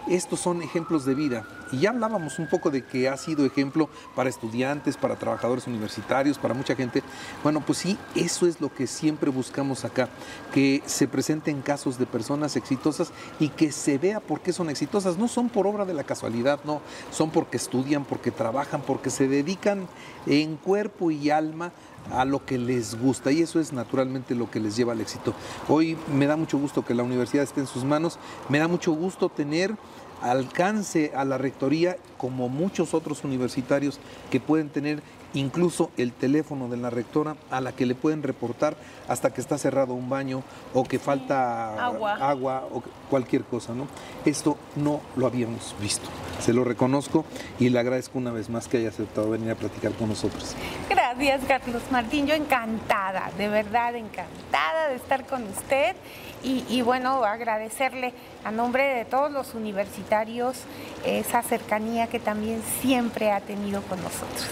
estos 0.10 0.40
son 0.40 0.62
ejemplos 0.62 1.06
de 1.06 1.16
vida. 1.16 1.48
Y 1.72 1.80
ya 1.80 1.90
hablábamos 1.90 2.40
un 2.40 2.48
poco 2.48 2.70
de 2.70 2.84
que 2.86 3.10
ha 3.10 3.18
sido 3.18 3.46
ejemplo 3.46 3.90
para 4.16 4.30
estudiantes, 4.30 4.96
para 4.96 5.18
trabajadores 5.18 5.68
universitarios, 5.68 6.38
para 6.38 6.54
mucha 6.54 6.76
gente. 6.76 7.04
Bueno, 7.44 7.62
pues 7.62 7.80
sí, 7.80 7.98
eso 8.16 8.48
es 8.48 8.62
lo 8.62 8.74
que 8.74 8.88
siempre 8.88 9.30
buscamos 9.30 9.84
acá, 9.84 10.08
que 10.54 10.82
se 10.86 11.08
presenten 11.08 11.62
casos 11.62 12.00
de 12.00 12.06
personas 12.06 12.56
exitosas 12.56 13.12
y 13.40 13.50
que 13.50 13.72
se 13.72 13.98
vea 13.98 14.20
por 14.20 14.40
qué 14.40 14.54
son 14.54 14.70
exitosas. 14.70 15.18
No 15.18 15.28
son 15.28 15.50
por 15.50 15.68
obra 15.68 15.86
de 15.86 15.94
la 15.94 16.04
casualidad, 16.04 16.60
no, 16.64 16.82
son 17.12 17.30
porque 17.32 17.58
estudian, 17.58 18.06
porque 18.06 18.32
trabajan, 18.32 18.82
porque 18.82 19.10
se 19.10 19.28
dedican 19.28 19.88
en 20.26 20.56
cuerpo 20.58 21.12
y 21.12 21.30
alma 21.30 21.72
a 22.12 22.26
lo 22.26 22.46
que 22.46 22.58
les 22.58 23.00
gusta 23.00 23.32
y 23.32 23.42
eso 23.42 23.60
es 23.60 23.74
naturalmente 23.74 24.36
lo 24.36 24.50
que 24.50 24.60
les 24.60 24.76
lleva 24.76 24.94
al 24.94 25.02
éxito. 25.02 25.34
Hoy 25.68 25.98
me 26.14 26.28
da 26.28 26.36
mucho 26.36 26.58
gusto 26.58 26.86
que 26.86 26.94
la 26.94 27.04
universidad 27.04 27.44
esté 27.44 27.60
en 27.60 27.68
sus 27.68 27.84
manos, 27.84 28.18
me 28.50 28.60
da 28.60 28.68
mucho 28.68 28.92
gusto 28.94 29.30
tener 29.30 29.76
alcance 30.22 31.12
a 31.16 31.26
la 31.26 31.38
rectoría 31.38 31.98
como 32.18 32.50
muchos 32.50 32.94
otros 32.94 33.24
universitarios 33.24 34.00
que 34.30 34.40
pueden 34.40 34.70
tener 34.70 35.02
incluso 35.34 35.92
el 35.98 36.14
teléfono 36.14 36.70
de 36.70 36.78
la 36.78 36.90
rectora 36.90 37.36
a 37.52 37.62
la 37.62 37.72
que 37.72 37.86
le 37.86 37.96
pueden 37.96 38.24
reportar 38.24 38.76
hasta 39.08 39.32
que 39.32 39.42
está 39.42 39.58
cerrado 39.58 39.94
un 39.94 40.10
baño 40.10 40.44
o 40.74 40.84
que 40.84 41.00
falta 41.00 41.86
agua, 41.86 42.68
o 42.72 42.82
cualquier 43.10 43.44
cosa, 43.44 43.74
¿no? 43.74 43.88
Esto 44.26 44.58
no 44.76 45.02
lo 45.16 45.28
habíamos 45.28 45.76
visto. 45.82 46.08
Se 46.40 46.54
lo 46.54 46.64
reconozco 46.64 47.26
y 47.60 47.70
le 47.70 47.80
agradezco 47.80 48.18
una 48.18 48.32
vez 48.32 48.50
más 48.50 48.68
que 48.68 48.78
haya 48.78 48.90
aceptado 48.90 49.30
venir 49.30 49.52
a 49.52 49.56
platicar 49.56 49.92
con 49.94 50.10
nosotros. 50.10 50.56
Gracias, 50.90 51.42
Carlos 51.48 51.82
Martín. 51.92 52.28
Yo 52.28 52.34
encantada, 52.34 53.32
de 53.38 53.48
verdad 53.48 53.96
encantada 53.96 54.90
de 54.90 54.96
estar 54.96 55.26
con 55.26 55.44
usted 55.44 55.96
y, 56.44 56.66
y 56.70 56.82
bueno, 56.82 57.24
agradecerle 57.24 58.14
a 58.44 58.52
nombre 58.52 58.84
de 58.84 59.06
todos 59.06 59.32
los 59.32 59.54
universitarios 59.54 60.58
esa 61.06 61.42
cercanía 61.42 62.08
que 62.08 62.20
también 62.20 62.62
siempre 62.82 63.32
ha 63.32 63.40
tenido 63.42 63.82
con 63.84 64.02
nosotros. 64.02 64.46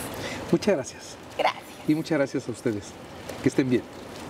Muchas 0.52 0.76
gracias. 0.76 1.18
Gracias. 1.38 1.64
Y 1.88 1.96
muchas 1.96 2.18
gracias 2.18 2.48
a 2.48 2.52
ustedes. 2.52 2.86
Que 3.42 3.50
estén 3.50 3.70
bien. 3.70 3.84